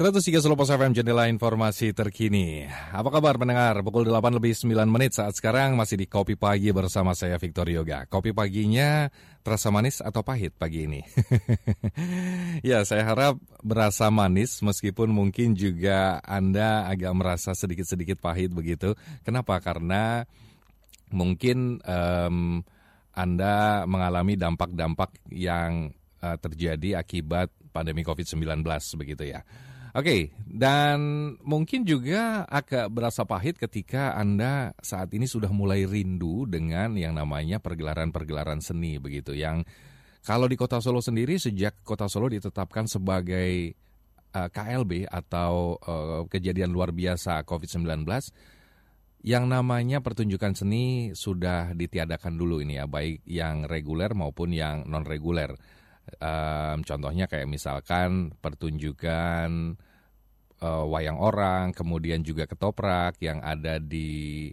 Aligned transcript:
103 0.00 0.40
Solo 0.40 0.56
Pos 0.56 0.72
FM 0.72 0.96
jendela 0.96 1.28
informasi 1.28 1.92
terkini. 1.92 2.64
Apa 2.88 3.12
kabar 3.12 3.36
pendengar? 3.36 3.84
Pukul 3.84 4.08
8 4.08 4.32
lebih 4.32 4.56
9 4.56 4.88
menit 4.88 5.12
saat 5.12 5.36
sekarang 5.36 5.76
masih 5.76 6.00
di 6.00 6.08
Kopi 6.08 6.40
Pagi 6.40 6.72
bersama 6.72 7.12
saya 7.12 7.36
Victor 7.36 7.68
Yoga. 7.68 8.08
Kopi 8.08 8.32
paginya 8.32 9.12
terasa 9.44 9.68
manis 9.68 10.00
atau 10.00 10.24
pahit 10.24 10.56
pagi 10.56 10.88
ini? 10.88 11.04
ya, 12.72 12.80
saya 12.88 13.12
harap 13.12 13.44
berasa 13.60 14.08
manis 14.08 14.64
meskipun 14.64 15.12
mungkin 15.12 15.52
juga 15.52 16.16
Anda 16.24 16.88
agak 16.88 17.12
merasa 17.12 17.52
sedikit-sedikit 17.52 18.24
pahit 18.24 18.56
begitu. 18.56 18.96
Kenapa? 19.20 19.60
Karena 19.60 20.24
mungkin 21.12 21.76
um, 21.84 22.64
Anda 23.12 23.84
mengalami 23.84 24.40
dampak-dampak 24.40 25.28
yang 25.28 25.92
uh, 26.24 26.40
terjadi 26.40 27.04
akibat 27.04 27.52
pandemi 27.76 28.00
COVID-19 28.00 28.64
begitu 28.96 29.28
ya. 29.28 29.44
Oke, 29.90 30.30
dan 30.46 30.98
mungkin 31.42 31.82
juga 31.82 32.46
agak 32.46 32.94
berasa 32.94 33.26
pahit 33.26 33.58
ketika 33.58 34.14
Anda 34.14 34.70
saat 34.78 35.10
ini 35.10 35.26
sudah 35.26 35.50
mulai 35.50 35.82
rindu 35.82 36.46
dengan 36.46 36.94
yang 36.94 37.18
namanya 37.18 37.58
pergelaran-pergelaran 37.58 38.62
seni 38.62 39.02
begitu. 39.02 39.34
Yang 39.34 39.66
kalau 40.22 40.46
di 40.46 40.54
Kota 40.54 40.78
Solo 40.78 41.02
sendiri 41.02 41.42
sejak 41.42 41.82
Kota 41.82 42.06
Solo 42.06 42.30
ditetapkan 42.30 42.86
sebagai 42.86 43.74
uh, 44.30 44.46
eh, 44.46 44.48
KLB 44.54 45.10
atau 45.10 45.74
uh, 45.82 46.22
kejadian 46.30 46.70
luar 46.70 46.94
biasa 46.94 47.42
COVID-19, 47.42 48.06
yang 49.26 49.50
namanya 49.50 49.98
pertunjukan 49.98 50.54
seni 50.54 51.18
sudah 51.18 51.74
ditiadakan 51.74 52.38
dulu 52.38 52.62
ini 52.62 52.78
ya, 52.78 52.86
baik 52.86 53.26
yang 53.26 53.66
reguler 53.66 54.14
maupun 54.14 54.54
yang 54.54 54.86
non 54.86 55.02
reguler 55.02 55.50
Um, 56.18 56.82
contohnya 56.82 57.30
kayak 57.30 57.46
misalkan 57.46 58.34
pertunjukan 58.42 59.76
uh, 60.60 60.84
wayang 60.88 61.18
orang, 61.20 61.70
kemudian 61.70 62.26
juga 62.26 62.50
ketoprak 62.50 63.20
yang 63.22 63.38
ada 63.44 63.78
di 63.78 64.50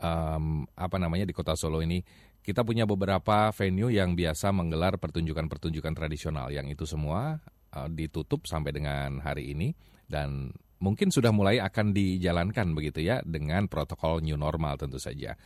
um, 0.00 0.66
apa 0.76 0.96
namanya 0.98 1.28
di 1.28 1.34
Kota 1.36 1.54
Solo 1.54 1.80
ini. 1.84 2.02
Kita 2.46 2.62
punya 2.62 2.86
beberapa 2.86 3.50
venue 3.50 3.90
yang 3.90 4.14
biasa 4.14 4.54
menggelar 4.54 5.02
pertunjukan-pertunjukan 5.02 5.94
tradisional 5.98 6.46
yang 6.54 6.70
itu 6.70 6.86
semua 6.86 7.42
uh, 7.74 7.90
ditutup 7.90 8.46
sampai 8.46 8.70
dengan 8.70 9.18
hari 9.18 9.50
ini 9.50 9.74
dan 10.06 10.54
mungkin 10.78 11.08
sudah 11.08 11.32
mulai 11.32 11.56
akan 11.62 11.96
dijalankan 11.96 12.76
begitu 12.76 13.04
ya 13.04 13.24
dengan 13.24 13.66
protokol 13.70 14.20
new 14.20 14.36
normal 14.36 14.76
tentu 14.76 15.00
saja. 15.00 15.36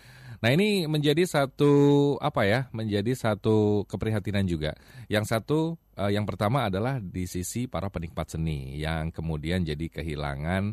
Nah 0.40 0.50
ini 0.56 0.88
menjadi 0.88 1.28
satu 1.28 2.16
apa 2.16 2.48
ya 2.48 2.60
menjadi 2.72 3.12
satu 3.12 3.84
keprihatinan 3.84 4.48
juga. 4.48 4.72
Yang 5.12 5.36
satu 5.36 5.58
uh, 6.00 6.08
yang 6.08 6.24
pertama 6.24 6.66
adalah 6.66 6.96
di 6.96 7.28
sisi 7.28 7.68
para 7.68 7.92
penikmat 7.92 8.32
seni 8.32 8.80
yang 8.80 9.12
kemudian 9.12 9.62
jadi 9.62 9.86
kehilangan 9.92 10.72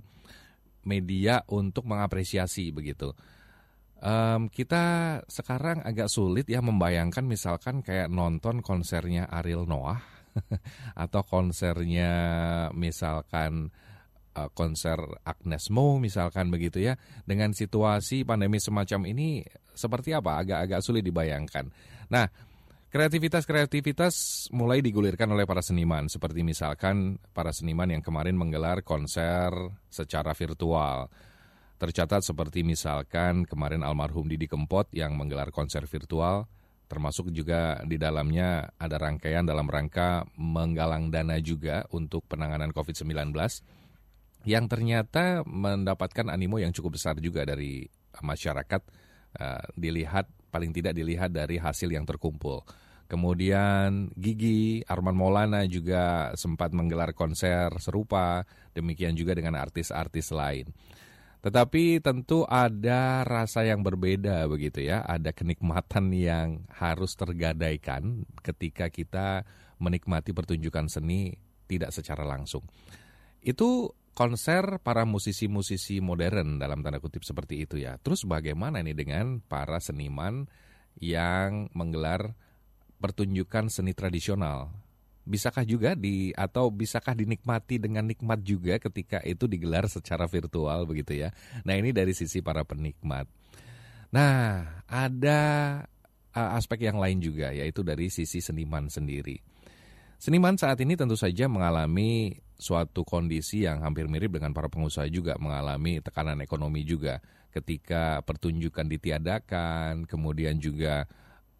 media 0.87 1.43
untuk 1.51 1.83
mengapresiasi 1.83 2.71
begitu. 2.71 3.11
Um, 3.97 4.47
kita 4.47 5.19
sekarang 5.25 5.81
agak 5.81 6.07
sulit 6.07 6.45
ya 6.47 6.61
membayangkan 6.61 7.25
misalkan 7.25 7.81
kayak 7.81 8.07
nonton 8.07 8.61
konsernya 8.61 9.25
Ariel 9.27 9.65
Noah 9.65 9.99
atau 11.03 11.25
konsernya 11.25 12.13
misalkan 12.77 13.73
konser 14.53 14.97
Agnes 15.25 15.73
Mo 15.73 15.97
misalkan 15.97 16.53
begitu 16.53 16.81
ya. 16.81 16.93
Dengan 17.25 17.51
situasi 17.51 18.21
pandemi 18.23 18.61
semacam 18.61 19.09
ini 19.09 19.41
seperti 19.73 20.13
apa? 20.13 20.41
Agak-agak 20.41 20.79
sulit 20.85 21.01
dibayangkan. 21.01 21.69
Nah, 22.13 22.29
kreativitas-kreativitas 22.93 24.47
mulai 24.53 24.79
digulirkan 24.85 25.27
oleh 25.33 25.49
para 25.49 25.65
seniman 25.65 26.07
seperti 26.07 26.45
misalkan 26.45 27.17
para 27.33 27.49
seniman 27.49 27.89
yang 27.89 28.03
kemarin 28.05 28.37
menggelar 28.37 28.85
konser 28.85 29.51
secara 29.89 30.37
virtual. 30.37 31.09
Tercatat 31.77 32.25
seperti 32.25 32.65
misalkan 32.65 33.45
kemarin 33.45 33.85
almarhum 33.85 34.25
Didi 34.25 34.49
Kempot 34.49 34.89
yang 34.97 35.13
menggelar 35.13 35.53
konser 35.53 35.85
virtual 35.85 36.49
termasuk 36.87 37.29
juga 37.35 37.83
di 37.83 37.99
dalamnya 37.99 38.71
ada 38.79 38.95
rangkaian 38.95 39.43
dalam 39.43 39.67
rangka 39.67 40.23
menggalang 40.39 41.11
dana 41.11 41.35
juga 41.43 41.83
untuk 41.91 42.23
penanganan 42.25 42.71
COVID-19 42.71 43.35
yang 44.47 44.71
ternyata 44.71 45.43
mendapatkan 45.43 46.31
animo 46.31 46.55
yang 46.55 46.71
cukup 46.71 46.95
besar 46.95 47.19
juga 47.19 47.43
dari 47.43 47.83
masyarakat 48.23 48.81
uh, 49.43 49.65
dilihat 49.75 50.31
paling 50.47 50.71
tidak 50.71 50.95
dilihat 50.95 51.35
dari 51.35 51.59
hasil 51.59 51.91
yang 51.91 52.07
terkumpul. 52.07 52.63
Kemudian 53.11 54.11
Gigi, 54.15 54.83
Arman 54.87 55.15
Maulana 55.15 55.67
juga 55.67 56.31
sempat 56.39 56.71
menggelar 56.71 57.11
konser 57.11 57.71
serupa, 57.79 58.47
demikian 58.71 59.15
juga 59.19 59.35
dengan 59.35 59.59
artis-artis 59.59 60.31
lain. 60.31 60.71
Tetapi 61.43 62.03
tentu 62.03 62.43
ada 62.47 63.23
rasa 63.23 63.63
yang 63.63 63.83
berbeda 63.83 64.47
begitu 64.47 64.83
ya, 64.83 65.03
ada 65.07 65.31
kenikmatan 65.31 66.11
yang 66.11 66.67
harus 66.71 67.15
tergadaikan 67.15 68.27
ketika 68.43 68.91
kita 68.91 69.47
menikmati 69.79 70.35
pertunjukan 70.35 70.91
seni 70.91 71.35
tidak 71.67 71.95
secara 71.95 72.27
langsung. 72.27 72.67
Itu 73.39 73.95
konser 74.17 74.81
para 74.81 75.05
musisi-musisi 75.05 76.01
modern 76.01 76.57
dalam 76.57 76.81
tanda 76.81 76.97
kutip 76.97 77.21
seperti 77.21 77.69
itu 77.69 77.77
ya. 77.77 78.01
Terus 78.01 78.25
bagaimana 78.25 78.81
ini 78.81 78.97
dengan 78.97 79.45
para 79.45 79.77
seniman 79.77 80.49
yang 80.97 81.69
menggelar 81.77 82.33
pertunjukan 82.97 83.69
seni 83.69 83.93
tradisional? 83.93 84.73
Bisakah 85.21 85.69
juga 85.69 85.93
di 85.93 86.33
atau 86.33 86.73
bisakah 86.73 87.13
dinikmati 87.13 87.77
dengan 87.77 88.09
nikmat 88.09 88.41
juga 88.41 88.81
ketika 88.81 89.21
itu 89.21 89.45
digelar 89.45 89.85
secara 89.85 90.25
virtual 90.25 90.89
begitu 90.89 91.13
ya. 91.13 91.29
Nah, 91.61 91.77
ini 91.77 91.93
dari 91.93 92.17
sisi 92.17 92.41
para 92.41 92.65
penikmat. 92.65 93.29
Nah, 94.09 94.65
ada 94.89 95.41
aspek 96.33 96.89
yang 96.89 96.97
lain 96.97 97.21
juga 97.21 97.53
yaitu 97.53 97.85
dari 97.85 98.09
sisi 98.09 98.41
seniman 98.41 98.89
sendiri. 98.89 99.37
Seniman 100.17 100.57
saat 100.57 100.81
ini 100.81 100.97
tentu 100.97 101.13
saja 101.13 101.45
mengalami 101.45 102.41
suatu 102.57 103.05
kondisi 103.05 103.63
yang 103.69 103.85
hampir 103.85 104.09
mirip 104.09 104.33
dengan 104.33 104.51
para 104.51 104.67
pengusaha 104.67 105.05
juga 105.07 105.37
mengalami 105.37 106.01
tekanan 106.01 106.41
ekonomi 106.41 106.81
juga 106.81 107.21
ketika 107.53 108.21
pertunjukan 108.21 108.85
ditiadakan, 108.85 110.05
kemudian 110.05 110.61
juga 110.61 111.09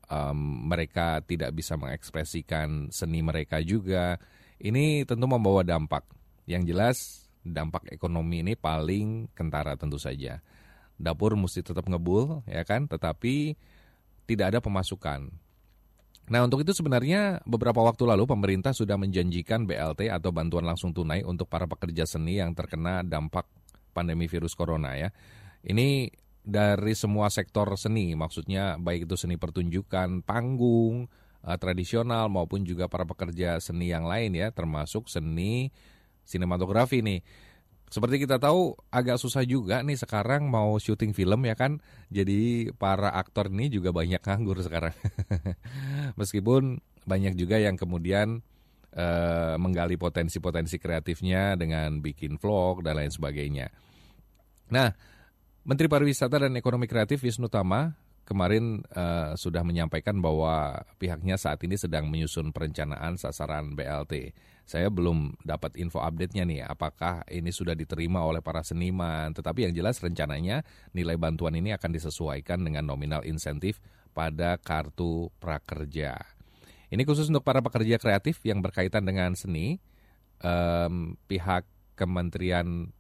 um, 0.10 0.68
mereka 0.70 1.22
tidak 1.26 1.54
bisa 1.58 1.74
mengekspresikan 1.80 2.94
seni 2.94 3.26
mereka 3.26 3.62
juga. 3.62 4.22
Ini 4.58 5.06
tentu 5.06 5.26
membawa 5.30 5.62
dampak. 5.62 6.06
Yang 6.50 6.64
jelas 6.74 6.98
dampak 7.46 7.90
ekonomi 7.94 8.42
ini 8.42 8.54
paling 8.58 9.30
kentara 9.34 9.78
tentu 9.78 9.98
saja. 10.02 10.42
Dapur 10.98 11.38
mesti 11.38 11.62
tetap 11.62 11.86
ngebul 11.86 12.42
ya 12.50 12.66
kan, 12.66 12.90
tetapi 12.90 13.54
tidak 14.26 14.54
ada 14.54 14.60
pemasukan 14.60 15.30
Nah 16.28 16.44
untuk 16.44 16.60
itu 16.60 16.76
sebenarnya 16.76 17.40
beberapa 17.48 17.80
waktu 17.80 18.04
lalu 18.04 18.28
pemerintah 18.28 18.76
sudah 18.76 19.00
menjanjikan 19.00 19.64
BLT 19.64 20.12
atau 20.12 20.36
bantuan 20.36 20.68
langsung 20.68 20.92
tunai 20.92 21.24
untuk 21.24 21.48
para 21.48 21.64
pekerja 21.64 22.04
seni 22.04 22.44
yang 22.44 22.52
terkena 22.52 23.00
dampak 23.00 23.48
pandemi 23.96 24.28
virus 24.28 24.52
corona 24.52 25.00
ya. 25.00 25.10
Ini 25.64 26.12
dari 26.48 26.96
semua 26.96 27.28
sektor 27.28 27.68
seni, 27.76 28.16
maksudnya 28.16 28.80
baik 28.80 29.08
itu 29.08 29.16
seni 29.20 29.36
pertunjukan, 29.36 30.24
panggung, 30.24 31.12
uh, 31.44 31.58
tradisional 31.60 32.32
maupun 32.32 32.64
juga 32.64 32.88
para 32.88 33.04
pekerja 33.04 33.60
seni 33.60 33.92
yang 33.92 34.08
lain 34.08 34.36
ya, 34.36 34.52
termasuk 34.56 35.12
seni 35.12 35.76
sinematografi 36.24 37.04
nih. 37.04 37.20
Seperti 37.88 38.28
kita 38.28 38.36
tahu 38.36 38.76
agak 38.92 39.16
susah 39.16 39.48
juga 39.48 39.80
nih 39.80 39.96
sekarang 39.96 40.52
mau 40.52 40.76
syuting 40.76 41.16
film 41.16 41.48
ya 41.48 41.56
kan. 41.56 41.80
Jadi 42.12 42.72
para 42.76 43.16
aktor 43.16 43.48
ini 43.48 43.72
juga 43.72 43.96
banyak 43.96 44.20
nganggur 44.20 44.60
sekarang. 44.60 44.92
Meskipun 46.20 46.84
banyak 47.08 47.40
juga 47.40 47.56
yang 47.64 47.80
kemudian 47.80 48.44
uh, 48.92 49.56
menggali 49.56 49.96
potensi-potensi 49.96 50.76
kreatifnya 50.76 51.56
dengan 51.56 52.04
bikin 52.04 52.36
vlog 52.36 52.84
dan 52.84 53.00
lain 53.00 53.12
sebagainya. 53.14 53.72
Nah, 54.68 54.92
Menteri 55.64 55.88
Pariwisata 55.88 56.44
dan 56.44 56.60
Ekonomi 56.60 56.92
Kreatif 56.92 57.24
Wisnu 57.24 57.48
Tama 57.48 57.96
kemarin 58.28 58.84
uh, 58.92 59.32
sudah 59.40 59.64
menyampaikan 59.64 60.20
bahwa 60.20 60.84
pihaknya 61.00 61.40
saat 61.40 61.64
ini 61.64 61.80
sedang 61.80 62.12
menyusun 62.12 62.52
perencanaan 62.52 63.16
sasaran 63.16 63.72
BLT. 63.72 64.36
Saya 64.68 64.92
belum 64.92 65.40
dapat 65.48 65.80
info 65.80 66.04
update-nya 66.04 66.44
nih, 66.44 66.60
apakah 66.68 67.24
ini 67.32 67.56
sudah 67.56 67.72
diterima 67.72 68.20
oleh 68.28 68.44
para 68.44 68.68
seniman. 68.68 69.32
Tetapi 69.32 69.64
yang 69.64 69.74
jelas 69.74 70.04
rencananya 70.04 70.60
nilai 70.92 71.16
bantuan 71.16 71.56
ini 71.56 71.72
akan 71.72 71.88
disesuaikan 71.96 72.60
dengan 72.68 72.84
nominal 72.84 73.24
insentif 73.24 73.80
pada 74.12 74.60
kartu 74.60 75.32
prakerja. 75.40 76.20
Ini 76.92 77.00
khusus 77.08 77.32
untuk 77.32 77.48
para 77.48 77.64
pekerja 77.64 77.96
kreatif 77.96 78.44
yang 78.44 78.60
berkaitan 78.60 79.08
dengan 79.08 79.40
seni. 79.40 79.80
Um, 80.44 81.16
pihak 81.32 81.64
Kementerian 81.98 82.92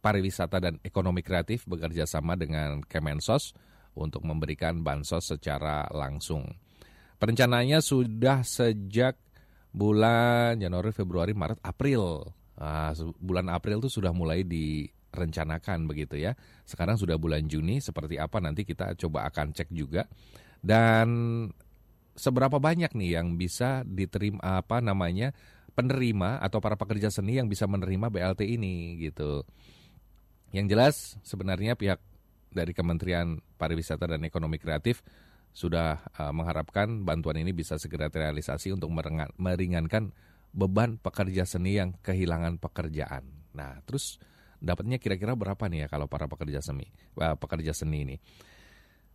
Pariwisata 0.00 0.58
dan 0.58 0.80
Ekonomi 0.82 1.20
Kreatif 1.20 1.68
bekerja 1.68 2.08
sama 2.08 2.34
dengan 2.34 2.80
Kemensos 2.80 3.52
untuk 3.92 4.24
memberikan 4.24 4.80
bansos 4.80 5.36
secara 5.36 5.84
langsung. 5.92 6.48
Perencanaannya 7.20 7.78
sudah 7.78 8.42
sejak 8.42 9.16
bulan 9.74 10.56
Januari, 10.62 10.94
Februari, 10.94 11.34
Maret, 11.34 11.58
April 11.66 12.30
Uh, 12.54 12.94
bulan 13.18 13.50
April 13.50 13.82
itu 13.82 13.90
sudah 13.90 14.14
mulai 14.14 14.46
direncanakan 14.46 15.90
begitu 15.90 16.22
ya. 16.22 16.38
Sekarang 16.62 16.94
sudah 16.94 17.18
bulan 17.18 17.50
Juni, 17.50 17.82
seperti 17.82 18.14
apa 18.14 18.38
nanti 18.38 18.62
kita 18.62 18.94
coba 18.94 19.26
akan 19.26 19.50
cek 19.50 19.74
juga. 19.74 20.06
Dan 20.62 21.08
seberapa 22.14 22.62
banyak 22.62 22.94
nih 22.94 23.18
yang 23.18 23.34
bisa 23.34 23.82
diterima 23.82 24.62
apa 24.62 24.78
namanya 24.78 25.34
penerima 25.74 26.38
atau 26.38 26.62
para 26.62 26.78
pekerja 26.78 27.10
seni 27.10 27.42
yang 27.42 27.50
bisa 27.50 27.66
menerima 27.66 28.06
BLT 28.06 28.46
ini 28.46 29.02
gitu. 29.02 29.42
Yang 30.54 30.66
jelas 30.70 30.94
sebenarnya 31.26 31.74
pihak 31.74 31.98
dari 32.54 32.70
Kementerian 32.70 33.42
Pariwisata 33.58 34.06
dan 34.06 34.22
Ekonomi 34.22 34.62
Kreatif 34.62 35.02
sudah 35.54 36.02
uh, 36.18 36.34
mengharapkan 36.34 37.06
bantuan 37.06 37.38
ini 37.38 37.54
bisa 37.54 37.78
segera 37.78 38.10
terrealisasi 38.10 38.74
untuk 38.74 38.90
meringankan 39.38 40.10
beban 40.50 40.98
pekerja 40.98 41.46
seni 41.46 41.78
yang 41.78 41.94
kehilangan 42.02 42.58
pekerjaan. 42.58 43.22
Nah, 43.54 43.78
terus 43.86 44.18
dapatnya 44.58 44.98
kira-kira 44.98 45.38
berapa 45.38 45.70
nih 45.70 45.86
ya 45.86 45.88
kalau 45.88 46.10
para 46.10 46.26
pekerja 46.26 46.58
seni, 46.58 46.90
uh, 47.22 47.38
pekerja 47.38 47.70
seni 47.70 48.02
ini? 48.02 48.16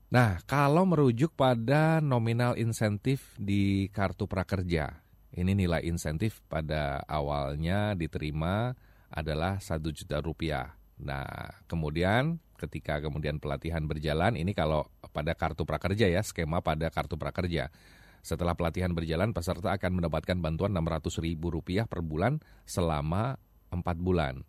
Nah, 0.09 0.41
kalau 0.47 0.87
merujuk 0.87 1.35
pada 1.37 2.01
nominal 2.01 2.57
insentif 2.57 3.35
di 3.37 3.91
kartu 3.93 4.25
prakerja, 4.25 5.05
ini 5.37 5.53
nilai 5.53 5.85
insentif 5.85 6.41
pada 6.49 7.05
awalnya 7.05 7.93
diterima 7.93 8.73
adalah 9.11 9.61
satu 9.61 9.93
juta 9.93 10.17
rupiah. 10.17 10.73
Nah, 11.03 11.61
kemudian 11.69 12.41
ketika 12.57 12.97
kemudian 12.99 13.37
pelatihan 13.37 13.85
berjalan, 13.85 14.33
ini 14.33 14.57
kalau 14.57 14.89
pada 15.11 15.33
kartu 15.33 15.65
prakerja 15.65 16.07
ya, 16.09 16.21
skema 16.21 16.61
pada 16.61 16.89
kartu 16.93 17.17
prakerja. 17.17 17.73
Setelah 18.19 18.53
pelatihan 18.53 18.91
berjalan, 18.91 19.31
peserta 19.31 19.71
akan 19.71 20.03
mendapatkan 20.03 20.35
bantuan 20.37 20.75
Rp600.000 20.75 21.87
per 21.87 22.03
bulan 22.03 22.43
selama 22.67 23.39
4 23.71 23.81
bulan. 23.99 24.43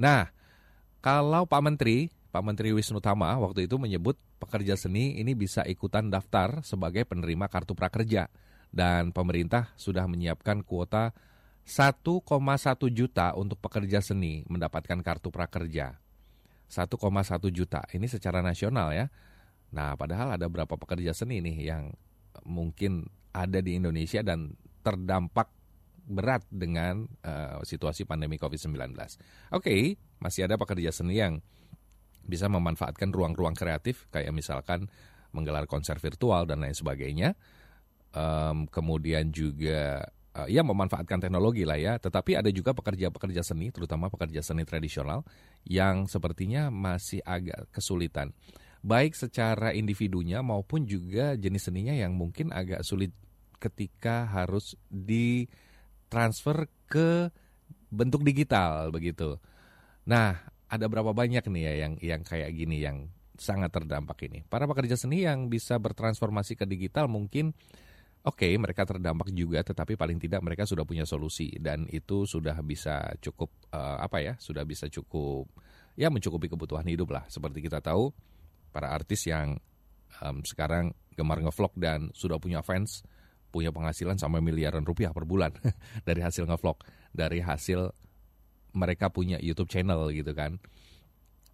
Nah, 0.00 0.32
kalau 1.04 1.44
Pak 1.44 1.60
Menteri, 1.60 2.08
Pak 2.32 2.40
Menteri 2.40 2.72
Wisnu 2.72 3.02
Tama 3.02 3.36
waktu 3.36 3.68
itu 3.68 3.76
menyebut 3.76 4.16
pekerja 4.40 4.78
seni 4.78 5.20
ini 5.20 5.36
bisa 5.36 5.60
ikutan 5.68 6.08
daftar 6.08 6.64
sebagai 6.64 7.04
penerima 7.04 7.50
kartu 7.52 7.76
prakerja. 7.76 8.32
Dan 8.70 9.10
pemerintah 9.10 9.74
sudah 9.74 10.06
menyiapkan 10.06 10.62
kuota 10.62 11.10
1,1 11.66 12.22
juta 12.88 13.34
untuk 13.36 13.58
pekerja 13.58 14.00
seni 14.00 14.46
mendapatkan 14.48 15.02
kartu 15.02 15.28
prakerja. 15.28 15.98
1,1 16.70 17.50
juta, 17.50 17.82
ini 17.90 18.06
secara 18.06 18.40
nasional 18.40 18.94
ya. 18.94 19.10
Nah, 19.70 19.94
padahal 19.94 20.34
ada 20.34 20.46
berapa 20.50 20.74
pekerja 20.74 21.14
seni 21.14 21.38
nih 21.38 21.70
yang 21.70 21.94
mungkin 22.42 23.06
ada 23.30 23.62
di 23.62 23.78
Indonesia 23.78 24.22
dan 24.26 24.58
terdampak 24.82 25.50
berat 26.10 26.42
dengan 26.50 27.06
uh, 27.22 27.62
situasi 27.62 28.02
pandemi 28.02 28.34
COVID-19. 28.34 28.74
Oke, 28.90 29.06
okay, 29.54 29.82
masih 30.18 30.50
ada 30.50 30.58
pekerja 30.58 30.90
seni 30.90 31.22
yang 31.22 31.38
bisa 32.26 32.50
memanfaatkan 32.50 33.14
ruang-ruang 33.14 33.54
kreatif 33.54 34.10
kayak 34.10 34.34
misalkan 34.34 34.90
menggelar 35.30 35.70
konser 35.70 36.02
virtual 36.02 36.50
dan 36.50 36.66
lain 36.66 36.74
sebagainya. 36.74 37.38
Um, 38.10 38.66
kemudian 38.66 39.30
juga 39.30 40.10
uh, 40.34 40.50
ya 40.50 40.66
memanfaatkan 40.66 41.22
teknologi 41.22 41.62
lah 41.62 41.78
ya. 41.78 41.94
Tetapi 42.02 42.42
ada 42.42 42.50
juga 42.50 42.74
pekerja-pekerja 42.74 43.46
seni, 43.46 43.70
terutama 43.70 44.10
pekerja 44.10 44.42
seni 44.42 44.66
tradisional 44.66 45.22
yang 45.62 46.10
sepertinya 46.10 46.74
masih 46.74 47.22
agak 47.22 47.70
kesulitan 47.70 48.34
baik 48.80 49.12
secara 49.12 49.76
individunya 49.76 50.40
maupun 50.40 50.88
juga 50.88 51.36
jenis 51.36 51.68
seninya 51.68 51.92
yang 51.92 52.16
mungkin 52.16 52.48
agak 52.52 52.80
sulit 52.80 53.12
ketika 53.60 54.24
harus 54.24 54.72
ditransfer 54.88 56.64
ke 56.88 57.28
bentuk 57.92 58.24
digital 58.24 58.88
begitu. 58.88 59.36
Nah, 60.08 60.40
ada 60.70 60.86
berapa 60.88 61.12
banyak 61.12 61.44
nih 61.44 61.62
ya 61.62 61.74
yang 61.86 61.94
yang 62.00 62.22
kayak 62.24 62.56
gini 62.56 62.80
yang 62.80 63.12
sangat 63.36 63.68
terdampak 63.72 64.16
ini. 64.28 64.44
Para 64.48 64.64
pekerja 64.64 64.96
seni 64.96 65.28
yang 65.28 65.52
bisa 65.52 65.76
bertransformasi 65.76 66.56
ke 66.56 66.64
digital 66.64 67.08
mungkin 67.08 67.52
oke 68.24 68.44
okay, 68.44 68.52
mereka 68.60 68.84
terdampak 68.84 69.32
juga 69.32 69.64
tetapi 69.64 69.96
paling 69.96 70.20
tidak 70.20 70.44
mereka 70.44 70.68
sudah 70.68 70.84
punya 70.84 71.08
solusi 71.08 71.56
dan 71.56 71.88
itu 71.88 72.28
sudah 72.28 72.56
bisa 72.60 73.16
cukup 73.20 73.48
uh, 73.72 74.00
apa 74.00 74.20
ya 74.20 74.34
sudah 74.36 74.64
bisa 74.68 74.92
cukup 74.92 75.48
ya 75.96 76.12
mencukupi 76.12 76.52
kebutuhan 76.52 76.84
hidup 76.84 77.16
lah 77.16 77.24
seperti 77.32 77.64
kita 77.64 77.80
tahu 77.80 78.12
para 78.70 78.94
artis 78.94 79.26
yang 79.26 79.58
um, 80.22 80.42
sekarang 80.42 80.94
gemar 81.14 81.42
ngevlog 81.42 81.74
dan 81.76 82.08
sudah 82.16 82.40
punya 82.40 82.64
fans, 82.64 83.04
punya 83.50 83.74
penghasilan 83.74 84.16
sampai 84.16 84.40
miliaran 84.40 84.86
rupiah 84.86 85.10
per 85.10 85.26
bulan 85.26 85.52
dari 86.08 86.22
hasil 86.22 86.46
ngevlog, 86.46 86.80
dari 87.12 87.42
hasil 87.42 87.90
mereka 88.72 89.10
punya 89.10 89.36
YouTube 89.42 89.68
channel 89.68 90.10
gitu 90.14 90.30
kan. 90.32 90.62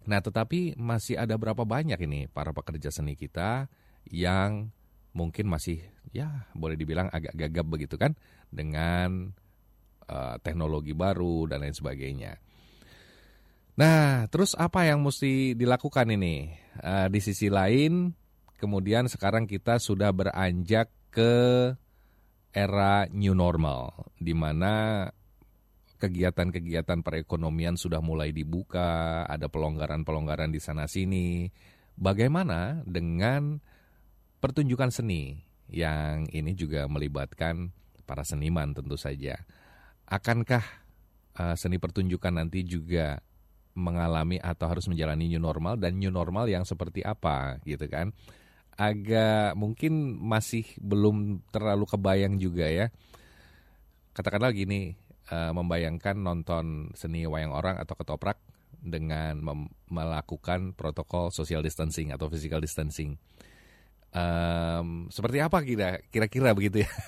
Nah, 0.07 0.23
tetapi 0.23 0.79
masih 0.79 1.19
ada 1.19 1.35
berapa 1.35 1.67
banyak 1.67 1.99
ini 2.07 2.31
para 2.31 2.55
pekerja 2.55 2.93
seni 2.93 3.19
kita 3.19 3.67
yang 4.07 4.71
mungkin 5.11 5.51
masih 5.51 5.83
ya 6.15 6.47
boleh 6.55 6.79
dibilang 6.79 7.11
agak 7.11 7.35
gagap 7.35 7.67
begitu 7.67 7.99
kan 7.99 8.15
dengan 8.47 9.35
uh, 10.07 10.35
teknologi 10.39 10.95
baru 10.95 11.49
dan 11.51 11.67
lain 11.67 11.75
sebagainya. 11.75 12.39
Nah, 13.77 14.25
terus 14.33 14.57
apa 14.57 14.89
yang 14.89 15.05
mesti 15.05 15.53
dilakukan 15.53 16.09
ini? 16.09 16.49
Uh, 16.81 17.05
di 17.13 17.21
sisi 17.21 17.45
lain, 17.45 18.09
kemudian 18.57 19.05
sekarang 19.05 19.45
kita 19.45 19.77
sudah 19.77 20.09
beranjak 20.09 20.89
ke 21.13 21.33
era 22.49 23.05
new 23.13 23.37
normal, 23.37 24.09
di 24.17 24.33
mana 24.33 25.05
kegiatan-kegiatan 26.01 27.05
perekonomian 27.05 27.77
sudah 27.77 28.01
mulai 28.01 28.33
dibuka, 28.33 29.21
ada 29.29 29.45
pelonggaran-pelonggaran 29.45 30.49
di 30.49 30.57
sana-sini. 30.57 31.53
Bagaimana 31.93 32.81
dengan 32.81 33.61
pertunjukan 34.41 34.89
seni 34.89 35.37
yang 35.69 36.25
ini 36.33 36.57
juga 36.57 36.89
melibatkan 36.89 37.69
para 38.09 38.25
seniman 38.25 38.73
tentu 38.73 38.97
saja? 38.97 39.37
Akankah 40.09 40.65
uh, 41.37 41.53
seni 41.53 41.77
pertunjukan 41.77 42.41
nanti 42.41 42.65
juga 42.65 43.21
mengalami 43.77 44.41
atau 44.41 44.65
harus 44.65 44.89
menjalani 44.89 45.29
new 45.29 45.37
normal 45.37 45.77
dan 45.77 46.01
new 46.01 46.09
normal 46.09 46.49
yang 46.49 46.65
seperti 46.65 47.05
apa 47.05 47.61
gitu 47.61 47.85
kan. 47.85 48.09
Agak 48.73 49.53
mungkin 49.53 50.17
masih 50.17 50.65
belum 50.81 51.45
terlalu 51.53 51.85
kebayang 51.85 52.41
juga 52.41 52.65
ya. 52.65 52.89
Katakanlah 54.17 54.49
gini 54.49 54.97
uh, 55.29 55.53
membayangkan 55.53 56.17
nonton 56.17 56.89
seni 56.97 57.29
wayang 57.29 57.53
orang 57.53 57.77
atau 57.77 57.93
ketoprak 57.93 58.41
dengan 58.77 59.41
melakukan 59.89 60.73
protokol 60.73 61.29
social 61.29 61.61
distancing 61.61 62.09
atau 62.13 62.29
physical 62.29 62.61
distancing. 62.61 63.17
Um, 64.07 65.11
seperti 65.13 65.43
apa 65.43 65.61
kira 65.61 66.01
kira-kira 66.09 66.57
begitu 66.57 66.81
ya? 66.81 66.89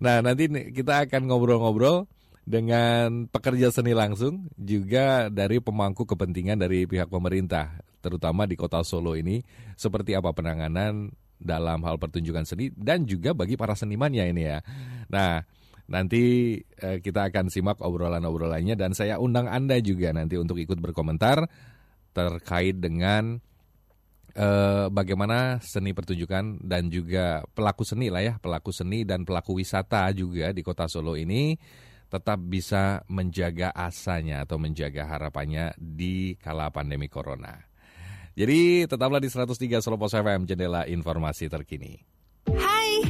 Nah 0.00 0.24
nanti 0.24 0.48
kita 0.72 1.04
akan 1.04 1.28
ngobrol-ngobrol 1.28 2.08
dengan 2.48 3.28
pekerja 3.28 3.68
seni 3.68 3.92
langsung 3.92 4.48
juga 4.56 5.28
dari 5.28 5.60
pemangku 5.60 6.08
kepentingan 6.08 6.56
dari 6.56 6.88
pihak 6.88 7.12
pemerintah 7.12 7.84
terutama 8.00 8.48
di 8.48 8.56
kota 8.56 8.80
Solo 8.80 9.12
ini 9.12 9.44
seperti 9.76 10.16
apa 10.16 10.32
penanganan 10.32 11.12
dalam 11.36 11.84
hal 11.84 12.00
pertunjukan 12.00 12.48
seni 12.48 12.72
dan 12.72 13.04
juga 13.04 13.36
bagi 13.36 13.54
para 13.54 13.76
senimannya 13.76 14.24
ini 14.32 14.42
ya. 14.42 14.58
Nah, 15.12 15.44
nanti 15.92 16.56
eh, 16.58 16.98
kita 17.04 17.28
akan 17.28 17.52
simak 17.52 17.78
obrolan-obrolannya 17.84 18.74
dan 18.74 18.96
saya 18.96 19.20
undang 19.20 19.46
Anda 19.46 19.78
juga 19.84 20.10
nanti 20.16 20.40
untuk 20.40 20.56
ikut 20.56 20.80
berkomentar 20.80 21.46
terkait 22.16 22.80
dengan 22.80 23.38
eh, 24.34 24.86
bagaimana 24.90 25.62
seni 25.62 25.94
pertunjukan 25.94 26.64
dan 26.64 26.88
juga 26.88 27.44
pelaku 27.52 27.84
seni 27.84 28.08
lah 28.08 28.24
ya, 28.24 28.34
pelaku 28.40 28.72
seni 28.74 29.04
dan 29.04 29.22
pelaku 29.22 29.60
wisata 29.60 30.10
juga 30.16 30.50
di 30.50 30.64
kota 30.64 30.90
Solo 30.90 31.14
ini 31.14 31.54
tetap 32.08 32.40
bisa 32.40 33.04
menjaga 33.06 33.68
asanya 33.76 34.48
atau 34.48 34.56
menjaga 34.56 35.04
harapannya 35.04 35.76
di 35.76 36.34
kala 36.40 36.72
pandemi 36.72 37.06
corona. 37.06 37.68
Jadi 38.38 38.86
tetaplah 38.88 39.20
di 39.20 39.28
103 39.28 39.82
Solo 39.82 39.98
Pos 39.98 40.14
FM, 40.14 40.46
jendela 40.46 40.86
informasi 40.86 41.50
terkini. 41.50 42.17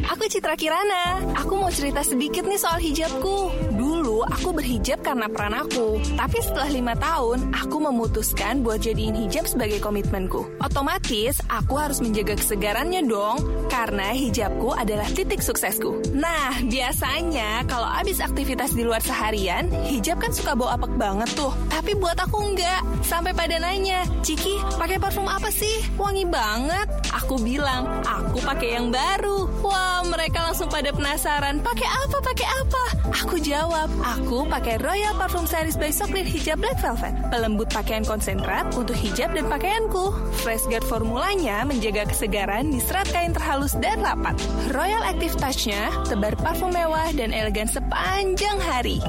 Aku 0.09 0.25
Citra 0.25 0.57
Kirana. 0.57 1.21
Aku 1.37 1.61
mau 1.61 1.69
cerita 1.69 2.01
sedikit 2.01 2.49
nih 2.49 2.57
soal 2.57 2.81
hijabku. 2.81 3.53
Dulu 3.77 4.25
aku 4.25 4.57
berhijab 4.57 5.05
karena 5.05 5.29
peran 5.29 5.53
aku. 5.53 6.01
Tapi 6.17 6.39
setelah 6.41 6.71
lima 6.73 6.95
tahun, 6.97 7.53
aku 7.53 7.77
memutuskan 7.77 8.65
buat 8.65 8.81
jadiin 8.81 9.13
hijab 9.13 9.45
sebagai 9.45 9.85
komitmenku. 9.85 10.49
Otomatis, 10.65 11.45
aku 11.53 11.77
harus 11.77 12.01
menjaga 12.01 12.41
kesegarannya 12.41 13.05
dong. 13.05 13.37
Karena 13.69 14.17
hijabku 14.17 14.73
adalah 14.73 15.05
titik 15.13 15.45
suksesku. 15.45 16.17
Nah, 16.17 16.57
biasanya 16.65 17.69
kalau 17.69 17.93
abis 18.01 18.25
aktivitas 18.25 18.73
di 18.73 18.89
luar 18.89 19.05
seharian, 19.05 19.69
hijab 19.93 20.25
kan 20.25 20.33
suka 20.33 20.57
bau 20.57 20.73
apek 20.73 20.97
banget 20.97 21.29
tuh. 21.37 21.53
Tapi 21.69 21.93
buat 22.01 22.17
aku 22.17 22.49
enggak. 22.49 22.81
Sampai 23.05 23.37
pada 23.37 23.61
nanya, 23.61 24.09
Ciki, 24.25 24.57
pakai 24.81 24.97
parfum 24.97 25.29
apa 25.29 25.53
sih? 25.53 25.85
Wangi 26.01 26.25
banget. 26.25 26.89
Aku 27.13 27.37
bilang, 27.45 27.85
aku 28.09 28.41
pakai 28.41 28.81
yang 28.81 28.89
baru. 28.89 29.49
Wow, 29.61 29.98
mereka 30.07 30.47
langsung 30.47 30.71
pada 30.71 30.95
penasaran. 30.95 31.59
Pakai 31.59 31.89
apa? 31.91 32.19
Pakai 32.23 32.47
apa? 32.47 32.83
Aku 33.25 33.43
jawab, 33.43 33.91
aku 33.99 34.47
pakai 34.47 34.79
Royal 34.79 35.19
Parfum 35.19 35.49
Series 35.51 35.75
by 35.75 35.91
Socklin 35.91 36.23
Hijab 36.23 36.63
Black 36.63 36.79
Velvet. 36.79 37.15
Pelembut 37.35 37.67
pakaian 37.75 38.07
konsentrat 38.07 38.71
untuk 38.79 38.95
hijab 38.95 39.35
dan 39.35 39.51
pakaianku. 39.51 40.15
Fresh 40.47 40.71
Guard 40.71 40.87
formulanya 40.87 41.67
menjaga 41.67 42.07
kesegaran 42.07 42.71
di 42.71 42.79
serat 42.79 43.11
kain 43.11 43.35
terhalus 43.35 43.75
dan 43.83 43.99
rapat. 43.99 44.39
Royal 44.71 45.03
Active 45.03 45.35
Touch-nya 45.35 45.91
tebar 46.07 46.39
parfum 46.39 46.71
mewah 46.71 47.11
dan 47.19 47.35
elegan 47.35 47.67
sepanjang 47.67 48.59
hari. 48.63 49.03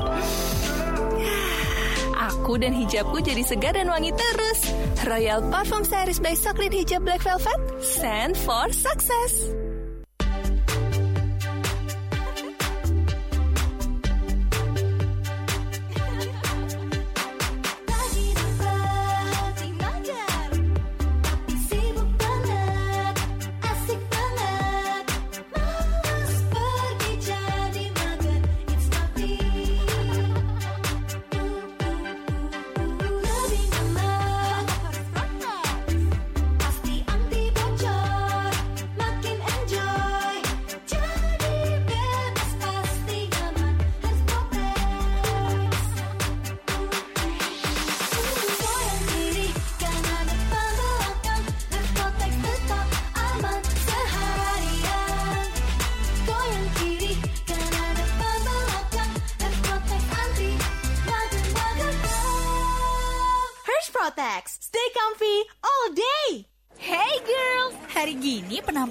Aku 2.19 2.57
dan 2.57 2.73
hijabku 2.73 3.21
jadi 3.21 3.45
segar 3.45 3.77
dan 3.77 3.93
wangi 3.93 4.09
terus. 4.09 4.73
Royal 5.05 5.45
Parfum 5.53 5.85
Series 5.85 6.17
by 6.17 6.33
Socklin 6.33 6.73
Hijab 6.73 7.05
Black 7.05 7.21
Velvet. 7.21 7.59
Send 7.79 8.33
for 8.35 8.73
success. 8.73 9.68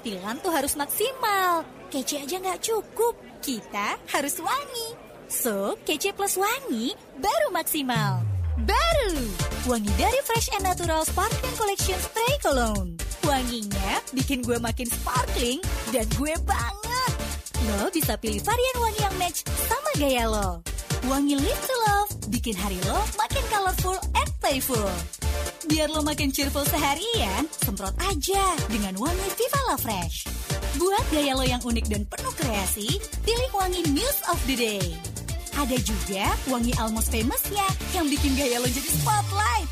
Penampilan 0.08 0.40
tuh 0.40 0.52
harus 0.52 0.72
maksimal. 0.72 1.68
Kece 1.92 2.24
aja 2.24 2.36
nggak 2.40 2.60
cukup, 2.64 3.14
kita 3.44 4.00
harus 4.08 4.40
wangi. 4.40 4.88
So, 5.28 5.76
kece 5.84 6.16
plus 6.16 6.40
wangi 6.40 6.96
baru 7.20 7.52
maksimal. 7.52 8.24
Baru, 8.64 9.20
wangi 9.68 9.92
dari 10.00 10.16
Fresh 10.24 10.48
and 10.56 10.64
Natural 10.64 11.04
Sparkling 11.04 11.56
Collection 11.60 11.98
Spray 12.00 12.34
Cologne. 12.40 12.96
Wanginya 13.28 14.00
bikin 14.16 14.40
gue 14.40 14.56
makin 14.56 14.88
sparkling 14.88 15.60
dan 15.92 16.08
gue 16.16 16.32
banget. 16.48 17.12
Lo 17.68 17.92
bisa 17.92 18.16
pilih 18.16 18.40
varian 18.40 18.76
wangi 18.80 19.00
yang 19.04 19.16
match 19.20 19.44
sama 19.68 19.90
gaya 20.00 20.24
lo. 20.24 20.64
Wangi 21.06 21.36
Live 21.36 21.62
to 21.68 21.76
Love 21.86 22.10
bikin 22.32 22.56
hari 22.56 22.80
lo 22.88 22.96
makin 23.20 23.44
colorful 23.52 24.00
and 24.16 24.30
playful. 24.40 24.88
Biar 25.68 25.92
lo 25.92 26.00
makin 26.00 26.32
cheerful 26.32 26.64
seharian, 26.64 27.44
semprot 27.60 27.92
aja 28.08 28.44
dengan 28.72 28.96
wangi 28.96 29.28
Viva 29.36 29.60
La 29.68 29.76
Fresh. 29.76 30.24
Buat 30.80 31.04
gaya 31.12 31.36
lo 31.36 31.44
yang 31.44 31.60
unik 31.60 31.86
dan 31.92 32.02
penuh 32.08 32.34
kreasi, 32.34 32.98
pilih 33.26 33.50
wangi 33.52 33.84
Muse 33.92 34.22
of 34.32 34.40
the 34.48 34.56
Day. 34.56 34.86
Ada 35.58 35.76
juga 35.82 36.30
wangi 36.48 36.72
Almost 36.78 37.10
Famousnya 37.10 37.66
yang 37.92 38.06
bikin 38.06 38.32
gaya 38.38 38.62
lo 38.62 38.68
jadi 38.70 38.90
spotlight. 38.90 39.68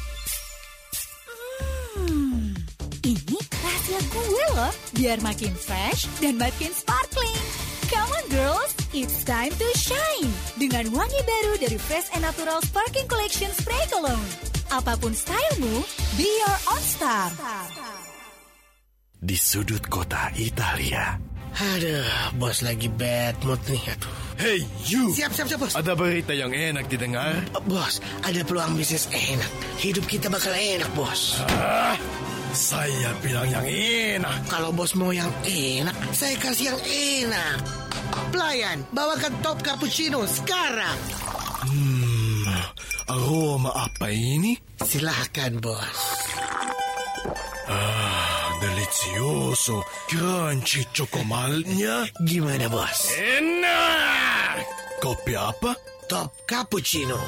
Hmm, 1.96 2.52
ini 3.06 3.38
rahasia 3.62 4.00
gue 4.10 4.44
loh, 4.58 4.72
biar 4.98 5.18
makin 5.22 5.54
fresh 5.54 6.10
dan 6.18 6.36
makin 6.36 6.74
sparkling. 6.74 7.40
Come 7.86 8.10
on 8.10 8.26
girls, 8.34 8.74
it's 8.90 9.22
time 9.22 9.54
to 9.54 9.68
shine 9.78 10.30
dengan 10.58 10.90
wangi 10.90 11.20
baru 11.22 11.54
dari 11.62 11.78
Fresh 11.78 12.10
and 12.18 12.26
Natural 12.26 12.58
Sparkling 12.66 13.06
Collection 13.06 13.48
Spray 13.54 13.86
Cologne. 13.86 14.55
Apa 14.66 14.98
pun 14.98 15.14
stylemu, 15.14 15.74
be 16.18 16.26
your 16.26 16.58
own 16.74 16.82
star. 16.82 17.30
Di 19.16 19.36
sudut 19.38 19.82
kota 19.86 20.34
Italia. 20.36 21.16
Aduh, 21.56 22.36
bos 22.36 22.60
lagi 22.60 22.90
bad 22.92 23.40
mood 23.46 23.62
nih. 23.64 23.80
Aduh. 23.96 24.16
Hey 24.36 24.60
you! 24.84 25.08
Siap, 25.16 25.32
siap, 25.32 25.48
siap, 25.48 25.60
bos. 25.64 25.72
Ada 25.72 25.96
berita 25.96 26.36
yang 26.36 26.52
enak 26.52 26.92
didengar? 26.92 27.40
Uh, 27.56 27.64
Bos, 27.64 28.04
ada 28.20 28.44
peluang 28.44 28.76
bisnis 28.76 29.08
enak. 29.08 29.48
Hidup 29.80 30.04
kita 30.04 30.28
bakal 30.28 30.52
enak, 30.52 30.92
bos. 30.92 31.40
Ah, 31.48 31.96
saya 32.52 33.16
bilang 33.24 33.48
yang 33.48 33.64
enak. 33.64 34.44
Kalau 34.52 34.76
bos 34.76 34.92
mau 34.92 35.08
yang 35.08 35.32
enak, 35.48 35.96
saya 36.12 36.36
kasih 36.36 36.76
yang 36.76 36.80
enak. 36.84 37.56
Pelayan, 38.28 38.84
bawakan 38.92 39.32
top 39.40 39.64
cappuccino 39.64 40.28
sekarang. 40.28 41.00
Aroma 43.26 43.74
apa 43.74 44.06
ini? 44.14 44.54
Silahkan, 44.86 45.58
bos. 45.58 45.98
Ah, 47.66 48.54
delicioso. 48.62 49.82
Crunchy 50.06 50.86
cocomalnya. 50.94 52.06
Gimana, 52.22 52.70
bos? 52.70 53.10
Enak! 53.18 54.62
Kopi 55.02 55.34
apa? 55.34 55.74
Top 56.06 56.38
cappuccino. 56.46 57.18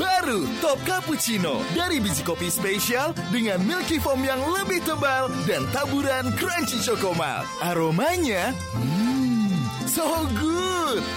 Baru 0.00 0.48
Top 0.64 0.80
Cappuccino 0.88 1.60
dari 1.76 2.00
biji 2.00 2.24
kopi 2.24 2.48
spesial 2.48 3.12
dengan 3.28 3.60
milky 3.68 4.00
foam 4.00 4.24
yang 4.24 4.40
lebih 4.56 4.80
tebal 4.80 5.28
dan 5.44 5.60
taburan 5.76 6.32
crunchy 6.40 6.80
chocomal. 6.80 7.44
Aromanya, 7.60 8.56
hmm, 8.80 9.60
so 9.92 10.24
good, 10.40 10.57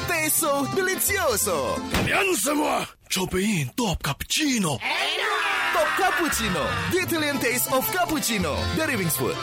taste 0.07 0.43
so 0.43 0.67
delicioso. 0.75 1.79
Kalian 1.91 2.35
semua, 2.35 2.83
cobain 3.07 3.71
Top 3.75 4.03
Cappuccino. 4.03 4.75
Top 5.71 5.89
Cappuccino, 5.95 6.63
the 6.91 6.99
Italian 7.07 7.37
taste 7.39 7.71
of 7.71 7.87
cappuccino 7.95 8.55
dari 8.75 8.99
Wingsfood. 8.99 9.37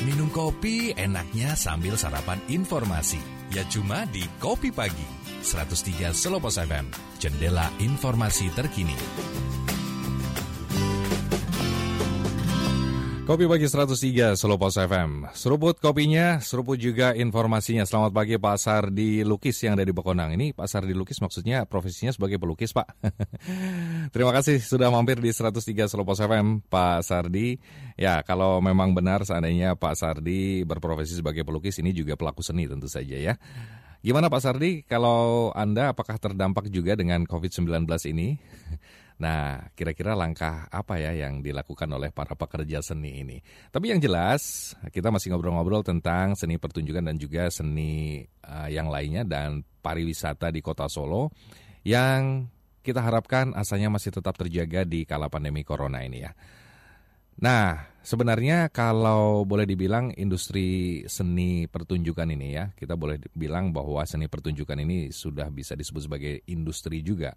Minum 0.00 0.32
kopi 0.32 0.96
enaknya 0.96 1.52
sambil 1.52 2.00
sarapan 2.00 2.40
informasi. 2.48 3.20
Ya 3.52 3.68
cuma 3.68 4.08
di 4.08 4.24
Kopi 4.40 4.72
Pagi. 4.72 5.04
103 5.44 6.16
Selopos 6.16 6.56
FM. 6.56 6.88
Jendela 7.20 7.68
informasi 7.84 8.48
terkini. 8.56 8.96
Kopi 13.30 13.46
Pagi 13.46 13.70
103 13.70 14.34
Selopos 14.34 14.74
FM. 14.74 15.30
Seruput 15.38 15.78
kopinya, 15.78 16.42
seruput 16.42 16.74
juga 16.74 17.14
informasinya. 17.14 17.86
Selamat 17.86 18.10
pagi 18.10 18.34
Pak 18.34 18.58
Sardi 18.58 19.22
Lukis 19.22 19.54
yang 19.62 19.78
ada 19.78 19.86
di 19.86 19.94
Bekonang. 19.94 20.34
Ini 20.34 20.50
Pak 20.50 20.66
Sardi 20.66 20.90
Lukis 20.98 21.22
maksudnya 21.22 21.62
profesinya 21.62 22.10
sebagai 22.10 22.42
pelukis 22.42 22.74
Pak. 22.74 22.90
Terima 24.18 24.34
kasih 24.34 24.58
sudah 24.58 24.90
mampir 24.90 25.22
di 25.22 25.30
103 25.30 25.62
Selopos 25.62 26.18
FM 26.18 26.66
Pak 26.66 27.06
Sardi. 27.06 27.54
Ya 27.94 28.18
kalau 28.26 28.58
memang 28.58 28.98
benar 28.98 29.22
seandainya 29.22 29.78
Pak 29.78 29.94
Sardi 29.94 30.66
berprofesi 30.66 31.14
sebagai 31.14 31.46
pelukis 31.46 31.78
ini 31.78 31.94
juga 31.94 32.18
pelaku 32.18 32.42
seni 32.42 32.66
tentu 32.66 32.90
saja 32.90 33.14
ya. 33.14 33.38
Gimana 34.02 34.26
Pak 34.26 34.40
Sardi, 34.40 34.80
kalau 34.88 35.52
Anda 35.52 35.92
apakah 35.92 36.16
terdampak 36.16 36.72
juga 36.72 36.96
dengan 36.96 37.28
COVID-19 37.28 37.84
ini? 38.10 38.40
Nah, 39.20 39.68
kira-kira 39.76 40.16
langkah 40.16 40.64
apa 40.72 40.96
ya 40.96 41.12
yang 41.12 41.44
dilakukan 41.44 41.84
oleh 41.92 42.08
para 42.08 42.32
pekerja 42.32 42.80
seni 42.80 43.20
ini? 43.20 43.36
Tapi 43.68 43.92
yang 43.92 44.00
jelas, 44.00 44.72
kita 44.88 45.12
masih 45.12 45.36
ngobrol-ngobrol 45.36 45.84
tentang 45.84 46.32
seni 46.32 46.56
pertunjukan 46.56 47.04
dan 47.04 47.20
juga 47.20 47.52
seni 47.52 48.24
uh, 48.48 48.72
yang 48.72 48.88
lainnya 48.88 49.28
dan 49.28 49.60
pariwisata 49.84 50.48
di 50.48 50.64
kota 50.64 50.88
Solo 50.88 51.28
yang 51.84 52.48
kita 52.80 53.04
harapkan 53.04 53.52
asalnya 53.52 53.92
masih 53.92 54.08
tetap 54.08 54.40
terjaga 54.40 54.88
di 54.88 55.04
kala 55.04 55.28
pandemi 55.28 55.68
corona 55.68 56.00
ini 56.00 56.24
ya. 56.24 56.32
Nah, 57.40 57.76
sebenarnya 58.00 58.72
kalau 58.72 59.44
boleh 59.44 59.68
dibilang 59.68 60.16
industri 60.16 61.00
seni 61.08 61.68
pertunjukan 61.68 62.28
ini 62.32 62.56
ya, 62.56 62.72
kita 62.72 62.96
boleh 62.96 63.20
bilang 63.36 63.72
bahwa 63.72 64.00
seni 64.08 64.28
pertunjukan 64.28 64.80
ini 64.80 65.12
sudah 65.12 65.52
bisa 65.52 65.76
disebut 65.76 66.08
sebagai 66.08 66.34
industri 66.48 67.04
juga. 67.04 67.36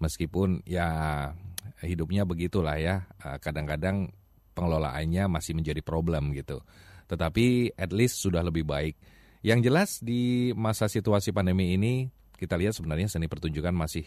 Meskipun 0.00 0.64
ya 0.64 0.88
hidupnya 1.84 2.24
begitulah 2.24 2.80
ya, 2.80 3.04
kadang-kadang 3.40 4.10
pengelolaannya 4.56 5.28
masih 5.28 5.54
menjadi 5.54 5.84
problem 5.84 6.32
gitu. 6.32 6.64
Tetapi 7.06 7.76
at 7.76 7.92
least 7.92 8.24
sudah 8.24 8.40
lebih 8.40 8.64
baik. 8.64 8.96
Yang 9.40 9.60
jelas 9.68 9.90
di 10.04 10.52
masa 10.52 10.88
situasi 10.88 11.32
pandemi 11.32 11.72
ini, 11.76 12.08
kita 12.36 12.56
lihat 12.56 12.76
sebenarnya 12.76 13.08
seni 13.08 13.28
pertunjukan 13.28 13.72
masih 13.72 14.04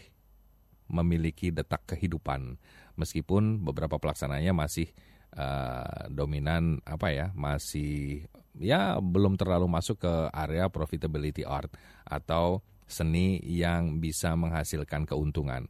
memiliki 0.90 1.50
detak 1.50 1.86
kehidupan. 1.94 2.58
Meskipun 2.94 3.62
beberapa 3.62 3.98
pelaksananya 3.98 4.54
masih 4.54 4.90
uh, 5.34 6.06
dominan 6.10 6.78
apa 6.86 7.10
ya 7.10 7.26
masih 7.34 8.24
ya 8.54 9.02
belum 9.02 9.34
terlalu 9.34 9.66
masuk 9.66 10.06
ke 10.06 10.14
area 10.30 10.70
profitability 10.70 11.42
art 11.42 11.74
atau 12.06 12.62
seni 12.84 13.40
yang 13.42 13.98
bisa 13.98 14.36
menghasilkan 14.36 15.08
keuntungan. 15.08 15.68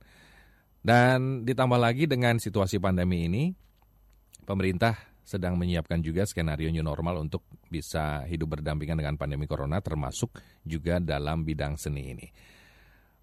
Dan 0.85 1.49
ditambah 1.49 1.81
lagi 1.81 2.05
dengan 2.05 2.37
situasi 2.37 2.77
pandemi 2.77 3.25
ini, 3.25 3.57
pemerintah 4.45 5.15
sedang 5.25 5.57
menyiapkan 5.57 6.05
juga 6.05 6.29
skenario 6.29 6.69
new 6.69 6.85
normal 6.85 7.25
untuk 7.25 7.49
bisa 7.73 8.29
hidup 8.29 8.61
berdampingan 8.61 9.01
dengan 9.01 9.17
pandemi 9.17 9.49
corona 9.49 9.81
termasuk 9.81 10.37
juga 10.61 11.01
dalam 11.01 11.43
bidang 11.43 11.81
seni 11.81 12.13
ini. 12.13 12.27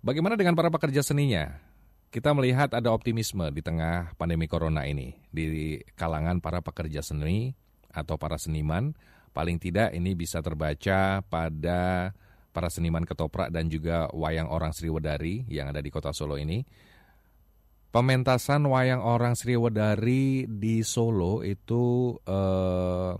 Bagaimana 0.01 0.33
dengan 0.33 0.57
para 0.57 0.74
pekerja 0.74 1.05
seninya? 1.05 1.62
Kita 2.10 2.33
melihat 2.33 2.74
ada 2.74 2.89
optimisme 2.91 3.48
di 3.53 3.62
tengah 3.62 4.17
pandemi 4.17 4.50
corona 4.50 4.83
ini 4.83 5.13
di 5.29 5.77
kalangan 5.93 6.41
para 6.41 6.60
pekerja 6.60 7.05
seni 7.05 7.53
atau 7.93 8.17
para 8.17 8.36
seniman. 8.41 8.98
Paling 9.31 9.62
tidak 9.62 9.95
ini 9.95 10.12
bisa 10.12 10.43
terbaca 10.43 11.24
pada 11.24 12.12
para 12.51 12.67
seniman 12.67 13.08
ketoprak 13.08 13.50
dan 13.50 13.72
juga 13.72 14.12
wayang 14.12 14.51
orang 14.51 14.75
Sriwedari 14.75 15.48
yang 15.48 15.72
ada 15.72 15.79
di 15.79 15.88
kota 15.88 16.12
Solo 16.12 16.36
ini. 16.36 16.63
Pementasan 17.91 18.63
wayang 18.67 19.03
orang 19.03 19.36
Sriwedari 19.36 20.48
di 20.48 20.84
Solo 20.84 21.43
itu 21.43 22.15
eh, 22.24 23.12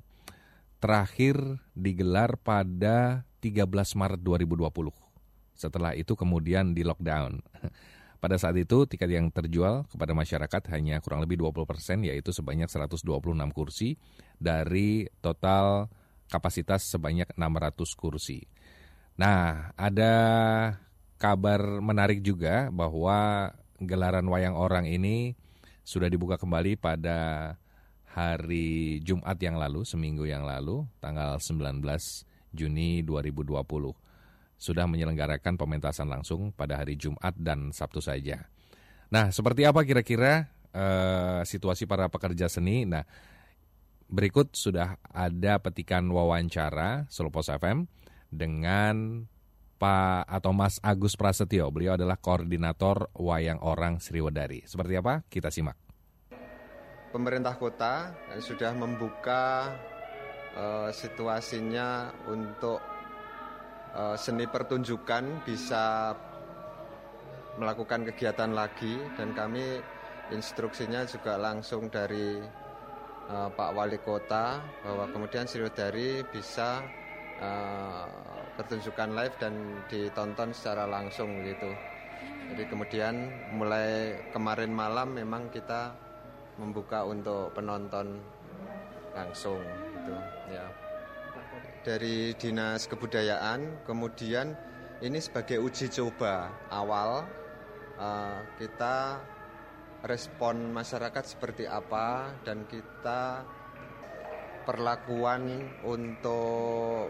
terakhir 0.80 1.60
digelar 1.76 2.40
pada 2.40 3.28
13 3.44 3.68
Maret 4.00 4.22
2020. 4.24 4.72
Setelah 5.56 5.92
itu 5.94 6.16
kemudian 6.16 6.72
di 6.72 6.82
lockdown. 6.82 7.42
Pada 8.22 8.38
saat 8.38 8.54
itu, 8.54 8.86
tiket 8.86 9.10
yang 9.10 9.34
terjual 9.34 9.90
kepada 9.90 10.14
masyarakat 10.14 10.62
hanya 10.78 11.02
kurang 11.02 11.26
lebih 11.26 11.42
20 11.42 11.66
persen, 11.66 12.06
yaitu 12.06 12.30
sebanyak 12.30 12.70
126 12.70 13.02
kursi 13.50 13.98
dari 14.38 15.10
total 15.26 15.90
kapasitas 16.30 16.86
sebanyak 16.86 17.34
600 17.34 17.98
kursi. 17.98 18.46
Nah, 19.22 19.70
ada 19.78 20.14
kabar 21.22 21.62
menarik 21.78 22.26
juga 22.26 22.74
bahwa 22.74 23.54
gelaran 23.78 24.26
wayang 24.26 24.58
orang 24.58 24.90
ini 24.90 25.38
sudah 25.86 26.10
dibuka 26.10 26.42
kembali 26.42 26.74
pada 26.82 27.54
hari 28.18 28.98
Jumat 29.06 29.38
yang 29.38 29.62
lalu, 29.62 29.86
seminggu 29.86 30.26
yang 30.26 30.42
lalu, 30.42 30.90
tanggal 30.98 31.38
19 31.38 31.86
Juni 32.50 33.06
2020 33.06 33.62
sudah 34.58 34.86
menyelenggarakan 34.90 35.54
pementasan 35.54 36.10
langsung 36.10 36.50
pada 36.50 36.82
hari 36.82 36.98
Jumat 36.98 37.38
dan 37.38 37.70
Sabtu 37.70 38.02
saja. 38.02 38.50
Nah, 39.14 39.30
seperti 39.30 39.70
apa 39.70 39.86
kira-kira 39.86 40.50
uh, 40.74 41.46
situasi 41.46 41.86
para 41.86 42.10
pekerja 42.10 42.50
seni? 42.50 42.90
Nah, 42.90 43.06
berikut 44.10 44.58
sudah 44.58 44.98
ada 45.14 45.62
petikan 45.62 46.10
wawancara 46.10 47.06
Solopos 47.14 47.54
FM 47.54 48.01
dengan 48.32 49.28
Pak 49.82 50.30
atau 50.30 50.54
Mas 50.54 50.78
Agus 50.80 51.18
Prasetyo. 51.20 51.68
Beliau 51.74 51.98
adalah 51.98 52.16
koordinator 52.16 53.10
Wayang 53.18 53.60
Orang 53.66 53.98
Sriwedari. 53.98 54.62
Seperti 54.64 54.94
apa? 54.96 55.26
Kita 55.26 55.50
simak. 55.50 55.76
Pemerintah 57.12 57.60
kota 57.60 58.16
sudah 58.40 58.72
membuka 58.72 59.74
uh, 60.56 60.94
situasinya 60.94 62.14
untuk 62.30 62.80
uh, 63.98 64.16
seni 64.16 64.48
pertunjukan 64.48 65.44
bisa 65.44 66.16
melakukan 67.60 68.08
kegiatan 68.08 68.56
lagi 68.56 68.96
dan 69.20 69.36
kami 69.36 69.84
instruksinya 70.32 71.04
juga 71.04 71.36
langsung 71.36 71.92
dari 71.92 72.40
uh, 73.28 73.50
Pak 73.52 73.72
Wali 73.76 74.00
Kota 74.00 74.64
bahwa 74.86 75.10
kemudian 75.12 75.50
Sriwedari 75.50 76.24
bisa 76.32 77.01
uh, 77.42 78.06
pertunjukan 78.56 79.18
live 79.18 79.36
dan 79.42 79.54
ditonton 79.90 80.54
secara 80.54 80.86
langsung 80.88 81.42
gitu. 81.44 81.74
Jadi 82.54 82.64
kemudian 82.68 83.16
mulai 83.56 84.20
kemarin 84.30 84.72
malam 84.72 85.18
memang 85.18 85.50
kita 85.50 85.96
membuka 86.60 87.02
untuk 87.08 87.50
penonton 87.58 88.22
langsung 89.12 89.60
gitu 89.98 90.14
ya 90.52 90.68
dari 91.82 92.38
Dinas 92.38 92.86
Kebudayaan. 92.86 93.86
Kemudian 93.86 94.54
ini 95.02 95.18
sebagai 95.18 95.58
uji 95.58 95.90
coba 95.90 96.54
awal 96.70 97.26
uh, 97.98 98.38
kita 98.62 99.22
respon 100.06 100.74
masyarakat 100.74 101.26
seperti 101.26 101.66
apa 101.70 102.34
dan 102.46 102.66
kita 102.66 103.46
perlakuan 104.66 105.70
untuk 105.82 107.10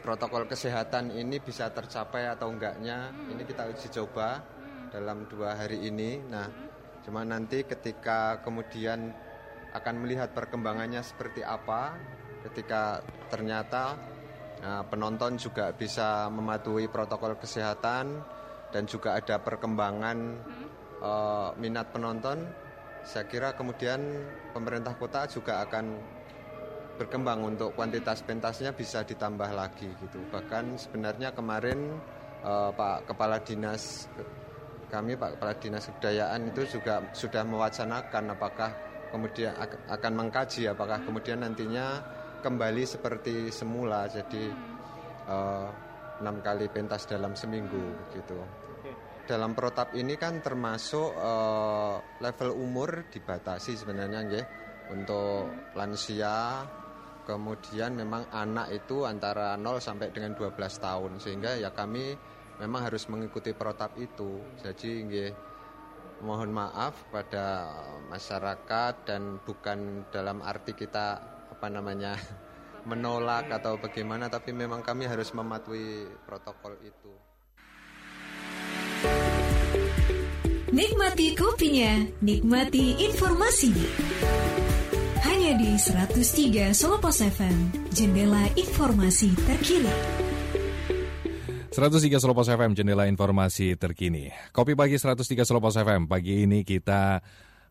protokol 0.00 0.48
kesehatan 0.48 1.12
ini 1.12 1.38
bisa 1.38 1.68
tercapai 1.70 2.28
atau 2.28 2.50
enggaknya 2.50 3.12
ini 3.28 3.42
kita 3.44 3.68
uji 3.70 3.88
coba 4.00 4.42
dalam 4.90 5.28
dua 5.30 5.54
hari 5.54 5.86
ini. 5.86 6.18
Nah, 6.24 6.48
cuma 7.06 7.22
nanti 7.22 7.62
ketika 7.62 8.42
kemudian 8.42 9.12
akan 9.70 9.94
melihat 10.02 10.34
perkembangannya 10.34 11.00
seperti 11.06 11.46
apa 11.46 11.94
ketika 12.42 13.04
ternyata 13.30 13.94
uh, 14.64 14.82
penonton 14.88 15.36
juga 15.36 15.70
bisa 15.76 16.26
mematuhi 16.32 16.88
protokol 16.88 17.36
kesehatan 17.38 18.18
dan 18.70 18.82
juga 18.86 19.18
ada 19.18 19.38
perkembangan 19.38 20.18
uh, 21.02 21.50
minat 21.58 21.90
penonton, 21.90 22.46
saya 23.02 23.26
kira 23.26 23.54
kemudian 23.58 23.98
pemerintah 24.54 24.94
kota 24.94 25.26
juga 25.26 25.62
akan 25.66 25.98
berkembang 27.00 27.40
untuk 27.40 27.72
kuantitas 27.72 28.20
pentasnya 28.20 28.76
bisa 28.76 29.00
ditambah 29.00 29.48
lagi 29.56 29.88
gitu. 30.04 30.20
Bahkan 30.28 30.76
sebenarnya 30.76 31.32
kemarin 31.32 31.96
uh, 32.44 32.68
Pak 32.76 33.08
Kepala 33.08 33.40
Dinas 33.40 34.04
kami 34.92 35.16
Pak 35.16 35.40
Kepala 35.40 35.56
Dinas 35.56 35.88
Kebudayaan 35.88 36.52
itu 36.52 36.76
juga 36.76 37.08
sudah 37.16 37.40
mewacanakan 37.48 38.36
apakah 38.36 38.70
kemudian 39.08 39.56
akan 39.88 40.12
mengkaji 40.12 40.68
apakah 40.68 41.00
kemudian 41.00 41.40
nantinya 41.40 42.04
kembali 42.44 42.84
seperti 42.84 43.48
semula 43.48 44.04
jadi 44.04 44.52
uh, 45.24 45.68
enam 46.20 46.44
kali 46.44 46.68
pentas 46.68 47.08
dalam 47.08 47.32
seminggu 47.32 48.12
gitu. 48.12 48.36
Dalam 49.24 49.54
protap 49.56 49.94
ini 49.96 50.18
kan 50.20 50.42
termasuk 50.44 51.16
uh, 51.16 51.96
level 52.20 52.50
umur 52.60 53.08
dibatasi 53.08 53.78
sebenarnya 53.78 54.20
ya 54.26 54.42
untuk 54.90 55.70
lansia 55.78 56.66
kemudian 57.30 57.94
memang 57.94 58.26
anak 58.34 58.74
itu 58.74 59.06
antara 59.06 59.54
0 59.54 59.78
sampai 59.78 60.10
dengan 60.10 60.34
12 60.34 60.50
tahun 60.58 61.22
sehingga 61.22 61.62
ya 61.62 61.70
kami 61.70 62.18
memang 62.58 62.90
harus 62.90 63.06
mengikuti 63.06 63.54
protap 63.54 63.94
itu 64.02 64.42
jadi 64.58 64.90
nggih 65.06 65.30
mohon 66.26 66.50
maaf 66.50 67.06
pada 67.14 67.70
masyarakat 68.10 68.94
dan 69.06 69.38
bukan 69.46 70.10
dalam 70.10 70.42
arti 70.42 70.74
kita 70.74 71.22
apa 71.54 71.66
namanya 71.70 72.18
menolak 72.90 73.48
atau 73.48 73.78
bagaimana 73.78 74.26
tapi 74.26 74.50
memang 74.50 74.82
kami 74.82 75.06
harus 75.06 75.30
mematuhi 75.30 76.08
protokol 76.26 76.76
itu. 76.82 77.12
Nikmati 80.70 81.34
kopinya, 81.34 81.92
nikmati 82.22 83.04
informasinya. 83.10 84.49
Di 85.50 85.74
103 85.74 86.70
Solo 86.70 87.02
Pos 87.02 87.18
FM, 87.26 87.90
jendela 87.90 88.46
informasi 88.54 89.34
terkini. 89.34 89.90
103 91.74 92.22
Solo 92.22 92.38
Pos 92.38 92.46
FM, 92.46 92.78
jendela 92.78 93.10
informasi 93.10 93.74
terkini. 93.74 94.30
Kopi 94.54 94.78
pagi 94.78 94.94
103 94.94 95.42
Solo 95.42 95.58
Pos 95.58 95.74
FM, 95.74 96.06
pagi 96.06 96.46
ini 96.46 96.62
kita 96.62 97.18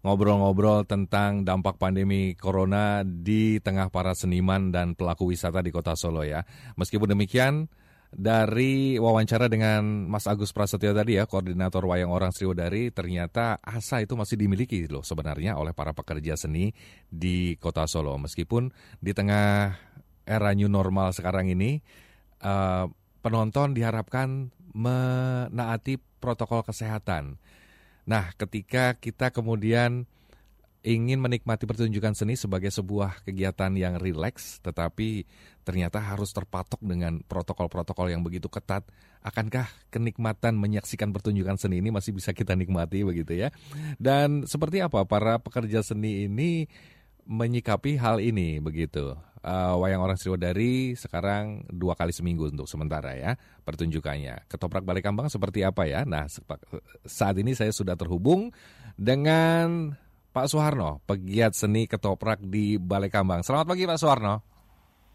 ngobrol-ngobrol 0.04 0.84
tentang 0.92 1.48
dampak 1.48 1.80
pandemi 1.80 2.36
corona 2.36 3.08
di 3.08 3.64
tengah 3.64 3.88
para 3.88 4.12
seniman 4.12 4.76
dan 4.76 4.92
pelaku 4.92 5.32
wisata 5.32 5.64
di 5.64 5.72
kota 5.72 5.96
Solo 5.96 6.28
ya. 6.28 6.44
Meskipun 6.76 7.16
demikian, 7.16 7.72
dari 8.10 8.98
wawancara 8.98 9.46
dengan 9.46 10.10
Mas 10.10 10.26
Agus 10.26 10.50
Prasetyo 10.50 10.92
tadi 10.98 11.22
ya, 11.22 11.30
koordinator 11.30 11.86
Wayang 11.86 12.10
Orang 12.10 12.34
Sriwedari, 12.34 12.90
ternyata 12.90 13.62
asa 13.62 14.02
itu 14.02 14.18
masih 14.18 14.36
dimiliki 14.36 14.90
loh 14.90 15.06
sebenarnya 15.06 15.56
oleh 15.56 15.78
para 15.78 15.94
pekerja 15.94 16.34
seni 16.34 16.74
di 17.06 17.56
kota 17.62 17.86
Solo. 17.86 18.18
Meskipun 18.18 18.74
di 18.98 19.14
tengah 19.14 19.78
era 20.26 20.52
new 20.58 20.70
normal 20.70 21.14
sekarang 21.14 21.50
ini, 21.54 21.82
uh, 22.42 22.90
penonton 23.22 23.78
diharapkan 23.78 24.50
menaati 24.74 25.98
protokol 26.22 26.62
kesehatan 26.66 27.38
Nah, 28.10 28.34
ketika 28.34 28.98
kita 28.98 29.30
kemudian 29.30 30.10
ingin 30.82 31.22
menikmati 31.22 31.70
pertunjukan 31.70 32.18
seni 32.18 32.34
sebagai 32.34 32.74
sebuah 32.74 33.22
kegiatan 33.22 33.70
yang 33.78 34.02
rileks, 34.02 34.58
tetapi 34.66 35.30
ternyata 35.70 36.02
harus 36.02 36.34
terpatok 36.34 36.82
dengan 36.82 37.22
protokol-protokol 37.30 38.10
yang 38.10 38.26
begitu 38.26 38.50
ketat, 38.50 38.90
akankah 39.22 39.70
kenikmatan 39.94 40.58
menyaksikan 40.58 41.14
pertunjukan 41.14 41.62
seni 41.62 41.78
ini 41.78 41.94
masih 41.94 42.18
bisa 42.18 42.34
kita 42.34 42.58
nikmati 42.58 43.06
begitu 43.06 43.38
ya? 43.38 43.54
Dan 44.02 44.50
seperti 44.50 44.82
apa 44.82 45.06
para 45.06 45.38
pekerja 45.38 45.86
seni 45.86 46.26
ini 46.26 46.66
menyikapi 47.30 48.02
hal 48.02 48.18
ini 48.18 48.58
begitu? 48.58 49.14
uh, 49.44 49.76
wayang 49.80 50.02
orang 50.04 50.18
Sriwadari 50.20 50.96
sekarang 50.96 51.64
dua 51.72 51.96
kali 51.96 52.12
seminggu 52.12 52.52
untuk 52.52 52.68
sementara 52.68 53.16
ya 53.16 53.32
pertunjukannya. 53.64 54.50
Ketoprak 54.50 54.84
Balikambang 54.84 55.32
seperti 55.32 55.64
apa 55.64 55.88
ya? 55.88 56.04
Nah 56.04 56.28
saat 57.06 57.36
ini 57.40 57.56
saya 57.56 57.72
sudah 57.72 57.96
terhubung 57.96 58.52
dengan 59.00 59.96
Pak 60.30 60.46
Suharno, 60.46 61.02
pegiat 61.10 61.58
seni 61.58 61.90
ketoprak 61.90 62.44
di 62.46 62.78
Balikambang. 62.78 63.42
Selamat 63.42 63.66
pagi 63.74 63.90
Pak 63.90 64.00
Suharno. 64.00 64.36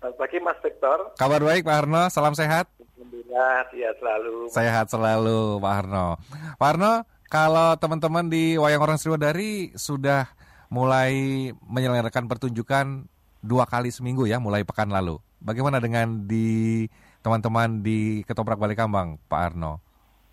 Selamat 0.05 0.21
pagi 0.21 0.37
Mas 0.37 0.61
Victor. 0.61 0.99
Kabar 1.17 1.41
baik 1.41 1.65
Pak 1.65 1.77
Harno, 1.81 2.13
salam 2.13 2.37
sehat. 2.37 2.69
Alhamdulillah, 2.77 3.73
sehat 3.73 3.97
selalu. 3.97 4.37
Sehat 4.53 4.87
selalu 4.93 5.41
Pak 5.65 5.73
Harno. 5.81 6.21
Pak 6.61 6.69
Harno, 6.69 6.93
kalau 7.33 7.73
teman-teman 7.81 8.29
di 8.29 8.61
Wayang 8.61 8.85
Orang 8.85 9.01
Sriwadari 9.01 9.73
sudah 9.73 10.29
mulai 10.69 11.49
menyelenggarakan 11.57 12.29
pertunjukan 12.29 13.09
dua 13.41 13.65
kali 13.65 13.89
seminggu 13.89 14.29
ya, 14.29 14.37
mulai 14.37 14.61
pekan 14.61 14.93
lalu. 14.93 15.17
Bagaimana 15.41 15.81
dengan 15.81 16.29
di 16.29 16.85
teman-teman 17.25 17.81
di 17.81 18.29
Ketoprak 18.29 18.61
Balikambang, 18.61 19.17
Pak 19.25 19.41
Arno? 19.41 19.81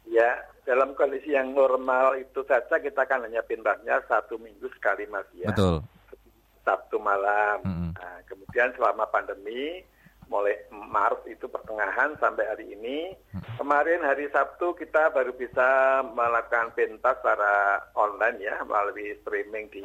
Ya, 0.04 0.36
dalam 0.68 1.00
kondisi 1.00 1.32
yang 1.32 1.56
normal 1.56 2.20
itu 2.20 2.44
saja 2.44 2.76
kita 2.76 3.08
akan 3.08 3.32
hanya 3.32 3.40
pindahnya 3.48 4.04
satu 4.12 4.36
minggu 4.36 4.68
sekali 4.76 5.08
mas 5.08 5.32
ya. 5.32 5.48
Betul. 5.48 5.88
Sabtu 6.62 6.98
malam. 7.02 7.62
Mm 7.66 7.74
-hmm. 7.74 7.92
nah, 7.98 8.18
kemudian 8.30 8.70
selama 8.78 9.06
pandemi 9.10 9.84
mulai 10.32 10.56
Maret 10.72 11.28
itu 11.28 11.46
pertengahan 11.52 12.16
sampai 12.24 12.48
hari 12.48 12.72
ini. 12.72 13.12
Kemarin 13.60 14.00
hari 14.00 14.32
Sabtu 14.32 14.72
kita 14.80 15.12
baru 15.12 15.36
bisa 15.36 16.02
melakukan 16.16 16.72
pentas 16.72 17.20
secara 17.20 17.84
online 18.00 18.40
ya 18.40 18.56
melalui 18.64 19.12
streaming 19.22 19.68
di 19.68 19.84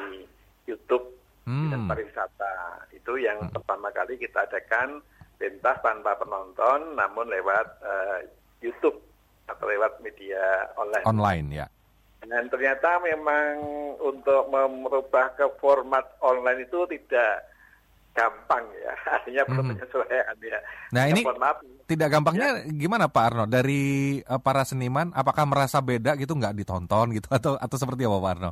YouTube 0.70 1.02
hmm. 1.50 1.74
dan 1.74 1.80
pariwisata. 1.90 2.86
Itu 2.94 3.18
yang 3.18 3.50
hmm. 3.50 3.52
pertama 3.58 3.90
kali 3.90 4.16
kita 4.22 4.46
adakan 4.46 5.02
pentas 5.36 5.76
tanpa 5.82 6.14
penonton, 6.16 6.94
namun 6.94 7.26
lewat 7.26 7.66
uh, 7.82 8.22
YouTube 8.62 9.02
atau 9.50 9.66
lewat 9.66 9.98
media 10.00 10.70
online. 10.78 11.04
Online 11.04 11.46
ya. 11.50 11.66
Dan 12.26 12.50
ternyata 12.50 12.98
memang 13.02 13.62
untuk 14.02 14.50
merubah 14.50 15.34
ke 15.38 15.46
format 15.62 16.02
online 16.22 16.66
itu 16.66 16.82
tidak 16.90 17.46
gampang 18.16 18.64
ya, 18.80 18.94
artinya 19.20 19.42
perlu 19.44 19.62
hmm. 19.62 19.70
penyesuaian 19.76 20.36
ya. 20.40 20.58
Nah 20.96 21.04
ini 21.12 21.20
maaf, 21.22 21.60
tidak 21.84 22.08
gampangnya 22.08 22.64
ya. 22.64 22.72
gimana 22.72 23.12
Pak 23.12 23.24
Arno 23.28 23.44
dari 23.44 24.16
uh, 24.24 24.40
para 24.40 24.64
seniman, 24.64 25.12
apakah 25.12 25.44
merasa 25.44 25.84
beda 25.84 26.16
gitu 26.16 26.32
nggak 26.32 26.56
ditonton 26.56 27.12
gitu 27.12 27.28
atau 27.36 27.60
atau 27.60 27.76
seperti 27.76 28.08
apa 28.08 28.16
Pak 28.16 28.32
Arno? 28.32 28.50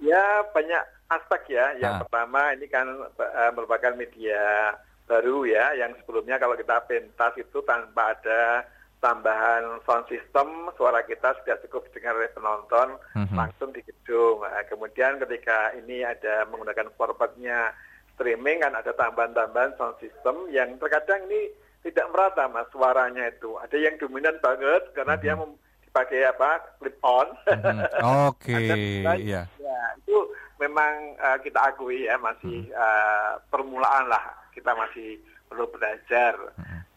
Ya 0.00 0.46
banyak 0.54 0.82
aspek 1.10 1.58
ya. 1.58 1.74
Yang 1.76 1.92
ah. 1.92 2.00
pertama 2.06 2.40
ini 2.54 2.66
kan 2.70 2.86
uh, 3.18 3.50
merupakan 3.52 3.92
media 3.98 4.72
baru 5.10 5.42
ya, 5.42 5.74
yang 5.74 5.90
sebelumnya 5.98 6.38
kalau 6.38 6.54
kita 6.54 6.86
pentas 6.86 7.34
itu 7.34 7.58
tanpa 7.66 8.14
ada 8.14 8.62
tambahan 9.00 9.80
sound 9.88 10.06
system, 10.12 10.68
suara 10.76 11.00
kita 11.04 11.32
sudah 11.40 11.56
cukup 11.66 11.88
dengar 11.96 12.16
oleh 12.16 12.30
penonton 12.36 13.00
mm-hmm. 13.16 13.36
langsung 13.36 13.72
di 13.72 13.80
gedung. 13.80 14.44
Nah, 14.44 14.64
kemudian 14.68 15.16
ketika 15.20 15.72
ini 15.76 16.04
ada 16.04 16.44
menggunakan 16.52 16.92
formatnya 16.94 17.72
streaming 18.14 18.60
kan 18.60 18.76
ada 18.76 18.92
tambahan-tambahan 18.92 19.74
sound 19.80 19.96
system 19.98 20.52
yang 20.52 20.76
terkadang 20.76 21.24
ini 21.32 21.48
tidak 21.80 22.12
merata 22.12 22.44
mas 22.52 22.68
suaranya 22.68 23.32
itu. 23.32 23.56
Ada 23.56 23.76
yang 23.80 23.96
dominan 23.96 24.36
banget 24.44 24.92
karena 24.92 25.16
mm-hmm. 25.16 25.48
dia 25.48 25.88
dipakai 25.88 26.20
apa 26.28 26.50
clip 26.76 26.96
on. 27.00 27.28
Mm-hmm. 27.48 27.76
Oke, 28.28 28.52
okay, 28.52 29.00
iya. 29.24 29.48
Ya, 29.56 29.80
itu 29.96 30.16
memang 30.60 31.16
uh, 31.16 31.40
kita 31.40 31.72
akui 31.72 32.04
ya 32.04 32.20
masih 32.20 32.68
uh, 32.76 33.40
permulaan 33.48 34.12
lah 34.12 34.40
kita 34.52 34.76
masih 34.76 35.16
perlu 35.50 35.66
belajar. 35.74 36.38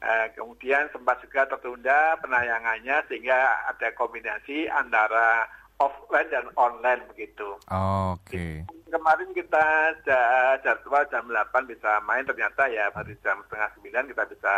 Uh, 0.04 0.28
kemudian 0.36 0.92
sempat 0.92 1.18
juga 1.24 1.48
tertunda 1.48 2.20
penayangannya 2.20 3.08
sehingga 3.08 3.66
ada 3.72 3.88
kombinasi 3.98 4.68
antara 4.70 5.48
offline 5.82 6.30
dan 6.30 6.46
online 6.56 7.02
begitu. 7.10 7.58
Oke. 7.72 8.22
Okay. 8.30 8.54
Kemarin 8.94 9.34
kita 9.34 9.98
jadwal 10.62 11.02
jam 11.10 11.26
8 11.26 11.66
bisa 11.66 11.98
main 12.06 12.22
ternyata 12.22 12.70
ya 12.70 12.94
baru 12.94 13.16
jam 13.26 13.42
setengah 13.48 13.74
9 13.82 14.12
kita 14.14 14.24
bisa 14.30 14.54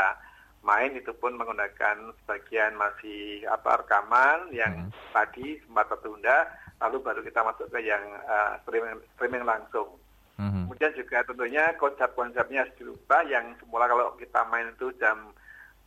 main 0.65 0.91
itu 0.97 1.13
pun 1.15 1.37
menggunakan 1.37 2.11
sebagian 2.25 2.73
masih 2.75 3.45
apa 3.47 3.85
rekaman 3.85 4.49
yang 4.49 4.89
hmm. 4.89 4.91
tadi 5.13 5.61
sempat 5.63 5.87
tertunda 5.93 6.49
lalu 6.81 6.99
baru 6.99 7.21
kita 7.23 7.39
masuk 7.45 7.71
ke 7.71 7.79
yang 7.85 8.03
uh, 8.27 8.59
streaming, 8.65 8.99
streaming 9.15 9.45
langsung. 9.47 9.95
Mm-hmm. 10.35 10.63
Kemudian 10.67 10.91
juga 10.99 11.17
tentunya 11.23 11.63
konsep-konsepnya 11.79 12.67
dirubah 12.75 13.21
yang 13.31 13.55
semula 13.59 13.87
kalau 13.87 14.11
kita 14.19 14.43
main 14.51 14.67
itu 14.67 14.91
jam 14.99 15.31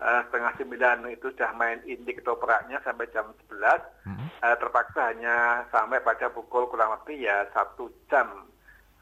uh, 0.00 0.20
setengah 0.28 0.52
sembilan 0.56 0.96
itu 1.12 1.28
sudah 1.36 1.52
main 1.52 1.78
inti 1.84 2.16
ketopraknya 2.16 2.80
sampai 2.80 3.12
jam 3.12 3.28
sebelas, 3.44 3.84
mm-hmm. 4.08 4.28
uh, 4.40 4.56
terpaksa 4.56 5.12
hanya 5.12 5.68
sampai 5.68 6.00
pada 6.00 6.32
pukul 6.32 6.64
kurang 6.72 6.96
lebih 6.96 7.28
ya 7.28 7.44
satu 7.52 7.92
jam 8.08 8.48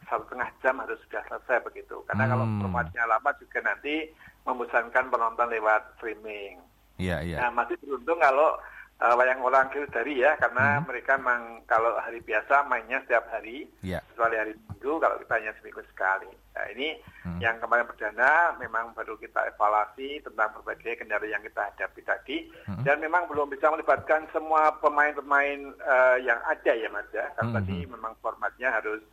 satu 0.07 0.23
setengah 0.27 0.51
jam 0.63 0.75
harus 0.83 0.99
sudah 1.07 1.23
selesai 1.27 1.67
begitu. 1.67 1.99
Karena 2.07 2.25
hmm. 2.27 2.33
kalau 2.33 2.47
formatnya 2.63 3.03
lama 3.11 3.31
juga 3.43 3.59
nanti 3.59 4.07
membosankan 4.47 5.11
penonton 5.11 5.51
lewat 5.51 5.83
streaming. 5.99 6.63
Iya, 6.97 7.19
yeah, 7.19 7.21
iya. 7.21 7.37
Yeah. 7.37 7.51
Nah, 7.51 7.63
masih 7.63 7.77
beruntung 7.83 8.19
kalau 8.23 8.55
uh, 9.01 9.15
wayang 9.17 9.41
orang 9.45 9.69
dari 9.73 10.25
ya 10.25 10.37
karena 10.41 10.81
hmm. 10.81 10.85
mereka 10.89 11.21
memang 11.21 11.61
kalau 11.69 11.93
hari 12.01 12.21
biasa 12.25 12.65
mainnya 12.69 13.03
setiap 13.05 13.29
hari 13.29 13.69
yeah. 13.85 14.01
kecuali 14.13 14.37
hari 14.41 14.53
minggu 14.57 14.93
kalau 15.01 15.17
kita 15.21 15.33
hanya 15.37 15.53
seminggu 15.61 15.83
sekali 15.93 16.31
nah 16.57 16.65
ini 16.73 16.97
hmm. 17.29 17.39
yang 17.45 17.61
kemarin 17.61 17.85
perdana 17.85 18.57
memang 18.57 18.97
baru 18.97 19.21
kita 19.21 19.53
evaluasi 19.53 20.25
tentang 20.25 20.57
berbagai 20.57 21.05
kendala 21.05 21.27
yang 21.29 21.45
kita 21.45 21.69
hadapi 21.73 22.01
tadi 22.01 22.37
hmm. 22.69 22.85
dan 22.89 22.97
memang 22.97 23.29
belum 23.29 23.53
bisa 23.53 23.69
melibatkan 23.69 24.25
semua 24.33 24.73
pemain-pemain 24.81 25.77
uh, 25.85 26.17
yang 26.25 26.41
ada 26.49 26.73
ya 26.73 26.89
mas 26.89 27.09
ya 27.13 27.29
karena 27.37 27.51
hmm. 27.53 27.59
tadi 27.61 27.77
memang 27.85 28.13
formatnya 28.25 28.73
harus 28.73 29.05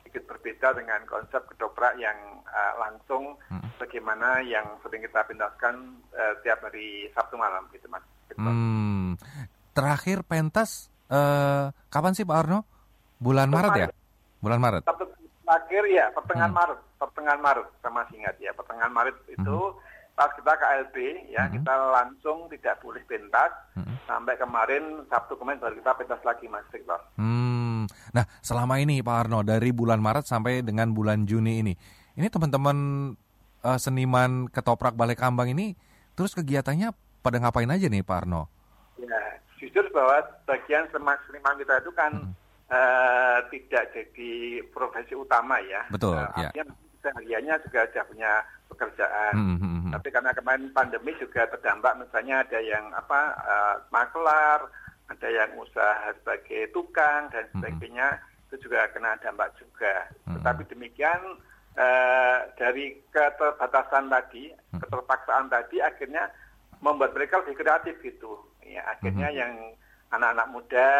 sedikit 0.00 0.32
berbeda 0.32 0.72
dengan 0.80 1.04
konsep 1.04 1.44
ketoprak 1.52 2.00
yang 2.00 2.16
uh, 2.48 2.72
langsung 2.80 3.36
hmm. 3.52 3.68
bagaimana 3.76 4.40
yang 4.40 4.64
sering 4.80 5.04
kita 5.04 5.20
pindahkan 5.28 5.76
uh, 6.16 6.32
tiap 6.40 6.64
hari 6.64 7.12
Sabtu 7.12 7.36
malam 7.36 7.68
gitu 7.76 7.84
mas. 7.92 8.00
Gitu. 8.28 8.40
Hmm. 8.40 9.16
Terakhir 9.76 10.24
pentas 10.24 10.88
uh, 11.12 11.70
kapan 11.92 12.12
sih 12.16 12.24
Pak 12.24 12.36
Arno? 12.36 12.64
Bulan 13.16 13.48
Maret, 13.48 13.72
Maret 13.72 13.80
ya? 13.80 13.88
Bulan 14.44 14.60
Maret. 14.60 14.82
Terakhir 15.46 15.84
ya, 15.88 16.06
pertengahan 16.10 16.52
hmm. 16.52 16.58
Maret, 16.58 16.80
pertengahan 16.98 17.40
Maret 17.40 17.68
sama 17.80 18.02
ingat 18.12 18.36
ya, 18.42 18.50
pertengahan 18.52 18.92
Maret 18.92 19.16
itu 19.30 19.58
hmm. 19.70 20.16
pas 20.18 20.30
kita 20.34 20.52
ke 20.58 20.66
LB 20.90 20.96
ya, 21.30 21.42
hmm. 21.46 21.52
kita 21.60 21.72
langsung 21.94 22.38
tidak 22.50 22.82
boleh 22.82 23.00
pentas 23.06 23.52
hmm. 23.78 24.04
sampai 24.10 24.34
kemarin 24.36 25.06
Sabtu 25.06 25.38
kemarin 25.38 25.62
baru 25.62 25.74
kita 25.78 25.92
pentas 25.96 26.20
lagi 26.26 26.44
Mas 26.50 26.66
Victor. 26.68 26.98
Hmm. 27.14 27.86
Nah, 28.10 28.24
selama 28.42 28.82
ini 28.82 29.00
Pak 29.00 29.16
Arno 29.16 29.46
dari 29.46 29.70
bulan 29.70 30.02
Maret 30.02 30.26
sampai 30.26 30.66
dengan 30.66 30.90
bulan 30.90 31.24
Juni 31.24 31.62
ini, 31.62 31.72
ini 32.18 32.26
teman-teman 32.26 32.76
uh, 33.66 33.78
seniman 33.78 34.46
ketoprak 34.50 34.94
Balai 34.94 35.18
Kambang 35.18 35.50
ini 35.50 35.74
terus 36.16 36.32
kegiatannya 36.32 36.94
pada 37.26 37.42
ngapain 37.42 37.66
aja 37.66 37.90
nih 37.90 38.06
Pak 38.06 38.18
Arno? 38.22 38.46
Ya, 39.02 39.22
jujur 39.58 39.82
bahwa 39.90 40.22
bagian 40.46 40.86
seniman 40.94 41.58
kita 41.58 41.82
itu 41.82 41.90
kan 41.98 42.12
hmm. 42.14 42.32
uh, 42.70 43.38
tidak 43.50 43.90
jadi 43.90 44.62
profesi 44.70 45.18
utama 45.18 45.58
ya. 45.66 45.82
Betul. 45.90 46.14
Uh, 46.14 46.46
ya. 46.54 46.62
Sehariannya 47.02 47.58
juga 47.66 47.86
sudah 47.90 48.04
punya 48.06 48.32
pekerjaan. 48.70 49.34
Hmm, 49.34 49.58
hmm, 49.58 49.78
hmm, 49.86 49.92
Tapi 49.94 50.08
karena 50.10 50.30
kemarin 50.34 50.70
pandemi 50.74 51.14
juga 51.18 51.46
terdampak, 51.50 51.98
misalnya 52.02 52.42
ada 52.42 52.58
yang 52.62 52.90
apa 52.94 53.20
uh, 53.42 53.74
maklar, 53.94 54.66
ada 55.06 55.28
yang 55.30 55.54
usaha 55.58 56.10
sebagai 56.18 56.70
tukang 56.74 57.30
dan 57.30 57.46
hmm, 57.46 57.52
sebagainya, 57.58 58.08
hmm. 58.18 58.46
itu 58.50 58.66
juga 58.66 58.90
kena 58.90 59.14
dampak 59.22 59.54
juga. 59.58 60.10
Hmm. 60.26 60.34
Tetapi 60.38 60.62
demikian 60.66 61.20
uh, 61.78 62.38
dari 62.58 62.98
keterbatasan 63.14 64.10
tadi, 64.10 64.50
hmm. 64.50 64.82
keterpaksaan 64.82 65.46
tadi, 65.46 65.78
akhirnya 65.78 66.26
membuat 66.80 67.12
mereka 67.16 67.40
lebih 67.44 67.56
kreatif 67.60 67.94
gitu. 68.02 68.40
Ya, 68.66 68.82
akhirnya 68.90 69.30
mm-hmm. 69.30 69.42
yang 69.42 69.54
anak-anak 70.10 70.48
muda 70.54 70.92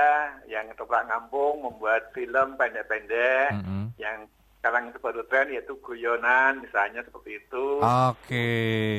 yang 0.50 0.66
toprak 0.74 1.06
ngampung 1.06 1.62
membuat 1.62 2.10
film 2.10 2.58
pendek-pendek 2.58 3.54
mm-hmm. 3.54 3.84
yang 3.98 4.26
sekarang 4.58 4.90
itu 4.90 4.98
baru 4.98 5.22
tren 5.30 5.46
yaitu 5.54 5.78
guyonan 5.78 6.58
misalnya 6.58 7.06
seperti 7.06 7.38
itu. 7.38 7.66
Oke. 7.82 8.10
Okay. 8.26 8.94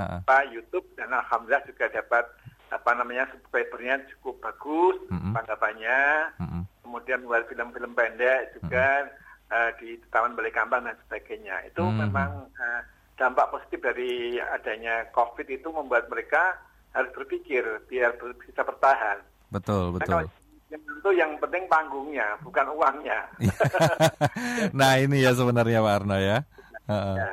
Pak 0.00 0.48
YouTube 0.48 0.86
dan 0.96 1.12
alhamdulillah 1.12 1.66
juga 1.68 1.92
dapat 1.92 2.24
apa 2.70 2.90
namanya 2.94 3.26
subscribernya 3.34 4.06
cukup 4.16 4.38
bagus 4.38 4.96
mm-hmm. 5.10 5.34
tanggapannya. 5.34 6.00
Mm-hmm. 6.38 6.62
Kemudian 6.86 7.20
buat 7.26 7.42
film-film 7.50 7.92
pendek 7.98 8.54
juga 8.56 8.86
mm-hmm. 9.10 9.50
uh, 9.50 9.70
di 9.82 9.88
Taman 10.14 10.38
Balai 10.38 10.54
Kambang 10.54 10.86
dan 10.86 10.96
sebagainya. 11.06 11.66
Itu 11.66 11.82
mm-hmm. 11.82 12.00
memang 12.06 12.30
uh, 12.54 12.82
dampak 13.20 13.52
positif 13.52 13.84
dari 13.84 14.40
adanya 14.40 15.04
COVID 15.12 15.44
itu 15.44 15.68
membuat 15.68 16.08
mereka 16.08 16.56
harus 16.96 17.12
berpikir 17.12 17.60
biar 17.84 18.16
bisa 18.40 18.64
bertahan. 18.64 19.20
Betul, 19.52 19.92
betul. 19.92 20.24
Nah, 20.24 20.26
yang 20.72 20.82
tentu 20.88 21.10
yang 21.12 21.32
penting 21.36 21.68
panggungnya, 21.68 22.40
bukan 22.40 22.66
uangnya. 22.72 23.20
nah 24.78 24.96
ini 24.96 25.20
ya 25.20 25.36
sebenarnya 25.36 25.84
Pak 25.84 25.94
Arno 26.00 26.16
ya. 26.16 26.38
ya. 26.88 27.30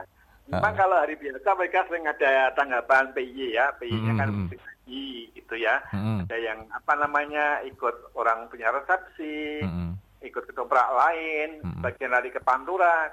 Memang 0.47 0.73
kalau 0.75 0.95
hari 0.99 1.15
biasa 1.19 1.55
mereka 1.55 1.83
sering 1.87 2.07
ada 2.07 2.51
tanggapan 2.55 3.11
PY 3.15 3.55
ya, 3.55 3.71
PY-nya 3.79 4.13
kan 4.15 4.29
Hmm. 4.31 4.47
pribadi 4.47 5.05
gitu 5.35 5.55
ya. 5.59 5.75
Hmm. 5.91 6.23
Ada 6.27 6.37
yang 6.39 6.59
apa 6.71 6.93
namanya 6.95 7.61
ikut 7.67 8.15
orang 8.15 8.47
punya 8.47 8.71
resepsi, 8.71 9.59
Hmm. 9.63 9.99
ikut 10.23 10.43
ketoprak 10.47 10.87
lain, 10.91 11.61
bagian 11.83 12.11
lari 12.15 12.31
ke 12.31 12.39
Pantura. 12.39 13.11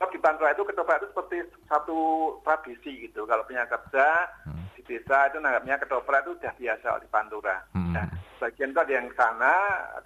Kalau 0.00 0.10
di 0.16 0.20
Pantura 0.24 0.56
itu 0.56 0.64
ketoprak 0.64 1.04
itu 1.04 1.08
seperti 1.12 1.36
satu 1.68 1.98
tradisi 2.40 3.04
gitu. 3.04 3.28
Kalau 3.28 3.44
punya 3.44 3.68
kerja 3.68 4.32
di 4.72 4.80
desa 4.88 5.28
itu 5.28 5.36
nanggapnya 5.36 5.76
ketoprak 5.76 6.24
itu 6.24 6.40
sudah 6.40 6.54
biasa 6.56 7.04
di 7.04 7.08
Pantura. 7.12 7.56
Nah, 7.76 8.08
sebagian 8.40 8.72
itu 8.72 8.80
ada 8.80 8.92
yang 8.96 9.08
sana 9.12 9.54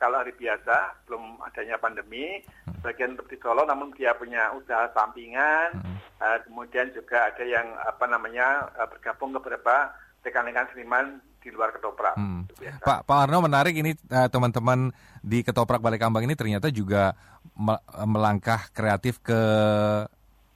kalau 0.02 0.18
hari 0.18 0.34
biasa 0.34 1.06
belum 1.06 1.38
adanya 1.46 1.78
pandemi, 1.78 2.42
sebagian 2.82 3.14
di 3.14 3.36
Solo 3.38 3.62
namun 3.62 3.94
dia 3.94 4.18
punya 4.18 4.50
usaha 4.58 4.90
sampingan, 4.90 5.78
Eh, 6.24 6.38
kemudian 6.48 6.88
juga 6.96 7.28
ada 7.28 7.44
yang 7.44 7.74
apa 7.84 8.06
namanya 8.06 8.70
eh, 8.78 8.88
bergabung 8.88 9.34
ke 9.36 9.38
beberapa 9.44 9.92
rekan-rekan 10.24 10.70
seniman 10.72 11.20
di 11.42 11.52
luar 11.52 11.74
ketoprak. 11.74 12.16
Hmm. 12.16 12.48
Biasa. 12.56 12.80
Pak 12.80 13.00
Pak 13.04 13.18
Arno 13.28 13.44
menarik 13.44 13.74
ini 13.76 13.92
eh, 13.92 14.28
teman-teman 14.32 14.94
di 15.20 15.44
Ketoprak 15.44 15.84
Balikambang 15.84 16.24
ini 16.24 16.32
ternyata 16.32 16.72
juga 16.72 17.12
melangkah 18.04 18.66
kreatif 18.74 19.22
ke 19.22 19.40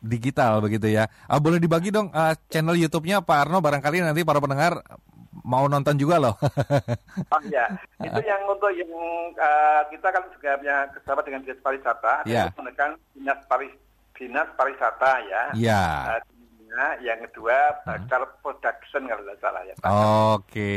digital 0.03 0.63
begitu 0.63 0.91
ya. 0.91 1.11
Ah, 1.27 1.43
boleh 1.43 1.59
dibagi 1.59 1.91
dong 1.91 2.11
eh, 2.15 2.35
channel 2.51 2.79
YouTube-nya 2.79 3.23
Pak 3.23 3.39
Arno 3.47 3.59
barangkali 3.59 4.03
nanti 4.03 4.23
para 4.23 4.39
pendengar 4.39 4.83
mau 5.43 5.67
nonton 5.67 5.99
juga 5.99 6.19
loh. 6.23 6.37
Oh 7.29 7.43
iya, 7.45 7.67
itu 8.01 8.21
yang 8.25 8.41
untuk 8.47 8.71
yang 8.73 8.89
eh, 9.35 9.83
kita 9.91 10.09
kan 10.09 10.23
juga 10.33 10.57
punya 10.57 10.77
kerjasama 10.95 11.21
dengan 11.27 11.41
dinas 11.45 11.61
pariwisata, 11.61 12.15
yeah. 12.25 12.49
menekan 12.55 12.95
dinas 13.13 13.41
paris 13.51 13.75
dinas 14.15 14.49
pariwisata 14.55 15.11
ya. 15.27 15.43
Iya. 15.55 15.83
Eh, 16.17 16.21
Nah, 16.69 17.01
yang 17.01 17.25
kedua 17.29 17.81
Bakar 17.83 18.39
Production 18.45 19.09
kalau 19.09 19.23
tidak 19.25 19.39
salah 19.41 19.63
ya. 19.65 19.75
Pak. 19.81 19.89
Oke, 20.37 20.73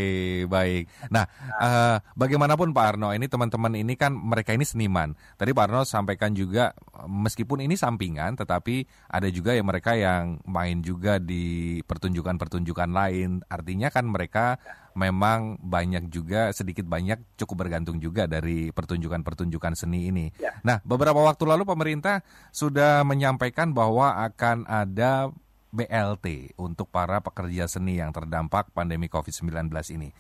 baik. 0.48 0.88
Nah, 1.12 1.26
eh, 1.60 1.98
bagaimanapun 2.16 2.72
Pak 2.72 2.86
Arno, 2.96 3.12
ini 3.12 3.28
teman-teman 3.28 3.76
ini 3.76 3.94
kan 4.00 4.16
mereka 4.16 4.56
ini 4.56 4.64
seniman. 4.64 5.14
Tadi 5.36 5.52
Pak 5.52 5.66
Arno 5.68 5.82
sampaikan 5.84 6.32
juga, 6.32 6.72
meskipun 7.06 7.64
ini 7.64 7.76
sampingan, 7.76 8.40
tetapi 8.40 8.88
ada 9.12 9.28
juga 9.28 9.52
yang 9.52 9.68
mereka 9.68 9.94
yang 9.94 10.40
main 10.48 10.80
juga 10.80 11.20
di 11.20 11.80
pertunjukan-pertunjukan 11.84 12.90
lain. 12.90 13.44
Artinya 13.52 13.92
kan 13.92 14.08
mereka 14.08 14.58
memang 14.96 15.60
banyak 15.60 16.12
juga, 16.12 16.52
sedikit 16.52 16.84
banyak 16.88 17.40
cukup 17.40 17.68
bergantung 17.68 18.00
juga 18.00 18.28
dari 18.28 18.72
pertunjukan-pertunjukan 18.76 19.74
seni 19.76 20.12
ini. 20.12 20.26
Ya. 20.40 20.56
Nah, 20.64 20.84
beberapa 20.84 21.20
waktu 21.20 21.44
lalu 21.48 21.64
pemerintah 21.64 22.24
sudah 22.52 23.04
menyampaikan 23.08 23.72
bahwa 23.72 24.20
akan 24.28 24.68
ada 24.68 25.32
BLT 25.72 26.56
untuk 26.60 26.92
para 26.92 27.24
pekerja 27.24 27.66
seni 27.66 27.98
yang 27.98 28.12
terdampak 28.12 28.70
pandemi 28.76 29.08
COVID-19 29.08 29.72
ini. 29.96 30.12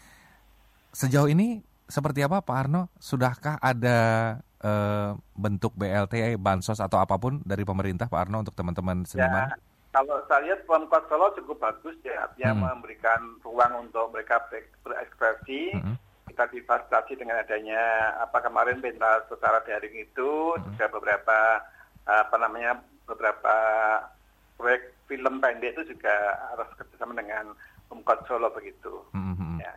Sejauh 0.91 1.27
ini 1.27 1.59
seperti 1.85 2.23
apa 2.23 2.39
Pak 2.39 2.55
Arno? 2.55 2.87
Sudahkah 2.97 3.59
ada 3.59 3.99
eh, 4.61 5.09
bentuk 5.35 5.75
BLT, 5.75 6.37
bansos 6.37 6.79
atau 6.79 7.01
apa 7.01 7.17
pun 7.17 7.41
dari 7.43 7.65
pemerintah 7.65 8.07
Pak 8.07 8.21
Arno 8.27 8.45
untuk 8.45 8.55
teman-teman 8.55 9.03
seniman? 9.03 9.51
Ya, 9.51 9.57
kalau 9.91 10.23
saya 10.29 10.39
lihat 10.47 10.63
Pemkot 10.63 11.03
Solo 11.09 11.33
cukup 11.35 11.57
bagus 11.59 11.97
ya, 12.05 12.29
artinya 12.29 12.51
Hmm. 12.55 12.61
memberikan 12.79 13.19
ruang 13.43 13.89
untuk 13.89 14.07
mereka 14.15 14.39
ber- 14.47 14.71
berekspresi. 14.87 15.75
Hmm. 15.75 15.97
Kita 16.29 16.47
difasilitasi 16.47 17.19
dengan 17.19 17.43
adanya 17.43 17.81
apa 18.23 18.39
kemarin 18.39 18.79
pentas 18.79 19.27
secara 19.27 19.59
daring 19.67 19.99
itu, 19.99 20.31
Hmm. 20.55 20.63
juga 20.71 20.85
beberapa 20.87 21.37
apa 22.01 22.35
namanya 22.37 22.81
beberapa 23.03 23.55
proyek 24.61 24.81
film 25.05 25.33
pendek 25.37 25.73
itu 25.73 25.83
juga 25.89 26.13
harus 26.47 26.69
kerjasama 26.75 27.13
dengan 27.13 27.51
Pemkot 27.85 28.21
Solo 28.23 28.47
begitu. 28.49 29.01
Hmm, 29.11 29.57
Ya. 29.57 29.73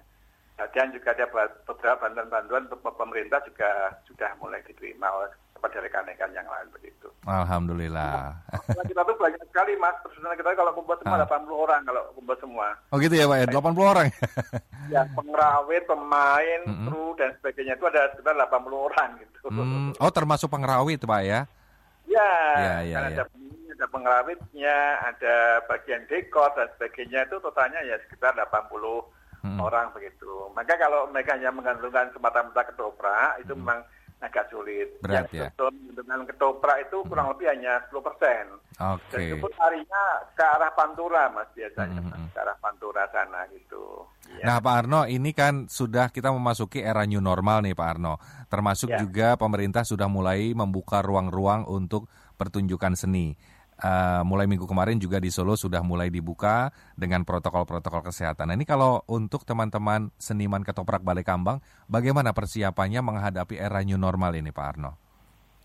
Dan 0.71 0.93
juga 0.93 1.11
ada 1.11 1.27
beberapa 1.67 1.99
bantuan-bantuan 1.99 2.63
untuk 2.65 2.79
pemerintah 2.87 3.43
juga 3.43 3.67
sudah 4.05 4.31
mulai 4.39 4.63
diterima 4.63 5.11
oleh 5.11 5.27
kepada 5.51 5.83
rekan-rekan 5.83 6.31
yang 6.31 6.47
lain 6.47 6.69
begitu. 6.71 7.11
Alhamdulillah. 7.27 8.39
Nah, 8.71 8.85
kita 8.85 9.03
tuh 9.03 9.17
banyak 9.17 9.43
sekali 9.45 9.75
mas, 9.75 9.99
personal 9.99 10.31
kita 10.33 10.55
kalau 10.55 10.71
kumpul 10.73 10.95
semua 10.97 11.19
Ah. 11.19 11.27
80 11.27 11.59
orang 11.59 11.81
kalau 11.83 12.03
kumpul 12.13 12.37
semua. 12.39 12.69
Oh 12.89 12.99
gitu 12.99 13.13
ya 13.13 13.27
Pak 13.27 13.39
ya, 13.41 13.47
80 13.51 13.83
orang. 13.85 14.07
Ya 14.87 15.03
pengrawit, 15.11 15.83
pemain, 15.85 16.61
Mm-mm. 16.69 16.87
kru 16.87 17.17
dan 17.17 17.33
sebagainya 17.35 17.75
itu 17.75 17.87
ada 17.89 18.13
sekitar 18.13 18.35
80 18.37 18.79
orang 18.79 19.09
gitu. 19.19 19.39
Hmm, 19.51 19.91
oh 19.97 20.11
termasuk 20.11 20.49
pengrawit 20.49 21.01
Pak 21.01 21.23
ya? 21.25 21.41
Ya, 22.05 22.31
Ya, 22.55 22.75
ya, 22.79 22.83
ya. 22.85 22.99
ada 23.11 23.23
ada 23.75 23.87
pengrawitnya, 23.87 24.79
ada 25.05 25.37
bagian 25.65 26.07
dekor 26.07 26.51
dan 26.53 26.71
sebagainya 26.73 27.25
itu 27.25 27.37
totalnya 27.39 27.81
ya 27.83 27.99
sekitar 28.01 28.33
80 28.35 29.05
Hmm. 29.41 29.61
orang 29.61 29.93
begitu. 29.93 30.49
Maka 30.53 30.73
kalau 30.75 31.05
mereka 31.07 31.37
hanya 31.37 31.53
menggantungkan 31.53 32.09
semata-mata 32.11 32.65
ketoprak 32.65 33.37
itu 33.39 33.53
memang 33.53 33.85
agak 34.19 34.49
sulit. 34.49 34.89
Hmm. 34.97 35.05
Berat 35.05 35.29
yang 35.29 35.53
ya. 35.53 35.69
menggantungkan 35.69 36.23
ketoprak 36.27 36.77
itu 36.81 36.97
kurang 37.05 37.29
lebih 37.29 37.53
hanya 37.53 37.77
10 37.85 38.01
persen. 38.01 38.45
Dan 38.75 38.97
Oke. 38.97 39.37
itu 39.37 39.49
harinya 39.55 40.03
ke 40.33 40.41
arah 40.43 40.73
Pantura 40.73 41.29
mas 41.29 41.45
biasanya, 41.53 42.01
Hmm, 42.01 42.09
Mas. 42.09 42.17
hmm. 42.17 42.29
ke 42.33 42.39
arah 42.41 42.57
Pantura 42.57 43.05
sana 43.13 43.45
gitu. 43.53 44.09
Ya. 44.33 44.45
Nah 44.47 44.57
Pak 44.59 44.75
Arno 44.81 45.05
ini 45.05 45.31
kan 45.31 45.69
sudah 45.69 46.09
kita 46.09 46.33
memasuki 46.33 46.81
era 46.81 47.05
new 47.05 47.21
normal 47.21 47.61
nih 47.61 47.77
Pak 47.77 47.89
Arno. 47.91 48.17
Termasuk 48.49 48.89
Ya. 48.89 48.99
juga 48.99 49.37
pemerintah 49.37 49.85
sudah 49.85 50.09
mulai 50.09 50.57
membuka 50.57 50.99
ruang-ruang 50.99 51.69
untuk 51.69 52.09
pertunjukan 52.35 52.97
seni. 52.97 53.37
Eh, 53.75 54.23
mulai 54.23 54.47
minggu 54.47 54.71
kemarin 54.71 55.03
juga 55.03 55.19
di 55.19 55.35
Solo 55.35 55.59
sudah 55.59 55.83
mulai 55.83 56.07
dibuka 56.07 56.71
dengan 56.95 57.27
protokol-protokol 57.27 58.07
kesehatan. 58.07 58.47
Nah 58.47 58.55
ini 58.55 58.63
kalau 58.63 59.03
untuk 59.11 59.43
teman-teman 59.43 60.15
seniman 60.15 60.63
ketoprak 60.63 61.03
Balikambang, 61.03 61.59
bagaimana 61.91 62.31
persiapannya 62.31 63.03
menghadapi 63.03 63.59
era 63.59 63.83
new 63.83 63.99
normal 63.99 64.39
ini 64.39 64.55
Pak 64.55 64.67
Arno? 64.79 64.93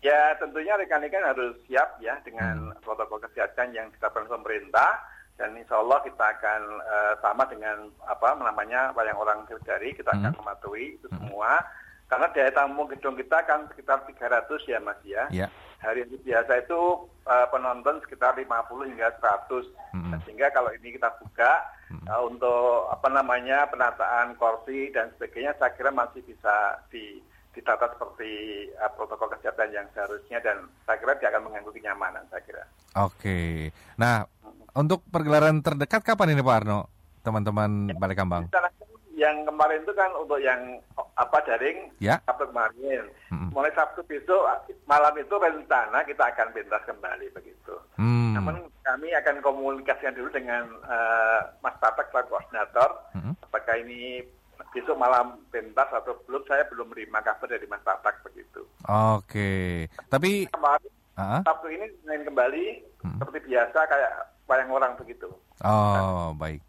Ya 0.02 0.34
tentunya 0.42 0.74
rekan-rekan 0.74 1.22
harus 1.22 1.54
siap 1.70 2.02
ya 2.02 2.18
dengan 2.26 2.74
Hmm. 2.74 2.82
protokol 2.82 3.22
kesehatan 3.22 3.78
yang 3.78 3.86
ditetapkan 3.94 4.26
pemerintah 4.26 5.06
dan 5.38 5.54
insya 5.54 5.78
Allah 5.78 6.02
kita 6.02 6.24
akan 6.34 6.60
eh, 6.82 7.14
sama 7.22 7.46
dengan 7.46 7.94
apa 8.10 8.34
namanya 8.34 8.90
wayang 8.90 9.22
orang 9.22 9.46
dari 9.62 9.94
kita 9.94 10.10
akan 10.10 10.34
Hmm. 10.34 10.40
mematuhi 10.42 10.98
itu 10.98 11.06
semua 11.14 11.62
karena 12.10 12.26
daya 12.34 12.50
tamu 12.50 12.90
gedung 12.90 13.14
kita 13.14 13.38
kan 13.46 13.70
sekitar 13.70 14.02
300 14.02 14.66
ya 14.66 14.82
mas 14.82 14.98
ya. 15.06 15.30
Ya. 15.30 15.46
Hari 15.80 16.04
ini 16.04 16.16
biasa 16.20 16.52
itu 16.60 16.80
eh, 17.24 17.46
penonton 17.48 18.04
sekitar 18.04 18.36
50 18.36 18.90
hingga 18.92 19.08
100. 19.16 19.96
Hmm. 19.96 20.12
Nah, 20.12 20.18
sehingga 20.28 20.52
kalau 20.52 20.70
ini 20.76 20.96
kita 20.96 21.08
buka 21.16 21.52
eh, 21.90 22.22
untuk 22.24 22.92
apa 22.92 23.08
namanya 23.08 23.64
penataan 23.72 24.36
kursi 24.36 24.92
dan 24.92 25.08
sebagainya 25.16 25.56
saya 25.56 25.72
kira 25.72 25.88
masih 25.88 26.20
bisa 26.24 26.84
di 26.92 27.24
ditata 27.50 27.90
seperti 27.96 28.30
eh, 28.70 28.92
protokol 28.94 29.32
kesehatan 29.34 29.72
yang 29.74 29.86
seharusnya 29.96 30.38
dan 30.44 30.68
saya 30.84 31.00
kira 31.00 31.18
dia 31.18 31.28
akan 31.32 31.48
mengganggu 31.48 31.72
kenyamanan 31.72 32.24
saya 32.28 32.42
kira. 32.44 32.64
Oke. 33.00 33.72
Nah 33.96 34.28
untuk 34.76 35.02
pergelaran 35.08 35.64
terdekat 35.64 36.04
kapan 36.04 36.36
ini 36.36 36.44
Pak 36.44 36.56
Arno? 36.62 36.80
Teman-teman 37.20 37.92
Balikambang. 38.00 38.48
Rencana 38.48 38.79
yang 39.20 39.44
kemarin 39.44 39.84
itu 39.84 39.92
kan 39.92 40.08
untuk 40.16 40.40
yang 40.40 40.80
apa 41.12 41.44
daring 41.44 41.92
Ya. 42.00 42.16
Sabtu 42.24 42.48
kemarin. 42.48 43.04
Mm-mm. 43.28 43.52
Mulai 43.52 43.68
Sabtu 43.76 44.00
besok 44.02 44.40
malam 44.88 45.12
itu 45.14 45.36
rencana 45.36 46.00
kita 46.02 46.24
akan 46.24 46.56
pentas 46.56 46.80
kembali 46.88 47.28
begitu. 47.36 47.76
Hmm. 48.00 48.32
Namun 48.32 48.56
kami 48.80 49.12
akan 49.12 49.44
komunikasikan 49.44 50.16
dulu 50.16 50.32
dengan 50.32 50.64
eh, 50.88 51.40
Mas 51.60 51.76
Tatak 51.76 52.08
selaku 52.08 52.32
koordinator. 52.32 52.90
Mm-mm. 53.12 53.36
Apakah 53.44 53.76
ini 53.76 54.24
besok 54.72 54.96
malam 54.96 55.36
pentas 55.52 55.92
atau 55.92 56.16
belum? 56.24 56.40
Saya 56.48 56.64
belum 56.72 56.88
menerima 56.88 57.20
kabar 57.20 57.44
dari 57.44 57.68
Mas 57.68 57.84
Tatak 57.84 58.24
begitu. 58.24 58.64
Oke. 58.88 59.84
Tapi 60.08 60.48
Kemarin 60.48 60.88
Ah? 61.20 61.44
Sabtu 61.44 61.68
ini 61.68 61.84
main 62.08 62.24
kembali 62.24 62.64
Hmm. 63.04 63.20
seperti 63.20 63.52
biasa 63.52 63.76
kayak 63.84 64.12
wayang 64.48 64.72
orang 64.72 64.96
begitu. 64.96 65.28
Oh, 65.60 66.32
baik. 66.32 66.64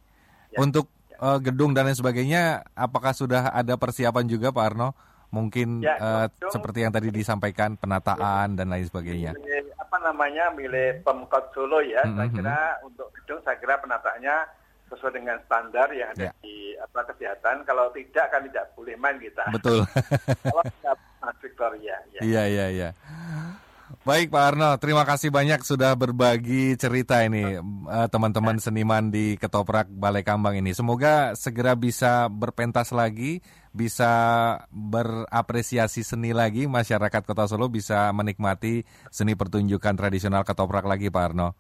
Ya. 0.52 0.60
Untuk 0.60 0.92
eh, 1.22 1.40
gedung 1.40 1.72
dan 1.72 1.86
lain 1.86 1.94
sebagainya, 1.94 2.44
apakah 2.74 3.14
sudah 3.14 3.50
ada 3.50 3.78
persiapan 3.78 4.26
juga 4.26 4.50
Pak 4.50 4.66
Arno? 4.66 4.90
Mungkin 5.30 5.80
Ya, 5.80 5.96
eh, 5.96 6.26
gedung- 6.28 6.52
seperti 6.52 6.80
yang 6.82 6.92
tadi 6.92 7.08
disampaikan, 7.08 7.74
penataan 7.76 8.54
dan 8.54 8.68
lain 8.68 8.84
sebagainya. 8.84 9.32
Milik, 9.32 9.72
apa 9.80 9.98
namanya 10.02 10.52
milik 10.52 11.02
Pemkot 11.02 11.54
Solo 11.54 11.80
ya. 11.80 12.04
Saya 12.04 12.28
Mhm. 12.28 12.36
kira 12.36 12.58
untuk 12.84 13.08
gedung 13.14 13.40
saya 13.42 13.56
kira 13.56 13.80
penataannya 13.80 14.36
sesuai 14.92 15.14
dengan 15.16 15.40
standar 15.48 15.88
yang 15.96 16.12
ada 16.12 16.28
Ya. 16.28 16.32
di 16.44 16.76
apa 16.76 17.08
kesehatan. 17.08 17.64
Kalau 17.64 17.88
tidak 17.96 18.28
kan 18.28 18.44
tidak 18.44 18.76
boleh 18.76 18.92
main 19.00 19.16
kita. 19.16 19.48
Betul. 19.50 19.80
Kalau 20.44 20.64
tidak 20.68 20.96
Victoria 21.40 21.96
ya. 22.12 22.20
Iya, 22.20 22.44
iya, 22.46 22.66
iya. 22.68 22.90
Baik 24.02 24.34
Pak 24.34 24.44
Arno, 24.56 24.70
terima 24.82 25.04
kasih 25.04 25.30
banyak 25.30 25.62
sudah 25.62 25.94
berbagi 25.94 26.74
cerita 26.80 27.22
ini 27.22 27.60
eh, 27.62 28.08
teman-teman 28.10 28.58
seniman 28.58 29.12
di 29.12 29.36
Ketoprak 29.38 29.92
Balai 29.92 30.24
Kambang 30.26 30.58
ini. 30.58 30.72
Semoga 30.74 31.38
segera 31.38 31.78
bisa 31.78 32.32
berpentas 32.32 32.90
lagi, 32.96 33.44
bisa 33.76 34.10
berapresiasi 34.72 36.02
seni 36.02 36.32
lagi, 36.32 36.66
masyarakat 36.66 37.22
Kota 37.28 37.46
Solo 37.46 37.68
bisa 37.68 38.10
menikmati 38.16 38.88
seni 39.14 39.36
pertunjukan 39.38 39.94
tradisional 39.94 40.48
Ketoprak 40.48 40.88
lagi 40.88 41.12
Pak 41.12 41.24
Arno. 41.32 41.54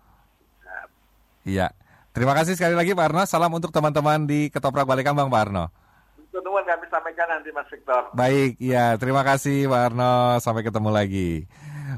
Iya. 1.46 1.74
Terima 2.12 2.36
kasih 2.36 2.60
sekali 2.60 2.76
lagi 2.76 2.92
Pak 2.92 3.08
Arno. 3.08 3.24
Salam 3.24 3.52
untuk 3.56 3.72
teman-teman 3.72 4.28
di 4.28 4.52
Ketoprak 4.52 4.84
Balikambang 4.84 5.32
Pak 5.32 5.42
Arno. 5.48 5.66
Temuan 6.32 6.68
kami 6.68 6.84
sampaikan 6.92 7.28
nanti 7.32 7.48
Mas 7.56 7.68
Victor. 7.72 8.12
Baik, 8.12 8.60
ya 8.60 9.00
terima 9.00 9.24
kasih 9.24 9.72
Pak 9.72 9.82
Arno. 9.92 10.36
Sampai 10.44 10.68
ketemu 10.68 10.90
lagi. 10.92 11.48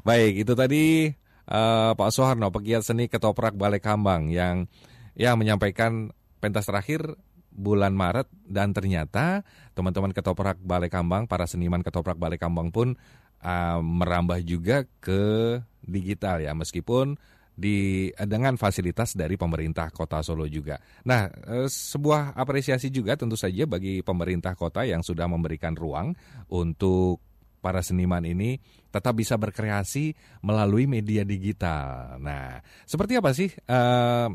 Baik, 0.02 0.42
itu 0.42 0.54
tadi 0.58 1.14
uh, 1.54 1.94
Pak 1.94 2.10
Soeharno, 2.10 2.50
pegiat 2.50 2.82
seni 2.82 3.06
Ketoprak 3.06 3.54
Balikambang 3.54 4.34
yang 4.34 4.66
yang 5.14 5.38
menyampaikan 5.38 6.10
pentas 6.42 6.66
terakhir 6.66 7.14
bulan 7.54 7.94
Maret 7.94 8.26
dan 8.50 8.74
ternyata 8.74 9.46
teman-teman 9.78 10.10
Ketoprak 10.10 10.58
Balikambang, 10.58 11.30
para 11.30 11.46
seniman 11.46 11.86
Ketoprak 11.86 12.18
Balikambang 12.18 12.74
pun 12.74 12.98
uh, 13.46 13.80
merambah 13.80 14.42
juga 14.42 14.90
ke 14.98 15.62
digital 15.86 16.42
ya, 16.42 16.58
meskipun 16.58 17.22
di 17.54 18.10
dengan 18.18 18.58
fasilitas 18.58 19.14
dari 19.14 19.38
pemerintah 19.38 19.94
Kota 19.94 20.26
Solo 20.26 20.50
juga. 20.50 20.82
Nah, 21.06 21.30
eh, 21.30 21.70
sebuah 21.70 22.34
apresiasi 22.34 22.90
juga 22.90 23.14
tentu 23.14 23.38
saja 23.38 23.70
bagi 23.70 24.02
pemerintah 24.02 24.58
kota 24.58 24.82
yang 24.90 25.06
sudah 25.06 25.30
memberikan 25.30 25.78
ruang 25.78 26.18
untuk 26.50 27.22
para 27.64 27.80
seniman 27.80 28.28
ini 28.28 28.60
tetap 28.92 29.16
bisa 29.16 29.40
berkreasi 29.40 30.12
melalui 30.44 30.84
media 30.84 31.24
digital. 31.24 32.20
Nah, 32.20 32.60
seperti 32.84 33.16
apa 33.16 33.32
sih 33.32 33.48
eh, 33.48 34.28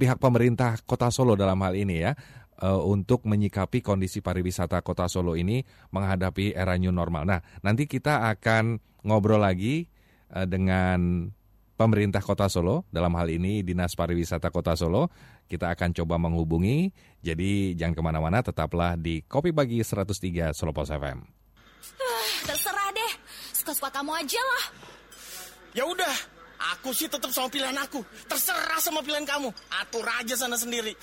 pihak 0.00 0.16
pemerintah 0.16 0.80
Kota 0.88 1.12
Solo 1.12 1.36
dalam 1.36 1.60
hal 1.60 1.76
ini 1.76 2.00
ya? 2.00 2.16
eh, 2.58 2.80
untuk 2.82 3.24
menyikapi 3.24 3.80
kondisi 3.80 4.18
pariwisata 4.18 4.82
Kota 4.82 5.06
Solo 5.06 5.38
ini 5.38 5.62
menghadapi 5.94 6.54
era 6.54 6.74
new 6.74 6.90
normal. 6.90 7.22
Nah, 7.28 7.40
nanti 7.62 7.86
kita 7.86 8.26
akan 8.34 8.78
ngobrol 9.06 9.42
lagi 9.42 9.86
eh, 10.34 10.46
dengan 10.46 11.30
pemerintah 11.78 12.18
Kota 12.18 12.50
Solo, 12.50 12.90
dalam 12.90 13.14
hal 13.14 13.30
ini 13.30 13.62
Dinas 13.62 13.94
Pariwisata 13.94 14.50
Kota 14.50 14.74
Solo, 14.74 15.06
kita 15.46 15.70
akan 15.70 15.94
coba 15.94 16.18
menghubungi. 16.18 16.90
Jadi 17.22 17.78
jangan 17.78 17.94
ke 17.94 18.02
mana-mana, 18.02 18.42
tetaplah 18.42 18.98
di 18.98 19.22
Kopi 19.22 19.54
Pagi 19.54 19.78
103 19.86 20.50
Solo 20.50 20.74
Pos 20.74 20.90
FM. 20.90 21.18
Suka-suka 23.68 24.00
kamu 24.00 24.16
aja 24.16 24.40
lah. 24.40 24.64
Ya 25.76 25.84
udah, 25.84 26.16
Aku 26.72 26.90
sih 26.96 27.04
tetap 27.04 27.28
sama 27.36 27.52
pilihan 27.52 27.76
aku. 27.76 28.00
Terserah 28.24 28.80
sama 28.80 29.04
pilihan 29.04 29.28
kamu. 29.28 29.52
Atur 29.76 30.08
aja 30.08 30.34
sana 30.40 30.56
sendiri. 30.56 30.96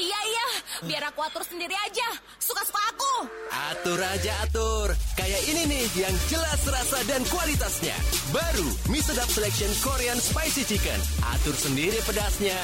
Iya, 0.00 0.18
iya. 0.24 0.46
Biar 0.88 1.12
aku 1.12 1.20
atur 1.20 1.44
sendiri 1.44 1.76
aja. 1.76 2.08
Suka-suka 2.40 2.80
aku. 2.88 3.28
Atur 3.52 4.00
aja 4.00 4.32
atur. 4.48 4.96
Kayak 5.12 5.44
ini 5.44 5.62
nih 5.68 5.84
yang 6.08 6.16
jelas 6.32 6.58
rasa 6.64 7.04
dan 7.04 7.20
kualitasnya. 7.28 7.94
Baru 8.32 8.66
mie 8.88 9.04
sedap 9.04 9.28
selection 9.28 9.70
Korean 9.84 10.16
spicy 10.16 10.64
chicken. 10.64 10.98
Atur 11.36 11.52
sendiri 11.52 12.00
pedasnya. 12.02 12.56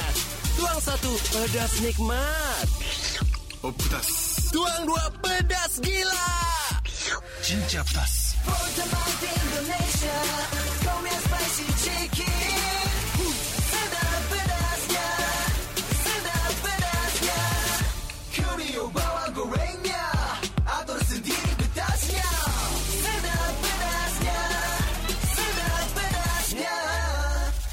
Tuang 0.57 0.81
satu, 0.81 1.13
pedas 1.29 1.73
nikmat. 1.79 2.67
Oh, 3.61 3.71
pedas. 3.71 4.09
Tuang 4.49 4.81
dua, 4.83 5.05
pedas 5.21 5.77
gila. 5.79 6.29
Cinca 7.45 7.85
pedas. 7.85 8.22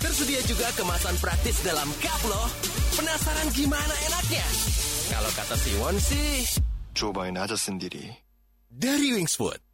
Tersedia 0.01 0.43
juga 0.45 0.69
kemasan 0.77 1.17
praktis 1.17 1.57
dalam 1.65 1.89
cup 1.97 2.21
loh. 2.29 2.49
Penasaran 2.93 3.49
gimana 3.57 3.95
enaknya? 4.05 4.47
Kalau 5.09 5.31
kata 5.33 5.57
Siwon 5.57 5.97
sih, 5.97 6.45
cobain 6.93 7.41
aja 7.41 7.57
sendiri. 7.57 8.05
Dari 8.69 9.17
Wings 9.17 9.33
Food. 9.41 9.70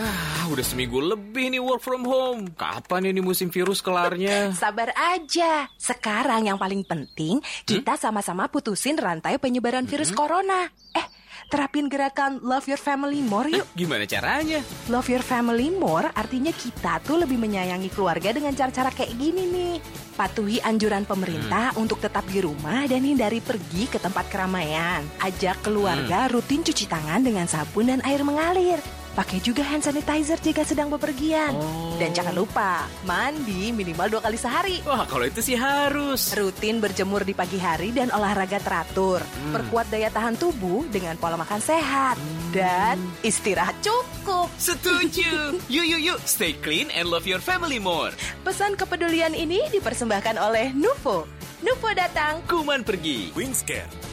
Ah, 0.00 0.48
udah 0.48 0.64
seminggu 0.64 0.96
lebih 0.96 1.52
nih 1.52 1.60
work 1.60 1.84
from 1.84 2.08
home. 2.08 2.48
Kapan 2.56 3.12
ini 3.12 3.20
musim 3.20 3.52
virus 3.52 3.84
kelarnya? 3.84 4.48
Sabar 4.56 4.96
aja. 4.96 5.68
Sekarang 5.76 6.48
yang 6.48 6.56
paling 6.56 6.88
penting, 6.88 7.44
kita 7.68 8.00
sama-sama 8.00 8.48
putusin 8.48 8.96
rantai 8.96 9.36
penyebaran 9.36 9.84
virus 9.84 10.08
corona. 10.08 10.72
Eh, 10.96 11.04
terapin 11.52 11.92
gerakan 11.92 12.40
Love 12.40 12.72
Your 12.72 12.80
Family 12.80 13.20
More 13.20 13.52
yuk. 13.52 13.68
Gimana 13.76 14.08
caranya? 14.08 14.64
Love 14.88 15.12
Your 15.12 15.20
Family 15.20 15.68
More 15.68 16.08
artinya 16.16 16.56
kita 16.56 17.04
tuh 17.04 17.20
lebih 17.20 17.36
menyayangi 17.36 17.92
keluarga 17.92 18.32
dengan 18.32 18.56
cara-cara 18.56 18.88
kayak 18.96 19.12
gini 19.20 19.44
nih. 19.52 19.74
Patuhi 20.16 20.64
anjuran 20.64 21.04
pemerintah 21.04 21.76
untuk 21.76 22.00
tetap 22.00 22.24
di 22.24 22.40
rumah 22.40 22.88
dan 22.88 23.04
hindari 23.04 23.44
pergi 23.44 23.84
ke 23.84 24.00
tempat 24.00 24.32
keramaian. 24.32 25.04
Ajak 25.20 25.60
keluarga 25.60 26.24
rutin 26.32 26.64
cuci 26.64 26.88
tangan 26.88 27.20
dengan 27.20 27.44
sabun 27.44 27.92
dan 27.92 28.00
air 28.08 28.24
mengalir. 28.24 28.80
Pakai 29.10 29.42
juga 29.42 29.66
hand 29.66 29.82
sanitizer 29.82 30.38
jika 30.38 30.62
sedang 30.62 30.86
bepergian. 30.86 31.50
Dan 31.98 32.14
jangan 32.14 32.30
lupa, 32.30 32.86
mandi 33.02 33.74
minimal 33.74 34.06
dua 34.06 34.22
kali 34.22 34.38
sehari. 34.38 34.78
Wah, 34.86 35.02
kalau 35.04 35.26
itu 35.26 35.42
sih 35.42 35.58
harus. 35.58 36.30
Rutin 36.38 36.78
berjemur 36.78 37.26
di 37.26 37.34
pagi 37.34 37.58
hari 37.58 37.90
dan 37.90 38.14
olahraga 38.14 38.62
teratur. 38.62 39.18
Perkuat 39.50 39.90
daya 39.90 40.14
tahan 40.14 40.38
tubuh 40.38 40.86
dengan 40.88 41.18
pola 41.18 41.34
makan 41.34 41.58
sehat. 41.58 42.16
Dan 42.54 43.02
istirahat 43.26 43.74
cukup. 43.82 44.46
Setuju. 44.58 45.58
Yuk, 45.74 45.86
yuk, 45.86 46.00
yuk. 46.02 46.18
Stay 46.26 46.54
clean 46.58 46.90
and 46.94 47.06
love 47.10 47.26
your 47.26 47.42
family 47.42 47.78
more. 47.78 48.10
Pesan 48.42 48.74
kepedulian 48.74 49.34
ini 49.34 49.62
dipersembahkan 49.70 50.38
oleh 50.38 50.70
Nuvo. 50.74 51.26
Nuvo 51.62 51.90
datang. 51.94 52.42
Kuman 52.46 52.82
pergi. 52.82 53.30
Wingscare. 53.34 54.09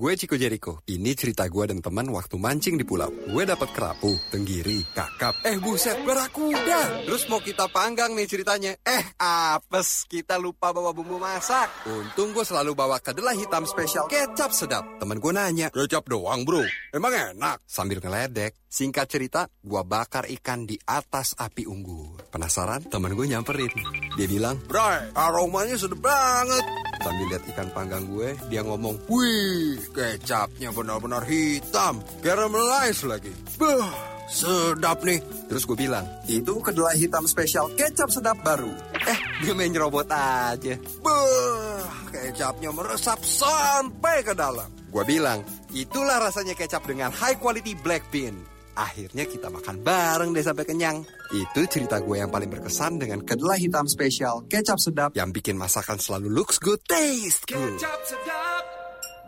Gue 0.00 0.16
Ciko 0.16 0.32
Jericho. 0.40 0.80
Ini 0.88 1.12
cerita 1.12 1.44
gue 1.44 1.68
dan 1.68 1.84
teman 1.84 2.08
waktu 2.08 2.40
mancing 2.40 2.80
di 2.80 2.88
pulau. 2.88 3.12
Gue 3.12 3.44
dapat 3.44 3.68
kerapu, 3.68 4.16
tenggiri, 4.32 4.80
kakap. 4.96 5.36
Eh 5.44 5.60
buset, 5.60 6.00
barakuda. 6.08 7.04
Terus 7.04 7.28
mau 7.28 7.36
kita 7.36 7.68
panggang 7.68 8.16
nih 8.16 8.24
ceritanya. 8.24 8.72
Eh 8.80 9.04
apes, 9.20 10.08
kita 10.08 10.40
lupa 10.40 10.72
bawa 10.72 10.96
bumbu 10.96 11.20
masak. 11.20 11.68
Untung 11.84 12.32
gue 12.32 12.48
selalu 12.48 12.72
bawa 12.72 12.96
kedelai 12.96 13.44
hitam 13.44 13.68
spesial 13.68 14.08
kecap 14.08 14.56
sedap. 14.56 14.88
Temen 14.96 15.20
gue 15.20 15.32
nanya, 15.36 15.68
kecap 15.68 16.08
doang 16.08 16.48
bro? 16.48 16.64
Emang 16.96 17.36
enak? 17.36 17.60
Sambil 17.68 18.00
ngeledek. 18.00 18.56
Singkat 18.72 19.04
cerita, 19.04 19.52
gue 19.60 19.82
bakar 19.84 20.24
ikan 20.32 20.64
di 20.64 20.80
atas 20.88 21.36
api 21.36 21.68
unggun. 21.68 22.19
Penasaran? 22.30 22.86
Temen 22.86 23.18
gue 23.18 23.26
nyamperin. 23.26 23.74
Dia 24.14 24.26
bilang, 24.30 24.54
Bray, 24.70 25.10
aromanya 25.18 25.74
sedap 25.74 25.98
banget. 25.98 26.62
Sambil 27.02 27.26
lihat 27.26 27.42
ikan 27.50 27.68
panggang 27.74 28.06
gue, 28.06 28.38
dia 28.46 28.62
ngomong, 28.62 28.94
Wih, 29.10 29.82
kecapnya 29.90 30.70
benar-benar 30.70 31.26
hitam. 31.26 31.98
Caramelize 32.22 33.02
lagi. 33.02 33.34
Bah, 33.58 33.90
sedap 34.30 35.02
nih. 35.02 35.18
Terus 35.50 35.66
gue 35.66 35.74
bilang, 35.74 36.06
itu 36.30 36.54
kedelai 36.62 36.94
hitam 37.02 37.26
spesial 37.26 37.66
kecap 37.74 38.06
sedap 38.14 38.38
baru. 38.46 38.70
Eh, 38.94 39.18
dia 39.42 39.50
main 39.50 39.74
nyerobot 39.74 40.06
aja. 40.06 40.78
Bah, 41.02 41.82
kecapnya 42.14 42.70
meresap 42.70 43.18
sampai 43.26 44.22
ke 44.22 44.38
dalam. 44.38 44.70
Gue 44.94 45.02
bilang, 45.02 45.42
itulah 45.74 46.22
rasanya 46.22 46.54
kecap 46.54 46.86
dengan 46.86 47.10
high 47.10 47.38
quality 47.42 47.74
black 47.82 48.06
bean. 48.14 48.38
Akhirnya 48.78 49.26
kita 49.26 49.50
makan 49.50 49.82
bareng 49.82 50.30
deh 50.30 50.44
sampai 50.44 50.64
kenyang. 50.66 51.02
Itu 51.34 51.66
cerita 51.66 51.98
gue 51.98 52.22
yang 52.22 52.30
paling 52.30 52.50
berkesan 52.50 53.02
dengan 53.02 53.22
kedelai 53.26 53.58
hitam 53.58 53.86
spesial 53.90 54.46
kecap 54.46 54.78
sedap 54.78 55.10
yang 55.18 55.34
bikin 55.34 55.58
masakan 55.58 55.98
selalu 55.98 56.30
looks 56.30 56.62
good, 56.62 56.78
taste 56.86 57.46
good. 57.50 57.78
Kecap 57.78 58.00
sedap. 58.06 58.62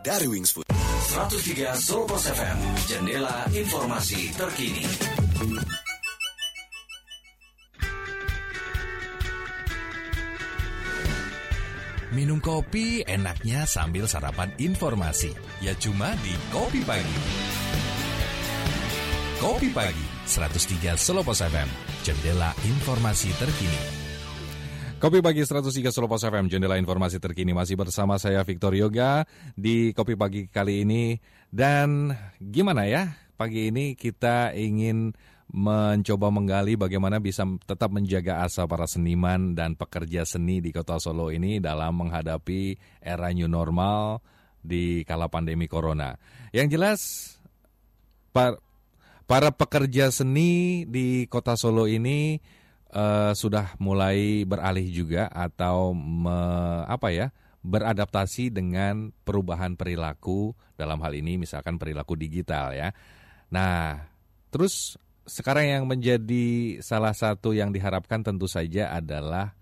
Dari 0.03 0.27
Wings 0.27 0.51
Food. 0.51 0.67
103 0.67 1.77
Solo 1.77 2.09
Pos 2.09 2.25
FM, 2.25 2.57
jendela 2.89 3.45
informasi 3.53 4.33
terkini. 4.35 4.83
Minum 12.13 12.37
kopi 12.37 13.01
enaknya 13.01 13.65
sambil 13.65 14.05
sarapan 14.05 14.53
informasi. 14.61 15.33
Ya 15.65 15.73
cuma 15.73 16.13
di 16.21 16.33
Kopi 16.53 16.85
Pagi. 16.85 17.17
Kopi 19.43 19.75
Pagi, 19.75 20.07
103 20.23 20.95
Solo 20.95 21.19
Pos 21.19 21.43
FM, 21.43 21.67
jendela 22.07 22.55
informasi 22.63 23.27
terkini. 23.35 23.81
Kopi 25.03 25.19
Pagi 25.19 25.43
103 25.43 25.91
Solo 25.91 26.07
Pos 26.07 26.23
FM, 26.23 26.47
jendela 26.47 26.79
informasi 26.79 27.19
terkini 27.19 27.51
masih 27.51 27.75
bersama 27.75 28.15
saya 28.15 28.39
Victor 28.47 28.71
Yoga 28.71 29.27
di 29.51 29.91
Kopi 29.91 30.15
Pagi 30.15 30.47
kali 30.47 30.87
ini. 30.87 31.19
Dan 31.51 32.15
gimana 32.39 32.87
ya, 32.87 33.19
pagi 33.35 33.67
ini 33.67 33.99
kita 33.99 34.55
ingin 34.55 35.11
mencoba 35.51 36.31
menggali 36.31 36.79
bagaimana 36.79 37.19
bisa 37.19 37.43
tetap 37.67 37.91
menjaga 37.91 38.47
asa 38.47 38.63
para 38.63 38.87
seniman 38.87 39.59
dan 39.59 39.75
pekerja 39.75 40.23
seni 40.23 40.63
di 40.63 40.71
kota 40.71 41.03
Solo 41.03 41.35
ini 41.35 41.59
dalam 41.59 41.99
menghadapi 41.99 42.79
era 43.03 43.27
new 43.35 43.51
normal 43.51 44.23
di 44.63 45.03
kala 45.03 45.27
pandemi 45.27 45.67
corona. 45.67 46.15
Yang 46.55 46.67
jelas, 46.79 46.99
para 49.33 49.49
pekerja 49.49 50.13
seni 50.13 50.85
di 50.85 51.25
Kota 51.25 51.57
Solo 51.57 51.89
ini 51.89 52.37
eh, 52.93 53.33
sudah 53.33 53.73
mulai 53.81 54.45
beralih 54.45 54.85
juga 54.93 55.25
atau 55.33 55.97
me- 55.97 56.85
apa 56.85 57.09
ya? 57.09 57.33
beradaptasi 57.63 58.51
dengan 58.53 59.09
perubahan 59.23 59.79
perilaku 59.79 60.51
dalam 60.75 60.99
hal 60.99 61.15
ini 61.15 61.39
misalkan 61.39 61.79
perilaku 61.79 62.13
digital 62.19 62.75
ya. 62.75 62.91
Nah, 63.49 64.03
terus 64.51 64.99
sekarang 65.23 65.71
yang 65.71 65.83
menjadi 65.87 66.83
salah 66.83 67.15
satu 67.15 67.55
yang 67.55 67.71
diharapkan 67.71 68.21
tentu 68.21 68.45
saja 68.45 68.93
adalah 68.93 69.57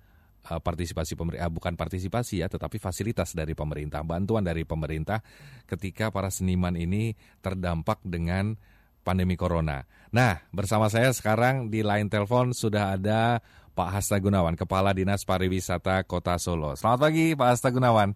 eh, 0.51 0.59
partisipasi 0.59 1.15
pemerintah 1.15 1.47
bukan 1.47 1.80
partisipasi 1.80 2.43
ya 2.43 2.51
tetapi 2.51 2.76
fasilitas 2.76 3.32
dari 3.32 3.55
pemerintah 3.55 4.03
bantuan 4.03 4.43
dari 4.43 4.67
pemerintah 4.67 5.24
ketika 5.63 6.11
para 6.11 6.28
seniman 6.28 6.76
ini 6.76 7.15
terdampak 7.39 8.03
dengan 8.03 8.59
pandemi 9.02 9.38
corona. 9.38 9.84
Nah 10.14 10.41
bersama 10.54 10.88
saya 10.88 11.14
sekarang 11.14 11.70
di 11.70 11.82
line 11.82 12.08
telepon 12.08 12.54
sudah 12.56 12.97
ada 12.97 13.41
Pak 13.72 13.89
Hasta 13.89 14.20
Gunawan 14.20 14.60
Kepala 14.60 14.91
Dinas 14.91 15.24
Pariwisata 15.24 16.04
Kota 16.04 16.36
Solo. 16.38 16.76
Selamat 16.76 17.10
pagi 17.10 17.34
Pak 17.34 17.47
Hasta 17.47 17.70
Gunawan. 17.72 18.12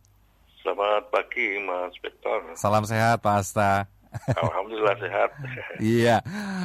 Selamat 0.66 1.04
pagi 1.14 1.62
Mas 1.62 1.94
Victor. 2.02 2.40
Salam 2.58 2.84
sehat 2.90 3.22
Pak 3.22 3.36
Hasta. 3.38 3.86
Alhamdulillah 4.34 4.96
sehat. 4.98 5.30
Iya, 5.84 6.24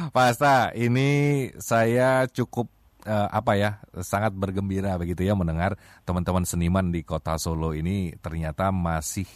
Pak 0.09 0.25
Hasta, 0.31 0.71
ini 0.71 1.51
saya 1.59 2.25
cukup 2.31 2.71
eh, 3.03 3.29
apa 3.29 3.59
ya, 3.59 3.83
sangat 3.99 4.31
bergembira 4.31 4.95
begitu 4.95 5.27
ya 5.27 5.35
mendengar 5.35 5.75
teman-teman 6.07 6.47
seniman 6.47 6.89
di 6.89 7.03
Kota 7.03 7.35
Solo 7.35 7.75
ini 7.75 8.15
ternyata 8.23 8.71
masih 8.71 9.27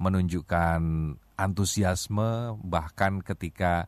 menunjukkan 0.00 0.80
antusiasme 1.38 2.58
bahkan 2.62 3.22
ketika 3.22 3.86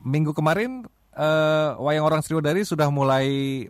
minggu 0.00 0.32
kemarin 0.32 0.84
eh, 1.12 1.70
wayang 1.76 2.04
orang 2.04 2.20
Sriwedari 2.20 2.64
sudah 2.64 2.88
mulai 2.88 3.26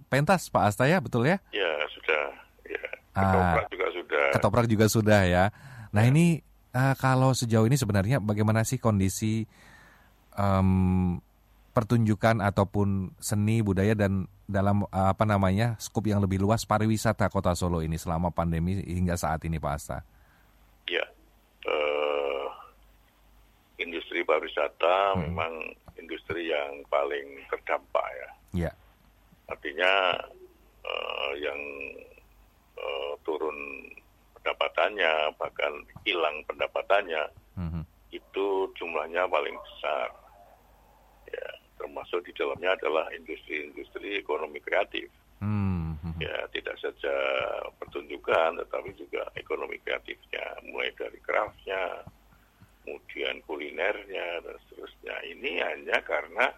pentas 0.07 0.47
Pak 0.49 0.62
Hasta 0.70 0.87
ya, 0.87 0.99
betul 0.99 1.26
ya? 1.26 1.39
Ya 1.51 1.70
sudah. 1.91 2.24
Ya. 2.64 2.83
Ah, 3.12 3.22
Ketoprak 3.22 3.66
juga 3.68 3.87
sudah. 3.93 4.24
Ketoprak 4.33 4.66
juga 4.66 4.87
sudah 4.87 5.20
ya. 5.26 5.45
Nah 5.91 6.03
ini 6.07 6.39
eh, 6.70 6.95
kalau 6.97 7.35
sejauh 7.35 7.66
ini 7.66 7.74
sebenarnya 7.74 8.22
bagaimana 8.22 8.62
sih 8.62 8.78
kondisi 8.78 9.43
em, 10.35 11.18
pertunjukan 11.70 12.43
ataupun 12.43 13.14
seni 13.18 13.62
budaya 13.62 13.95
dan 13.95 14.26
dalam 14.47 14.83
eh, 14.87 15.09
apa 15.11 15.22
namanya 15.22 15.74
skup 15.78 16.07
yang 16.07 16.22
lebih 16.22 16.39
luas 16.39 16.62
pariwisata 16.62 17.31
Kota 17.31 17.55
Solo 17.55 17.83
ini 17.83 17.99
selama 17.99 18.31
pandemi 18.31 18.78
hingga 18.83 19.14
saat 19.14 19.43
ini 19.47 19.59
Pak 19.59 19.72
Asta? 19.74 19.99
Ya. 20.87 21.03
Eh, 21.66 22.47
industri 23.81 24.22
pariwisata 24.22 25.14
Hmm. 25.14 25.31
memang 25.31 25.53
industri 26.11 26.51
yang 26.51 26.83
paling 26.91 27.39
terdampak 27.47 28.03
ya. 28.19 28.29
Ya. 28.67 28.73
Artinya 29.47 30.19
eh, 30.83 31.33
yang 31.39 31.61
eh, 32.75 33.13
turun 33.23 33.87
pendapatannya 34.35 35.39
bahkan 35.39 35.71
hilang 36.03 36.43
pendapatannya 36.51 37.31
Mhm. 37.55 37.83
itu 38.11 38.47
jumlahnya 38.75 39.31
paling 39.31 39.55
besar. 39.55 40.11
Ya, 41.31 41.47
termasuk 41.79 42.27
di 42.27 42.35
dalamnya 42.35 42.75
adalah 42.75 43.07
industri-industri 43.15 44.19
ekonomi 44.19 44.59
kreatif. 44.59 45.07
Hmm, 45.39 45.95
mhm. 46.03 46.19
Ya, 46.19 46.49
tidak 46.51 46.75
saja 46.83 47.15
pertunjukan, 47.79 48.59
tetapi 48.67 48.91
juga 48.99 49.29
ekonomi 49.39 49.79
kreatifnya, 49.85 50.59
mulai 50.67 50.91
dari 50.99 51.21
craftnya, 51.23 52.03
kemudian 52.91 53.38
kulinernya 53.47 54.43
dan 54.43 54.57
seterusnya. 54.66 55.14
Ini 55.30 55.62
hanya 55.62 56.03
karena 56.03 56.51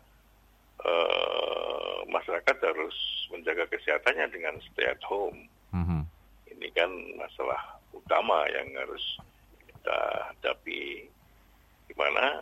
eh, 0.80 1.98
masyarakat 2.08 2.56
harus 2.64 2.96
menjaga 3.28 3.68
kesehatannya 3.68 4.32
dengan 4.32 4.56
stay 4.64 4.88
at 4.88 5.02
home. 5.04 5.44
Mhm. 5.76 6.08
Ini 6.56 6.68
kan 6.72 6.88
masalah 7.20 7.76
utama 7.92 8.48
yang 8.48 8.72
harus 8.80 9.04
kita 9.68 9.98
hadapi, 10.32 11.04
di 11.92 11.94
mana 12.00 12.40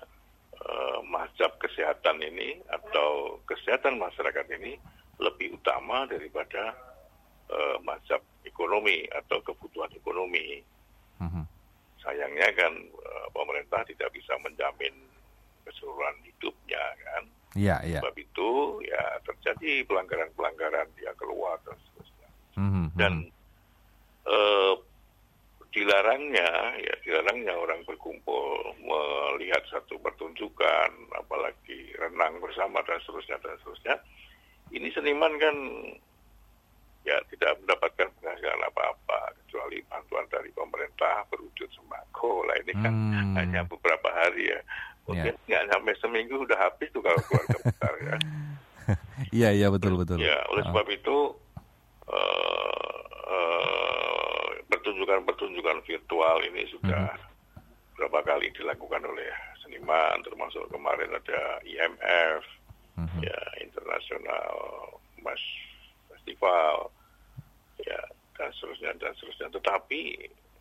eh, 0.55 0.99
mazhab 1.11 1.51
kesehatan 1.59 2.23
ini 2.23 2.63
atau 2.71 3.43
kesehatan 3.51 3.99
masyarakat 3.99 4.47
ini 4.55 4.79
lebih 5.19 5.59
utama 5.59 6.07
daripada 6.07 6.79
eh, 7.51 7.77
mazhab 7.83 8.23
ekonomi 8.47 9.11
atau 9.11 9.43
kebutuhan 9.43 9.91
ekonomi. 9.99 10.63
Mhm. 11.19 11.43
Sayangnya 12.01 12.49
kan 12.57 12.73
eh, 12.81 13.27
pemerintah 13.33 13.85
tidak 13.85 14.11
bisa 14.17 14.33
menjamin 14.41 14.95
keseluruhan 15.69 16.17
hidupnya 16.25 16.85
kan. 17.05 17.23
Iya, 17.59 17.77
iya. 17.83 18.01
Sebab 18.01 18.17
itu 18.17 18.51
ya 18.87 19.03
terjadi 19.27 19.85
pelanggaran-pelanggaran 19.91 20.87
dia 20.97 21.13
keluar 21.19 21.59
dan 21.67 21.77
seterusnya. 21.91 22.29
Mhm, 22.57 22.85
Dan 22.97 23.13
eh, 24.27 24.75
dilarangnya 25.71 26.51
ya 26.83 26.95
dilarangnya 27.07 27.55
orang 27.55 27.87
berkumpul 27.87 28.75
melihat 28.83 29.63
satu 29.71 30.03
pertunjukan 30.03 30.91
apalagi 31.15 31.95
renang 31.95 32.43
bersama 32.43 32.83
dan 32.83 32.99
seterusnya 33.07 33.39
dan 33.39 33.55
seterusnya 33.63 33.95
ini 34.75 34.91
seniman 34.91 35.31
kan 35.39 35.57
ya 37.03 37.17
tidak 37.33 37.57
mendapatkan 37.65 38.09
penghasilan 38.21 38.61
apa-apa 38.69 39.33
kecuali 39.43 39.81
bantuan 39.89 40.27
dari 40.29 40.51
pemerintah 40.53 41.25
berwujud 41.33 41.69
sembako. 41.73 42.45
Lah 42.45 42.57
ini 42.61 42.73
kan 42.77 42.93
Hmm. 42.93 43.35
hanya 43.37 43.61
beberapa 43.65 44.09
hari 44.13 44.53
ya. 44.53 44.61
Mungkin 45.09 45.35
nggak 45.49 45.65
sampai 45.73 45.95
seminggu 45.99 46.35
udah 46.45 46.59
habis 46.61 46.87
tuh 46.93 47.03
kalau 47.03 47.19
keluarga 47.27 47.57
besar 47.65 47.95
ya. 48.05 48.17
Iya, 49.31 49.49
iya 49.55 49.67
betul 49.71 49.95
betul. 49.95 50.19
Ya, 50.19 50.35
oleh 50.51 50.67
sebab 50.67 50.83
itu 50.91 51.17
eh, 52.11 53.01
eh, 53.31 54.49
pertunjukan-pertunjukan 54.67 55.79
virtual 55.87 56.37
ini 56.43 56.67
sudah 56.75 57.15
berapa 57.95 58.19
kali 58.27 58.51
dilakukan 58.51 59.03
oleh 59.07 59.31
seniman, 59.63 60.19
termasuk 60.27 60.67
kemarin 60.73 61.15
ada 61.15 61.63
IMF, 61.63 62.43
ya 63.23 63.39
International 63.63 64.51
Mas 65.23 65.39
Festival, 66.21 66.93
ya 67.81 67.97
dan 68.37 68.53
seterusnya 68.53 68.93
dan 69.01 69.13
seterusnya. 69.17 69.49
Tetapi 69.57 70.03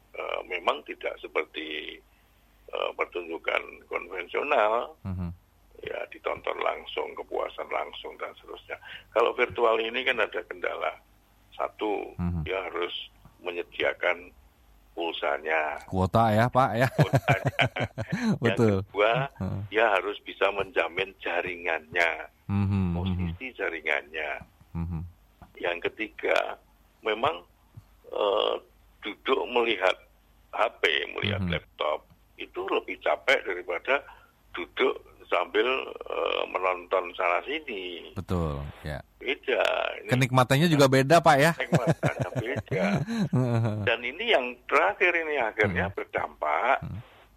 eh, 0.09 0.39
memang 0.47 0.79
tidak 0.87 1.19
seperti 1.19 1.99
eh, 2.69 2.91
pertunjukan 2.95 3.61
konvensional 3.85 4.95
Mhm. 5.03 5.29
ya 5.79 5.99
ditonton 6.07 6.59
langsung, 6.59 7.11
kepuasan 7.13 7.67
langsung 7.67 8.15
dan 8.15 8.31
seterusnya. 8.35 8.79
Kalau 9.11 9.31
virtual 9.33 9.79
ini 9.79 9.99
kan 10.01 10.17
ada 10.17 10.39
kendala. 10.43 10.95
Satu, 11.51 12.15
dia 12.43 12.55
harus 12.63 12.91
menyediakan 13.43 14.31
pulsanya. 14.95 15.75
Kuota 15.87 16.31
ya 16.31 16.47
Pak 16.47 16.71
ya. 16.73 16.87
betul. 18.43 18.79
Yang 18.79 18.87
kedua, 18.91 19.13
Heeh. 19.39 19.59
dia 19.67 19.85
harus 19.91 20.15
bisa 20.23 20.47
menjamin 20.51 21.11
jaringannya, 21.19 22.31
Mhm, 22.47 22.63
mhm, 22.63 22.95
posisi 22.95 23.45
jaringannya. 23.55 24.31
mhm. 24.71 24.99
Yang 25.59 25.91
ketiga, 25.91 26.57
memang 27.01 27.43
eh, 28.09 28.55
duduk 28.99 29.45
melihat 29.47 29.93
HP, 30.49 30.81
melihat 31.13 31.39
Mhm. 31.39 31.51
laptop 31.53 32.09
itu 32.35 32.65
lebih 32.65 32.97
capek 32.99 33.45
daripada 33.45 34.01
duduk 34.49 34.97
sambil 35.29 35.67
eh, 36.09 36.43
menonton 36.49 37.13
sana 37.13 37.37
sini. 37.45 38.09
Betul, 38.17 38.65
ya. 38.81 38.97
Beda. 39.21 39.61
Ini 40.01 40.09
Kenikmatannya 40.09 40.67
juga 40.67 40.89
beda 40.89 41.21
Pak 41.21 41.37
ya. 41.37 41.51
kenikmatannya 41.53 42.29
beda. 42.33 42.85
Dan 43.87 43.99
ini 44.01 44.25
yang 44.25 44.57
terakhir 44.65 45.13
ini 45.13 45.37
akhirnya 45.37 45.93
berdampak 45.93 46.81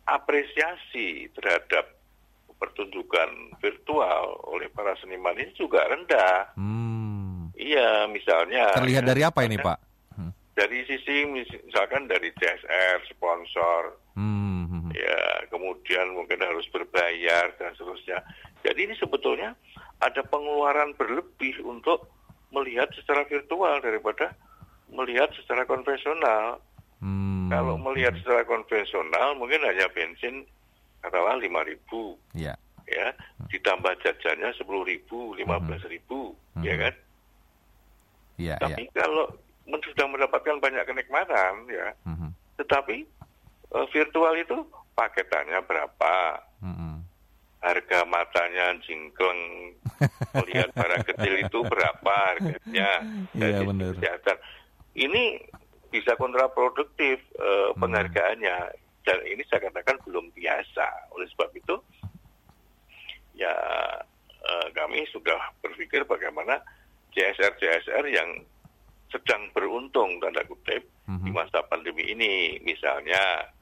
apresiasi 0.07 1.29
terhadap 1.33 1.99
pertunjukan 2.57 3.29
virtual 3.59 4.39
oleh 4.47 4.71
para 4.71 4.95
seniman 4.97 5.35
ini 5.35 5.51
juga 5.53 5.83
rendah. 5.85 6.55
Hmm. 6.55 7.02
Iya, 7.73 8.05
misalnya 8.07 8.77
Terlihat 8.77 9.05
dari 9.07 9.23
apa 9.25 9.41
ini 9.43 9.57
Pak? 9.57 9.79
dari 10.53 10.85
sisi 10.85 11.25
mis- 11.25 11.65
misalkan 11.65 12.05
dari 12.05 12.29
CSR, 12.37 13.09
sponsor, 13.09 13.97
Hmm, 14.13 14.69
hmm, 14.69 14.81
hmm. 14.85 14.91
ya 14.93 15.17
kemudian 15.49 16.13
mungkin 16.13 16.45
harus 16.45 16.69
berbayar 16.69 17.49
dan 17.57 17.73
seterusnya. 17.73 18.21
Jadi 18.61 18.85
ini 18.85 18.95
sebetulnya 19.01 19.57
ada 19.99 20.21
pengeluaran 20.21 20.93
berlebih 20.93 21.57
untuk 21.65 22.05
melihat 22.53 22.93
secara 22.93 23.25
virtual 23.25 23.81
daripada 23.81 24.37
melihat 24.93 25.33
secara 25.33 25.65
konvensional. 25.65 26.61
Hmm. 27.01 27.49
Kalau 27.49 27.81
melihat 27.81 28.13
secara 28.21 28.45
konvensional 28.45 29.33
mungkin 29.35 29.65
hanya 29.65 29.89
bensin 29.89 30.45
katakanlah 31.01 31.41
lima 31.41 31.65
ribu, 31.65 32.21
Ya. 32.37 32.61
ya 32.85 33.17
ditambah 33.49 33.97
jajannya 34.05 34.53
sepuluh 34.53 34.85
ribu, 34.85 35.33
lima 35.33 35.57
belas 35.57 35.81
ribu, 35.89 36.37
ya 36.61 36.77
kan? 36.77 36.93
Iya. 38.43 38.57
Tapi 38.59 38.91
kalau 38.91 39.31
men- 39.65 39.85
sudah 39.85 40.07
mendapatkan 40.07 40.59
banyak 40.59 40.83
kenikmatan, 40.85 41.53
ya, 41.67 41.95
tetapi 42.57 43.07
eh, 43.71 43.87
virtual 43.89 44.35
itu 44.37 44.57
paketannya 44.93 45.63
berapa, 45.63 46.15
Mhm. 46.61 46.91
harga 47.59 48.03
matanya 48.05 48.75
jingkleng 48.83 49.73
melihat 50.37 50.69
barang 50.73 51.07
kecil 51.07 51.35
itu 51.41 51.59
berapa 51.65 52.15
harganya 52.29 52.91
Iya, 53.33 53.39
dari 53.55 53.63
benar. 53.63 53.95
kesehatan. 53.95 54.37
Ini 54.93 55.23
bisa 55.89 56.13
kontraproduktif 56.17 57.17
eh, 57.33 57.71
penghargaannya 57.75 58.57
dan 59.03 59.19
ini 59.25 59.43
saya 59.47 59.67
katakan 59.67 59.97
belum 60.03 60.31
biasa. 60.33 60.87
Oleh 61.11 61.27
sebab 61.29 61.49
itu 61.53 61.75
ya 63.33 63.55
eh, 64.43 64.67
kami 64.73 65.07
sudah 65.09 65.39
berpikir 65.61 66.05
bagaimana 66.05 66.61
CSR 67.13 67.53
CSR 67.61 68.05
yang 68.09 68.29
sedang 69.13 69.45
beruntung 69.53 70.17
tanda 70.25 70.41
kutip 70.49 70.83
di 71.05 71.31
masa 71.31 71.61
pandemi 71.69 72.09
ini. 72.09 72.57
Misalnya 72.65 73.53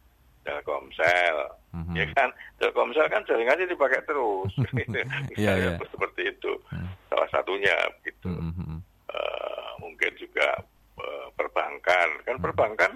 Telkomsel. 0.47 1.37
Ya 1.93 2.07
kan? 2.17 2.31
Telkomsel 2.57 3.07
kan 3.11 3.23
jaringannya 3.29 3.69
dipakai 3.69 4.01
terus. 4.09 4.53
Iya, 5.41 5.57
misalnya 5.57 5.73
iya. 5.79 5.89
seperti 5.91 6.23
itu. 6.29 6.53
Salah 7.09 7.29
satunya 7.31 7.77
gitu. 8.05 8.31
Eh, 8.31 9.71
mungkin 9.81 10.13
juga 10.19 10.49
eh, 11.01 11.27
perbankan. 11.37 12.09
Kan 12.27 12.37
perbankan 12.43 12.93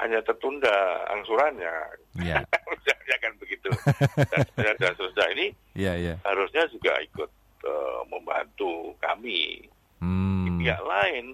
hanya 0.00 0.18
tertunda 0.26 1.06
angsurannya. 1.12 1.74
Iya. 2.20 2.42
misalnya 2.72 3.16
kan 3.20 3.32
begitu. 3.38 3.68
Dan 4.58 4.74
dan 4.78 5.28
ini 5.34 5.46
Iya, 5.74 5.92
iya. 5.98 6.14
harusnya 6.22 6.66
juga 6.70 6.94
ikut 7.02 7.30
eh, 7.64 8.00
membantu 8.06 8.92
kami 9.00 9.64
Hmm. 9.98 10.44
di 10.44 10.50
pihak 10.60 10.84
lain 10.84 11.32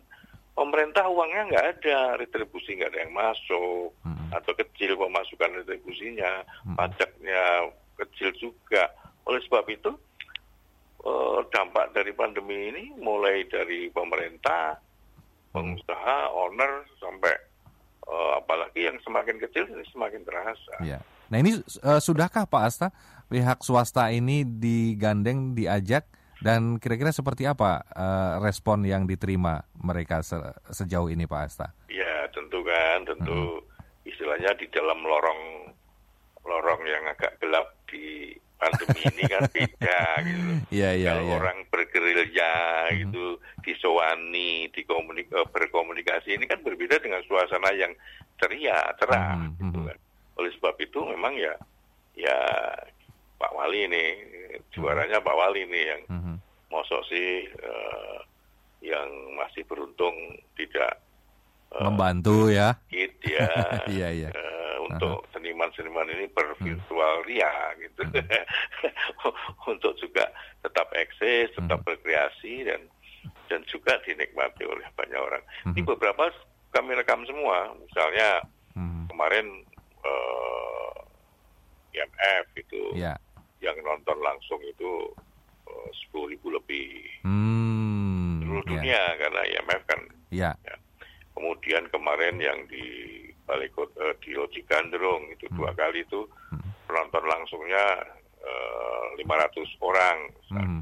pemerintah 0.55 1.11
uangnya 1.11 1.43
nggak 1.49 1.67
ada 1.75 1.99
retribusi 2.15 2.79
nggak 2.79 2.91
ada 2.95 3.01
yang 3.03 3.15
masuk 3.15 3.91
Hmm. 4.07 4.31
atau 4.31 4.53
kecil 4.55 4.95
pemasukan 4.95 5.59
retribusinya 5.59 6.47
pajaknya 6.79 7.67
kecil 7.99 8.31
juga 8.39 8.87
oleh 9.27 9.43
sebab 9.43 9.67
itu 9.69 9.91
eh, 11.01 11.39
dampak 11.51 11.91
dari 11.91 12.13
pandemi 12.13 12.71
ini 12.71 12.85
mulai 12.95 13.43
dari 13.45 13.89
pemerintah 13.89 14.79
pengusaha 15.51 16.31
owner 16.31 16.87
sampai 16.97 17.35
eh, 18.07 18.33
apalagi 18.37 18.87
yang 18.87 18.99
semakin 19.03 19.41
kecil 19.41 19.67
ini 19.67 19.83
semakin 19.91 20.23
terasa 20.23 20.75
Iya. 20.79 21.01
Nah 21.31 21.39
ini 21.39 21.59
eh, 21.59 22.01
sudahkah 22.01 22.47
Pak 22.47 22.63
Asta 22.63 22.89
pihak 23.27 23.63
swasta 23.63 24.11
ini 24.11 24.43
digandeng, 24.43 25.55
diajak 25.55 26.07
dan 26.41 26.81
kira-kira 26.81 27.13
seperti 27.13 27.45
apa 27.45 27.85
eh, 27.93 28.35
respon 28.41 28.83
yang 28.89 29.05
diterima 29.05 29.61
mereka 29.77 30.25
se- 30.25 30.57
sejauh 30.73 31.13
ini 31.13 31.29
Pak 31.29 31.41
Asta? 31.45 31.69
Ya 31.93 32.27
tentu 32.33 32.65
kan, 32.65 33.05
tentu 33.05 33.61
istilahnya 34.09 34.57
di 34.57 34.67
dalam 34.73 35.05
lorong 35.05 35.69
lorong 36.49 36.81
yang 36.89 37.05
agak 37.13 37.37
gelap 37.39 37.69
di 37.85 38.33
pandemi 38.57 39.01
ini 39.05 39.25
kan 39.29 39.45
beda 39.53 40.01
gitu. 40.29 40.51
Iya 40.73 40.91
iya 40.97 41.11
Kalau 41.13 41.25
iya. 41.29 41.37
orang 41.37 41.59
bergerilya 41.69 42.53
gitu, 43.05 43.25
disowani, 43.61 44.69
dikomunik 44.73 45.29
eh, 45.33 45.49
berkomunikasi 45.53 46.41
ini 46.41 46.49
kan 46.49 46.65
berbeda 46.65 47.01
dengan 47.01 47.21
suasana 47.29 47.73
yang 47.77 47.93
ceria, 48.41 48.81
cerah 48.97 49.45
gitu 49.61 49.81
kan. 49.85 49.99
Oleh 50.41 50.51
sebab 50.57 50.75
itu 50.81 51.01
memang 51.05 51.37
ya 51.37 51.53
ya 52.17 52.37
Pak 53.41 53.53
Wali 53.57 53.89
ini 53.89 54.05
juaranya 54.71 55.19
Pak 55.25 55.33
Wali 55.33 55.65
nih 55.65 55.85
yang 55.97 56.03
mosok 56.69 57.01
sih 57.09 57.49
eh, 57.49 58.19
yang 58.85 59.09
masih 59.35 59.65
beruntung 59.65 60.13
tidak 60.55 61.01
eh, 61.73 61.81
Membantu 61.83 62.53
ya. 62.53 62.77
sedikit 62.87 63.13
ya. 63.41 63.49
Iya 63.89 64.09
iya. 64.13 64.31
eh, 64.31 64.77
untuk 64.85 65.25
seniman-seniman 65.33 66.09
ini 66.13 66.29
bervirtual 66.31 67.25
ria 67.25 67.49
gitu. 67.81 68.03
Untuk 69.71 69.95
juga 70.01 70.27
tetap 70.61 70.91
eksis, 70.93 71.53
tetap 71.55 71.81
berkreasi 71.87 72.67
dan 72.67 72.81
dan 73.47 73.61
juga 73.71 73.99
dinikmati 74.03 74.67
oleh 74.67 74.83
banyak 74.95 75.21
orang. 75.21 75.43
Di 75.73 75.81
beberapa 75.85 76.27
kami 76.71 76.95
rekam 76.99 77.23
semua, 77.29 77.71
misalnya 77.79 78.43
kemarin 79.11 79.47
eh, 80.03 80.95
IMF 81.95 82.47
itu 82.57 82.83
Iya. 82.97 83.15
Yang 83.61 83.77
nonton 83.81 84.19
langsung 84.19 84.59
itu 84.63 85.09
sepuluh 85.95 86.29
ribu 86.29 86.51
lebih 86.51 86.89
Hmm. 87.23 88.43
seluruh 88.43 88.65
dunia 88.67 89.01
karena 89.17 89.41
IMF 89.47 89.83
kan 89.87 90.01
Iya. 90.31 90.51
Kemudian 91.31 91.89
kemarin 91.89 92.37
yang 92.37 92.59
di 92.67 92.85
Balai 93.43 93.71
Kota, 93.71 93.97
eh, 93.99 94.15
di 94.21 94.35
Loji 94.35 94.61
Gandrung 94.65 95.27
itu 95.29 95.47
Hmm. 95.49 95.57
dua 95.57 95.71
kali 95.73 96.03
itu 96.03 96.27
penonton 96.85 97.25
langsungnya 97.25 97.85
eh, 98.41 99.05
500 99.17 99.69
orang. 99.81 100.17
Hmm. 100.49 100.81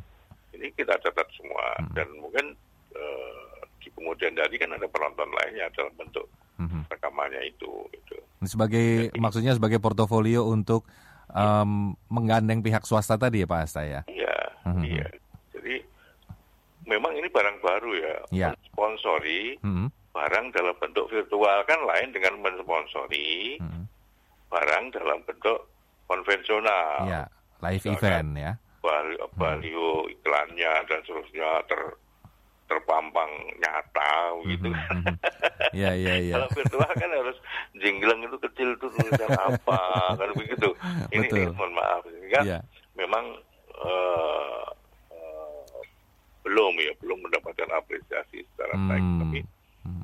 Ini 0.53 0.71
kita 0.73 0.95
catat 0.97 1.27
semua 1.35 1.75
dan 1.93 2.07
mungkin 2.17 2.55
eh, 2.91 3.55
di 3.79 3.91
kemudian 3.93 4.35
hari 4.35 4.57
kan 4.57 4.71
ada 4.71 4.87
penonton 4.87 5.29
lainnya 5.29 5.67
dalam 5.73 5.93
bentuk 5.95 6.27
Hmm. 6.57 6.83
rekamannya 6.87 7.43
itu. 7.45 7.71
Gitu. 7.91 8.17
Sebagai 8.45 9.11
maksudnya 9.15 9.53
sebagai 9.53 9.79
portofolio 9.79 10.47
untuk 10.47 10.87
em, 11.31 11.71
menggandeng 12.07 12.61
pihak 12.61 12.83
swasta 12.83 13.15
tadi 13.15 13.41
ya 13.41 13.47
Pak 13.47 13.61
Asta 13.63 13.83
ya. 13.83 14.01
Iya, 14.05 14.37
Mhm. 14.65 14.83
iya. 14.83 15.07
Jadi 15.51 15.75
memang 16.85 17.13
ini 17.13 17.29
barang 17.29 17.59
baru 17.59 17.91
ya. 17.95 18.17
Iya. 18.31 18.49
Sponsori 18.67 19.57
Hmm. 19.59 19.89
barang 20.11 20.47
dalam 20.51 20.75
bentuk 20.77 21.07
virtual 21.09 21.63
kan 21.63 21.81
lain 21.85 22.11
dengan 22.11 22.41
mensponsori 22.41 23.61
barang 24.49 24.85
dalam 24.91 25.21
bentuk 25.23 25.69
konvensional. 26.07 27.05
Iya. 27.05 27.23
Live 27.61 27.85
Misalkan 27.85 27.99
event 28.01 28.31
ya. 28.35 28.53
bal- 28.81 29.21
baliho 29.35 29.91
iklannya 30.09 30.73
dan 30.85 31.01
seterusnya 31.03 31.51
ter 31.67 31.81
terpampang 32.69 33.31
nyata 33.57 34.13
gitu. 34.47 34.69
Iya 35.73 35.91
iya 35.93 36.15
iya. 36.21 36.35
Kalau 36.37 36.49
virtual 36.53 36.91
kan 36.93 37.11
harus 37.11 37.39
jinggleng 37.75 38.21
itu 38.23 38.37
kecil 38.39 38.77
tuh 38.77 38.93
tulisan 38.93 39.33
apa 39.35 39.81
kan 40.15 40.31
begitu. 40.33 40.69
Ini, 41.09 41.25
Betul. 41.25 41.37
ini 41.41 41.53
mohon 41.53 41.73
maaf 41.73 42.03
sehingga 42.05 42.41
Iya. 42.45 42.59
memang 42.95 43.25
eh, 43.79 44.65
eh, 45.11 45.65
belum 46.43 46.73
ya 46.79 46.93
belum 46.99 47.19
mendapatkan 47.21 47.69
apresiasi 47.73 48.45
secara 48.53 48.75
baik 48.87 49.01
Hmm. 49.01 49.21
tapi 49.21 49.39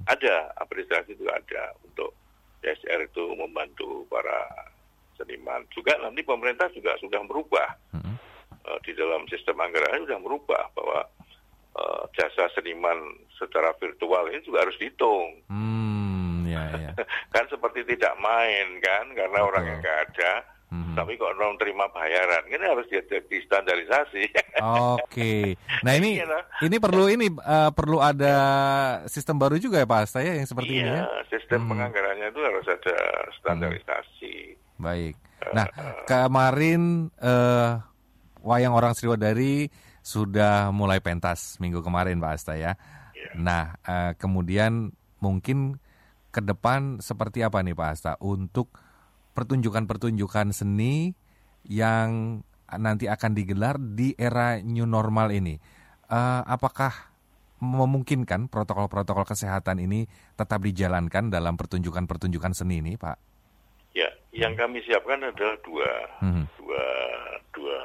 ada 0.07 0.35
apresiasi 0.57 1.13
itu 1.13 1.27
ada 1.27 1.63
untuk 1.83 2.13
CSR 2.61 3.05
itu 3.05 3.25
membantu 3.35 4.05
para 4.07 4.49
seniman 5.15 5.61
juga 5.69 5.97
nanti 5.99 6.21
pemerintah 6.21 6.69
juga 6.71 6.97
sudah 6.99 7.21
merubah 7.23 7.69
Hmm. 7.93 8.17
eh, 8.63 8.79
di 8.83 8.93
dalam 8.95 9.25
sistem 9.27 9.59
anggaran 9.59 10.05
sudah 10.05 10.19
merubah 10.19 10.65
bahwa 10.73 11.01
eh, 11.75 12.03
jasa 12.17 12.51
seniman 12.55 12.97
secara 13.35 13.75
virtual 13.79 14.31
ini 14.31 14.41
juga 14.47 14.65
harus 14.65 14.79
dihitung. 14.79 15.43
Hmm, 15.51 16.47
ya 16.47 16.63
ya. 16.79 16.93
kan 17.35 17.45
seperti 17.51 17.83
tidak 17.87 18.15
main 18.23 18.79
kan? 18.79 19.11
Karena 19.13 19.39
orang 19.43 19.65
yang 19.67 19.79
nggak 19.83 20.01
ada. 20.11 20.33
Hmm. 20.75 20.91
tapi 20.99 21.15
kok 21.15 21.31
orang 21.39 21.55
terima 21.55 21.87
bayaran? 21.95 22.51
Ini 22.51 22.67
harus 22.67 22.91
di, 22.91 22.99
di 23.07 23.39
standarisasi 23.47 24.27
Oke. 24.99 25.55
Nah 25.87 25.93
ini 25.95 26.19
Iya, 26.19 26.27
ini 26.67 26.77
perlu 26.83 27.07
ini 27.07 27.31
eh, 27.31 27.71
perlu 27.71 28.03
ada 28.03 28.37
sistem 29.07 29.39
baru 29.39 29.55
juga 29.63 29.79
ya 29.79 29.87
Pak 29.87 30.01
Asta 30.03 30.19
ya 30.19 30.35
yang 30.35 30.51
seperti 30.51 30.83
ini 30.83 30.91
iya 30.91 31.07
ya. 31.07 31.23
sistem 31.31 31.71
penganggarannya 31.71 32.27
itu 32.27 32.41
harus 32.43 32.67
ada 32.67 32.97
standarisasi. 33.39 34.35
Baik. 34.83 35.15
Nah, 35.55 35.67
kemarin 36.11 37.13
eh, 37.23 37.71
wayang 38.45 38.77
orang 38.77 38.93
Sriwadari 38.93 39.73
sudah 40.05 40.69
mulai 40.69 41.01
pentas 41.01 41.57
minggu 41.59 41.81
kemarin 41.81 42.21
Pak 42.21 42.33
Asta 42.37 42.55
ya. 42.61 42.77
Nah, 43.35 43.81
eh, 43.81 44.13
kemudian 44.21 44.93
mungkin 45.19 45.81
ke 46.29 46.45
depan 46.45 47.01
seperti 47.01 47.41
apa 47.41 47.65
nih 47.65 47.73
Pak 47.73 47.89
Asta 47.89 48.13
untuk 48.21 48.77
pertunjukan-pertunjukan 49.33 50.53
seni 50.53 51.17
yang 51.65 52.39
nanti 52.69 53.09
akan 53.09 53.33
digelar 53.33 53.81
di 53.81 54.13
era 54.15 54.61
new 54.61 54.85
normal 54.85 55.33
ini. 55.33 55.57
Eh, 56.05 56.43
apakah 56.45 56.93
memungkinkan 57.65 58.53
protokol-protokol 58.53 59.25
kesehatan 59.25 59.81
ini 59.81 60.05
tetap 60.37 60.61
dijalankan 60.61 61.33
dalam 61.33 61.57
pertunjukan-pertunjukan 61.57 62.53
seni 62.53 62.85
ini, 62.85 63.01
Pak? 63.01 63.33
ya 63.95 64.11
yang 64.35 64.59
kami 64.59 64.83
siapkan 64.83 65.23
adalah 65.23 65.55
dua 65.63 65.91
Hmm. 66.19 66.45
dua 66.59 66.85
dua 67.55 67.79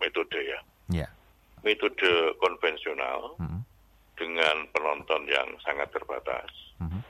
metode 0.00 0.40
ya 0.40 0.60
Ya. 0.90 1.06
metode 1.62 2.34
konvensional 2.40 3.36
Hmm. 3.38 3.62
dengan 4.16 4.66
penonton 4.72 5.24
yang 5.30 5.48
sangat 5.62 5.88
terbatas 5.92 6.50
Mhm. 6.80 7.00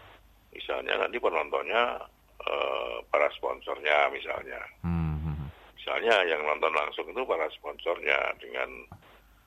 misalnya 0.53 0.95
nanti 0.99 1.17
penontonnya 1.17 2.03
eh, 2.41 2.97
para 3.09 3.29
sponsornya 3.37 4.09
misalnya 4.11 4.61
Hmm. 4.83 5.49
misalnya 5.77 6.25
yang 6.25 6.41
nonton 6.43 6.73
langsung 6.73 7.05
itu 7.07 7.23
para 7.25 7.47
sponsornya 7.53 8.19
dengan 8.37 8.69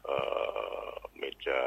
eh, 0.03 0.93
meja 1.15 1.59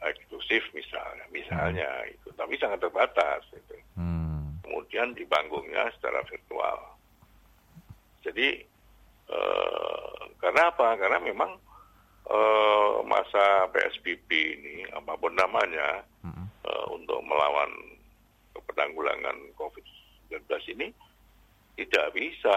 eksklusif 0.00 0.64
misalnya 0.72 1.24
misalnya 1.28 1.88
itu 2.08 2.32
tapi 2.32 2.56
sangat 2.56 2.80
terbatas 2.80 3.44
itu 3.52 3.76
Hmm. 3.94 4.56
kemudian 4.64 5.12
di 5.12 5.28
panggungnya 5.28 5.92
secara 5.92 6.24
virtual 6.24 6.78
jadi 8.22 8.64
eh, 9.28 10.18
Karena 10.38 10.68
apa? 10.68 10.96
Karena 10.96 11.18
memang 11.18 11.50
eh, 12.26 12.92
masa 13.04 13.44
PSBB 13.68 14.28
ini 14.30 14.76
apa 14.90 15.14
pun 15.14 15.32
namanya 15.32 16.02
eh, 16.62 16.84
untuk 16.88 17.22
melawan 17.22 17.70
penanggulangan 18.64 19.36
COVID-19 19.54 20.38
ini 20.72 20.88
tidak 21.74 22.06
bisa 22.12 22.56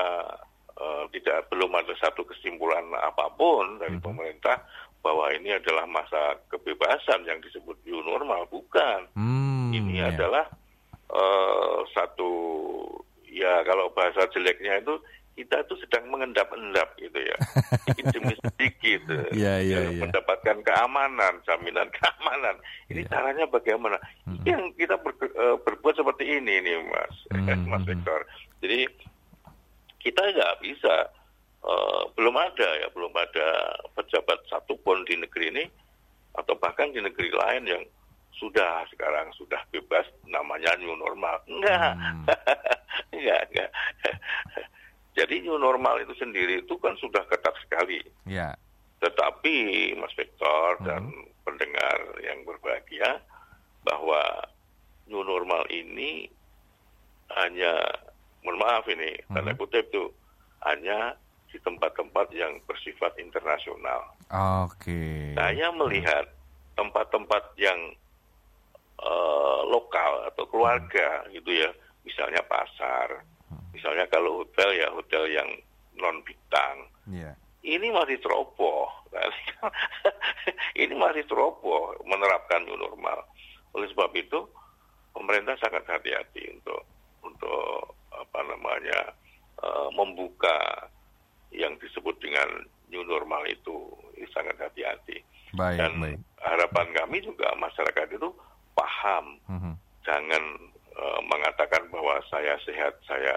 eh, 0.76 1.04
tidak 1.14 1.46
belum 1.50 1.72
ada 1.74 1.94
satu 1.98 2.24
kesimpulan 2.24 2.84
apa 2.96 3.30
pun 3.34 3.78
dari 3.78 3.98
pemerintah 3.98 4.60
bahwa 5.00 5.30
ini 5.30 5.54
adalah 5.54 5.86
masa 5.86 6.34
kebebasan 6.50 7.22
yang 7.24 7.38
disebut 7.40 7.78
new 7.86 8.02
normal 8.02 8.50
bukan 8.50 9.06
Hmm, 9.14 9.70
ini 9.70 10.02
ya. 10.02 10.10
adalah 10.10 10.46
eh, 11.12 11.80
satu 11.92 12.32
ya 13.30 13.62
kalau 13.62 13.92
bahasa 13.92 14.26
jeleknya 14.32 14.80
itu 14.80 14.96
kita 15.36 15.68
itu 15.68 15.76
sedang 15.84 16.08
mengendap-endap 16.08 16.96
gitu 16.96 17.20
ya. 17.20 17.38
Sedikit 17.86 18.06
demi 18.16 18.34
sedikit 18.40 19.02
Iya, 19.36 19.60
iya, 19.60 19.80
ya, 19.92 20.00
mendapatkan 20.08 20.58
keamanan 20.64 21.44
jaminan 21.44 21.92
keamanan. 21.92 22.56
Ini 22.88 23.04
caranya 23.12 23.44
bagaimana? 23.52 24.00
Ini 24.24 24.48
yang 24.48 24.72
kita 24.80 24.96
ber- 24.96 25.20
eh, 25.36 25.58
berbuat 25.60 26.00
seperti 26.00 26.40
ini 26.40 26.64
nih 26.64 26.76
mas. 26.88 27.16
Mas 27.70 27.84
Victor. 27.84 28.24
Jadi 28.64 28.88
kita 30.00 30.24
nggak 30.24 30.56
bisa 30.64 31.12
eh, 31.68 32.02
belum 32.16 32.36
ada 32.40 32.70
ya 32.80 32.88
belum 32.96 33.12
ada 33.12 33.48
pejabat 34.00 34.40
satupun 34.48 35.04
di 35.04 35.20
negeri 35.20 35.52
ini 35.52 35.66
atau 36.40 36.56
bahkan 36.56 36.96
di 36.96 37.04
negeri 37.04 37.32
lain 37.32 37.64
yang 37.68 37.84
sudah 38.36 38.84
sekarang 38.92 39.32
sudah 39.36 39.60
bebas 39.72 40.08
namanya 40.28 40.76
new 40.80 40.96
normal. 40.96 41.40
Enggak 41.48 41.96
enggak 43.12 43.42
enggak 43.52 43.70
jadi 45.16 45.42
new 45.42 45.56
normal 45.58 46.04
itu 46.04 46.14
sendiri 46.20 46.62
itu 46.62 46.76
kan 46.78 46.94
sudah 47.00 47.24
ketat 47.26 47.56
sekali 47.64 48.04
Ya. 48.28 48.54
tetapi 49.00 49.56
Mas 49.96 50.12
Victor 50.14 50.80
dan 50.84 51.10
pendengar 51.44 51.98
yang 52.22 52.44
berbahagia 52.44 53.22
bahwa 53.82 54.22
new 55.06 55.22
normal 55.22 55.64
ini 55.70 56.28
hanya 57.34 57.74
mohon 58.42 58.62
maaf 58.62 58.86
ini 58.86 59.18
tanda 59.30 59.54
kutip 59.54 59.90
itu 59.90 60.10
hanya 60.66 61.14
di 61.50 61.62
tempat-tempat 61.62 62.34
yang 62.36 62.60
bersifat 62.68 63.16
internasional. 63.16 64.12
Oke. 64.68 65.32
Saya 65.38 65.72
melihat 65.72 66.28
tempat-tempat 66.76 67.56
yang 67.56 67.80
eh, 69.00 69.60
lokal 69.70 70.28
atau 70.34 70.44
keluarga 70.50 71.24
gitu 71.32 71.48
ya, 71.48 71.70
misalnya 72.04 72.42
pasar, 72.44 73.24
misalnya 73.76 74.08
kalau 74.08 74.42
hotel 74.42 74.72
ya 74.74 74.88
hotel 74.90 75.28
yang 75.28 75.50
non 75.96 76.24
bintang, 76.24 76.88
Iya. 77.06 77.36
ini 77.62 77.88
masih 77.90 78.18
ceroboh. 78.18 78.88
ini 80.76 80.94
masih 80.94 81.24
ceroboh 81.26 81.96
menerapkan 82.04 82.64
new 82.64 82.76
normal. 82.76 83.24
Oleh 83.72 83.88
sebab 83.92 84.12
itu 84.14 84.44
pemerintah 85.12 85.56
sangat 85.58 85.84
hati-hati 85.86 86.52
untuk 86.52 86.82
untuk 87.22 87.92
apa 88.12 88.40
namanya 88.46 89.00
eh, 89.58 89.90
membuka 89.92 90.88
yang 91.52 91.76
disebut 91.80 92.16
dengan 92.20 92.48
new 92.88 93.04
normal 93.04 93.44
itu 93.46 93.88
ini 94.14 94.28
sangat 94.30 94.56
hati-hati. 94.58 95.24
Baik, 95.54 95.80
Dan 95.80 95.92
baik. 95.98 96.20
harapan 96.38 96.88
kami 96.94 97.18
juga 97.20 97.48
masyarakat 97.56 98.08
itu 98.12 98.30
paham, 98.74 99.40
Mhm. 99.48 99.74
jangan 100.04 100.44
eh, 100.94 101.20
mengatakan 101.26 101.88
bahwa 101.90 102.20
saya 102.26 102.56
sehat, 102.62 102.96
saya 103.06 103.36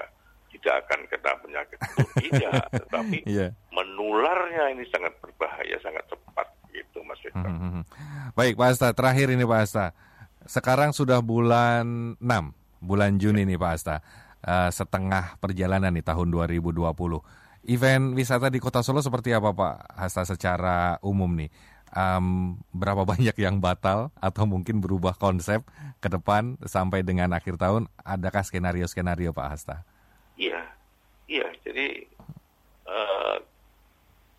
tidak 0.49 0.85
akan 0.85 1.01
kena 1.07 1.33
penyakit 1.39 1.79
itu 1.79 2.05
tidak, 2.31 2.63
tetapi 2.73 3.17
Iya. 3.25 3.53
menularnya 3.71 4.73
ini 4.73 4.85
sangat 4.89 5.15
berbahaya, 5.19 5.77
sangat 5.79 6.05
cepat 6.07 6.47
gitu 6.71 6.99
Mas 7.03 7.21
Victor. 7.21 7.47
Mhm. 7.47 7.83
Baik, 8.33 8.55
Pak 8.55 8.69
Asta. 8.71 8.89
Terakhir 8.93 9.31
ini 9.31 9.43
Pak 9.43 9.61
Asta. 9.61 9.87
Sekarang 10.45 10.91
sudah 10.91 11.21
bulan 11.21 12.17
6, 12.19 12.53
bulan 12.79 13.17
Juni 13.17 13.45
nih 13.45 13.57
Pak 13.57 13.73
Asta. 13.73 13.97
Eh, 14.39 14.71
setengah 14.71 15.37
perjalanan 15.37 15.91
nih 15.91 16.03
tahun 16.03 16.31
2020. 16.31 17.21
Event 17.65 18.15
wisata 18.15 18.49
di 18.49 18.57
Kota 18.59 18.81
Solo 18.81 19.03
seperti 19.03 19.35
apa 19.35 19.51
Pak 19.51 19.75
Hasta 19.93 20.23
secara 20.25 20.97
umum 21.03 21.29
nih? 21.35 21.51
Em, 21.89 22.53
berapa 22.71 23.03
banyak 23.03 23.35
yang 23.35 23.59
batal 23.59 24.09
atau 24.15 24.45
mungkin 24.45 24.79
berubah 24.79 25.17
konsep 25.17 25.65
ke 25.99 26.09
depan 26.09 26.57
sampai 26.63 27.03
dengan 27.03 27.33
akhir 27.33 27.57
tahun? 27.57 27.89
Adakah 27.99 28.41
skenario-skenario 28.41 29.33
Pak 29.33 29.47
Hasta? 29.49 29.77
Iya, 30.37 30.63
iya. 31.27 31.49
Jadi 31.61 32.07
eh, 32.87 33.37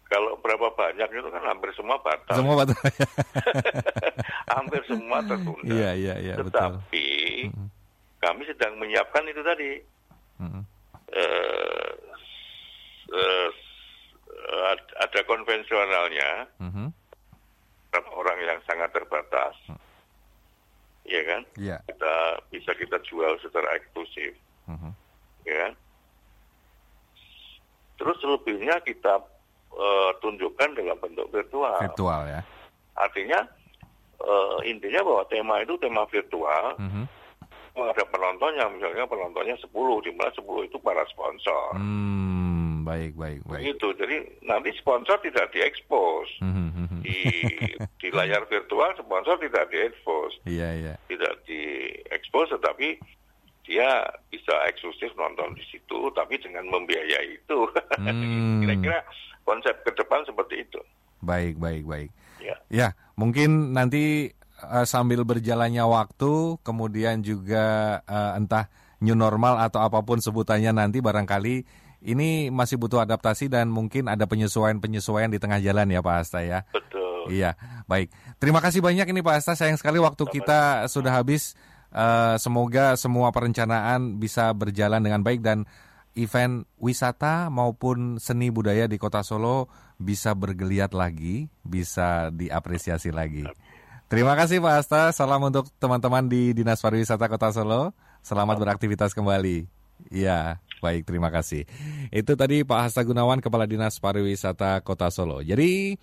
kalau 0.10 0.34
berapa 0.42 0.74
banyak 0.74 1.06
itu 1.08 1.30
kan 1.30 1.44
hampir 1.46 1.70
semua 1.74 2.02
batal. 2.02 2.34
Semua 2.34 2.56
batal. 2.58 2.76
hampir 4.58 4.82
semua 4.90 5.22
tertunda. 5.22 5.70
Iya, 5.70 5.90
iya, 5.94 6.14
iya, 6.18 6.34
betul. 6.36 6.50
Tetapi 6.50 7.08
kami 8.20 8.42
sedang 8.50 8.74
menyiapkan 8.76 9.24
itu 9.30 9.42
tadi. 9.46 9.72
Mhm. 10.42 10.62
Eh, 11.10 11.92
eh, 13.10 13.50
ad- 14.66 14.96
ada 15.00 15.20
konvensionalnya 15.24 16.30
Mhm. 16.58 16.86
orang 18.14 18.40
yang 18.42 18.60
sangat 18.66 18.90
terbatas, 18.92 19.56
Iya 21.06 21.22
kan? 21.26 21.42
Iya. 21.58 21.78
Kita 21.90 22.14
bisa 22.54 22.72
kita 22.78 23.02
jual 23.02 23.34
secara 23.42 23.74
eksklusif, 23.74 24.38
Mhm. 24.70 24.94
ya 25.42 25.56
kan? 25.58 25.74
Terus 27.98 28.18
selebihnya 28.22 28.78
kita 28.86 29.18
eh, 29.74 30.12
tunjukkan 30.22 30.70
dalam 30.76 30.98
bentuk 30.98 31.28
virtual. 31.30 31.78
Virtual 31.82 32.22
ya. 32.28 32.42
Artinya 32.98 33.40
eh, 34.20 34.58
intinya 34.68 35.02
bahwa 35.06 35.24
tema 35.30 35.56
itu 35.64 35.76
tema 35.80 36.04
virtual. 36.10 36.76
Mhm. 36.80 37.06
Ada 37.80 38.04
penontonnya, 38.12 38.68
misalnya 38.76 39.08
penontonnya 39.08 39.56
10, 39.56 40.04
di 40.04 40.12
mana 40.12 40.28
10 40.36 40.68
itu 40.68 40.76
para 40.84 41.00
sponsor. 41.08 41.80
Hmm, 41.80 42.84
baik, 42.84 43.16
baik, 43.16 43.40
baik. 43.48 43.64
Begitu. 43.64 43.88
Jadi 43.96 44.16
nanti 44.44 44.76
sponsor 44.76 45.16
tidak 45.24 45.48
diekspos. 45.56 46.28
Mhm, 46.44 46.68
mhm. 46.76 47.00
Di, 47.08 47.20
di 48.04 48.08
layar 48.12 48.44
virtual 48.52 48.92
sponsor 49.00 49.40
tidak 49.40 49.72
diekspos. 49.72 50.44
Iya, 50.44 50.70
iya. 50.76 50.94
Tidak 51.08 51.48
diekspos 51.48 52.52
tetapi 52.60 53.00
dia 53.70 54.02
bisa 54.34 54.66
eksklusif 54.66 55.14
nonton 55.14 55.54
di 55.54 55.62
situ 55.70 56.10
tapi 56.18 56.42
dengan 56.42 56.66
membiayai 56.68 57.38
itu. 57.38 57.60
Hmm. 58.00 58.64
Konsep 59.50 59.82
ke 59.82 59.98
depan 59.98 60.22
seperti 60.30 60.62
itu. 60.62 60.78
Baik, 61.26 61.58
baik, 61.58 61.90
baik. 61.90 62.10
Ya. 62.38 62.56
Ya, 62.70 62.88
mungkin 63.18 63.74
nanti 63.74 64.30
eh, 64.62 64.86
sambil 64.86 65.26
berjalannya 65.26 65.82
waktu, 65.90 66.62
kemudian 66.62 67.26
juga 67.26 67.98
eh, 68.06 68.38
entah 68.38 68.70
new 69.02 69.18
normal 69.18 69.58
atau 69.58 69.82
apa 69.82 70.06
pun 70.06 70.22
sebutannya 70.22 70.70
nanti 70.70 71.02
barangkali 71.02 71.66
ini 72.00 72.48
masih 72.54 72.80
butuh 72.80 73.04
adaptasi 73.04 73.52
dan 73.52 73.68
mungkin 73.68 74.08
ada 74.08 74.24
penyesuaian-penyesuaian 74.24 75.34
di 75.34 75.40
tengah 75.42 75.60
jalan 75.60 75.90
ya 75.92 76.00
Pak 76.00 76.16
Asta 76.22 76.40
ya. 76.46 76.64
Betul. 76.72 77.34
Iya, 77.34 77.60
baik. 77.90 78.14
Terima 78.40 78.64
kasih 78.64 78.80
banyak 78.80 79.12
ini 79.12 79.20
Pak 79.20 79.44
Asta. 79.44 79.58
Sayang 79.58 79.76
sekali 79.76 80.00
waktu 80.00 80.24
kita 80.30 80.88
sudah 80.88 81.12
habis. 81.12 81.58
Eh, 81.90 82.36
semoga 82.38 82.94
semua 83.02 83.34
perencanaan 83.34 84.22
bisa 84.22 84.54
berjalan 84.54 85.02
dengan 85.02 85.26
baik 85.26 85.42
dan 85.42 85.66
event 86.20 86.68
wisata 86.76 87.48
maupun 87.48 88.20
seni 88.20 88.52
budaya 88.52 88.86
di 88.92 89.00
Kota 89.00 89.24
Solo 89.24 89.72
bisa 89.96 90.36
bergeliat 90.36 90.92
lagi, 90.92 91.48
bisa 91.64 92.28
diapresiasi 92.36 93.16
lagi. 93.16 93.48
Terima 94.10 94.34
kasih 94.36 94.60
Pak 94.60 94.76
Asta. 94.84 95.02
Salam 95.16 95.40
untuk 95.48 95.70
teman-teman 95.78 96.26
di 96.26 96.52
Dinas 96.52 96.84
Pariwisata 96.84 97.30
Kota 97.32 97.54
Solo. 97.56 97.94
Selamat 98.26 98.60
beraktivitas 98.60 99.14
kembali. 99.14 99.70
Iya, 100.10 100.58
baik 100.82 101.06
terima 101.06 101.30
kasih. 101.30 101.68
Itu 102.10 102.34
tadi 102.34 102.66
Pak 102.66 102.90
Hasta 102.90 103.06
Gunawan 103.06 103.38
Kepala 103.44 103.70
Dinas 103.70 104.02
Pariwisata 104.02 104.82
Kota 104.82 105.14
Solo. 105.14 105.46
Jadi 105.46 106.00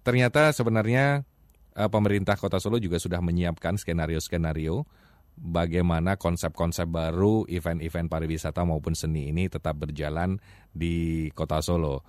ternyata 0.00 0.50
sebenarnya 0.56 1.28
eh, 1.76 1.90
pemerintah 1.92 2.40
Kota 2.40 2.56
Solo 2.56 2.80
juga 2.80 2.96
sudah 2.96 3.20
menyiapkan 3.20 3.76
skenario-skenario 3.76 4.88
bagaimana 5.36 6.20
konsep-konsep 6.20 6.88
baru 6.88 7.44
event-event 7.48 8.08
pariwisata 8.08 8.62
maupun 8.62 8.92
seni 8.92 9.32
ini 9.32 9.48
tetap 9.48 9.78
berjalan 9.80 10.38
di 10.72 11.28
Kota 11.32 11.60
Solo. 11.64 12.04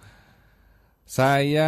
Saya 1.03 1.67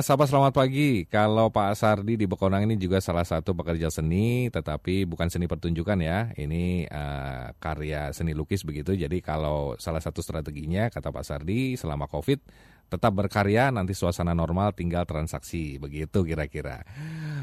sapa 0.00 0.24
selamat 0.24 0.56
pagi. 0.56 1.04
Kalau 1.04 1.52
Pak 1.52 1.76
Sardi 1.76 2.16
di 2.16 2.24
Bekonang 2.24 2.64
ini 2.64 2.80
juga 2.80 2.96
salah 3.04 3.28
satu 3.28 3.52
pekerja 3.52 3.92
seni, 3.92 4.48
tetapi 4.48 5.04
bukan 5.04 5.28
seni 5.28 5.44
pertunjukan 5.44 6.00
ya. 6.00 6.32
Ini 6.32 6.88
eh, 6.88 7.46
karya 7.60 8.08
seni 8.16 8.32
lukis 8.32 8.64
begitu. 8.64 8.96
Jadi 8.96 9.20
kalau 9.20 9.76
salah 9.76 10.00
satu 10.00 10.24
strateginya 10.24 10.88
kata 10.88 11.12
Pak 11.12 11.24
Sardi 11.28 11.76
selama 11.76 12.08
COVID 12.08 12.40
tetap 12.90 13.12
berkarya, 13.14 13.68
nanti 13.70 13.92
suasana 13.92 14.32
normal 14.32 14.72
tinggal 14.72 15.04
transaksi 15.04 15.76
begitu 15.76 16.24
kira-kira. 16.24 16.82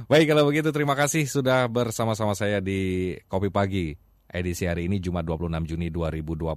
Baik 0.07 0.31
kalau 0.31 0.47
begitu 0.47 0.71
terima 0.71 0.95
kasih 0.95 1.27
sudah 1.27 1.67
bersama-sama 1.67 2.31
saya 2.31 2.63
di 2.63 3.11
Kopi 3.27 3.51
Pagi 3.51 3.91
edisi 4.31 4.63
hari 4.63 4.87
ini 4.87 5.03
Jumat 5.03 5.27
26 5.27 5.67
Juni 5.67 5.91
2020. 5.91 6.47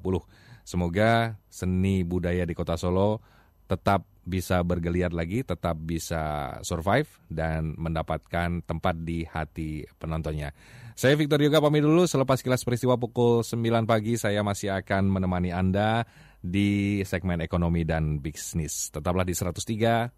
Semoga 0.62 1.34
seni 1.50 2.06
budaya 2.06 2.46
di 2.46 2.54
Kota 2.54 2.78
Solo 2.78 3.18
tetap 3.66 4.06
bisa 4.22 4.62
bergeliat 4.62 5.10
lagi, 5.10 5.42
tetap 5.42 5.82
bisa 5.82 6.54
survive 6.62 7.10
dan 7.26 7.74
mendapatkan 7.74 8.62
tempat 8.62 8.94
di 9.02 9.26
hati 9.26 9.82
penontonnya. 9.98 10.54
Saya 10.94 11.18
Victor 11.18 11.42
Yoga 11.42 11.58
pamit 11.58 11.82
dulu 11.82 12.06
selepas 12.06 12.46
kilas 12.46 12.62
peristiwa 12.62 13.02
pukul 13.02 13.42
9 13.42 13.82
pagi 13.82 14.14
saya 14.14 14.46
masih 14.46 14.78
akan 14.78 15.10
menemani 15.10 15.50
Anda 15.50 16.06
di 16.38 17.02
segmen 17.02 17.42
ekonomi 17.42 17.82
dan 17.82 18.22
bisnis. 18.22 18.94
Tetaplah 18.94 19.26
di 19.26 19.34
103 19.34 19.58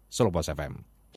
Solo 0.05 0.29
Pos 0.29 0.53
FM. 0.53 0.92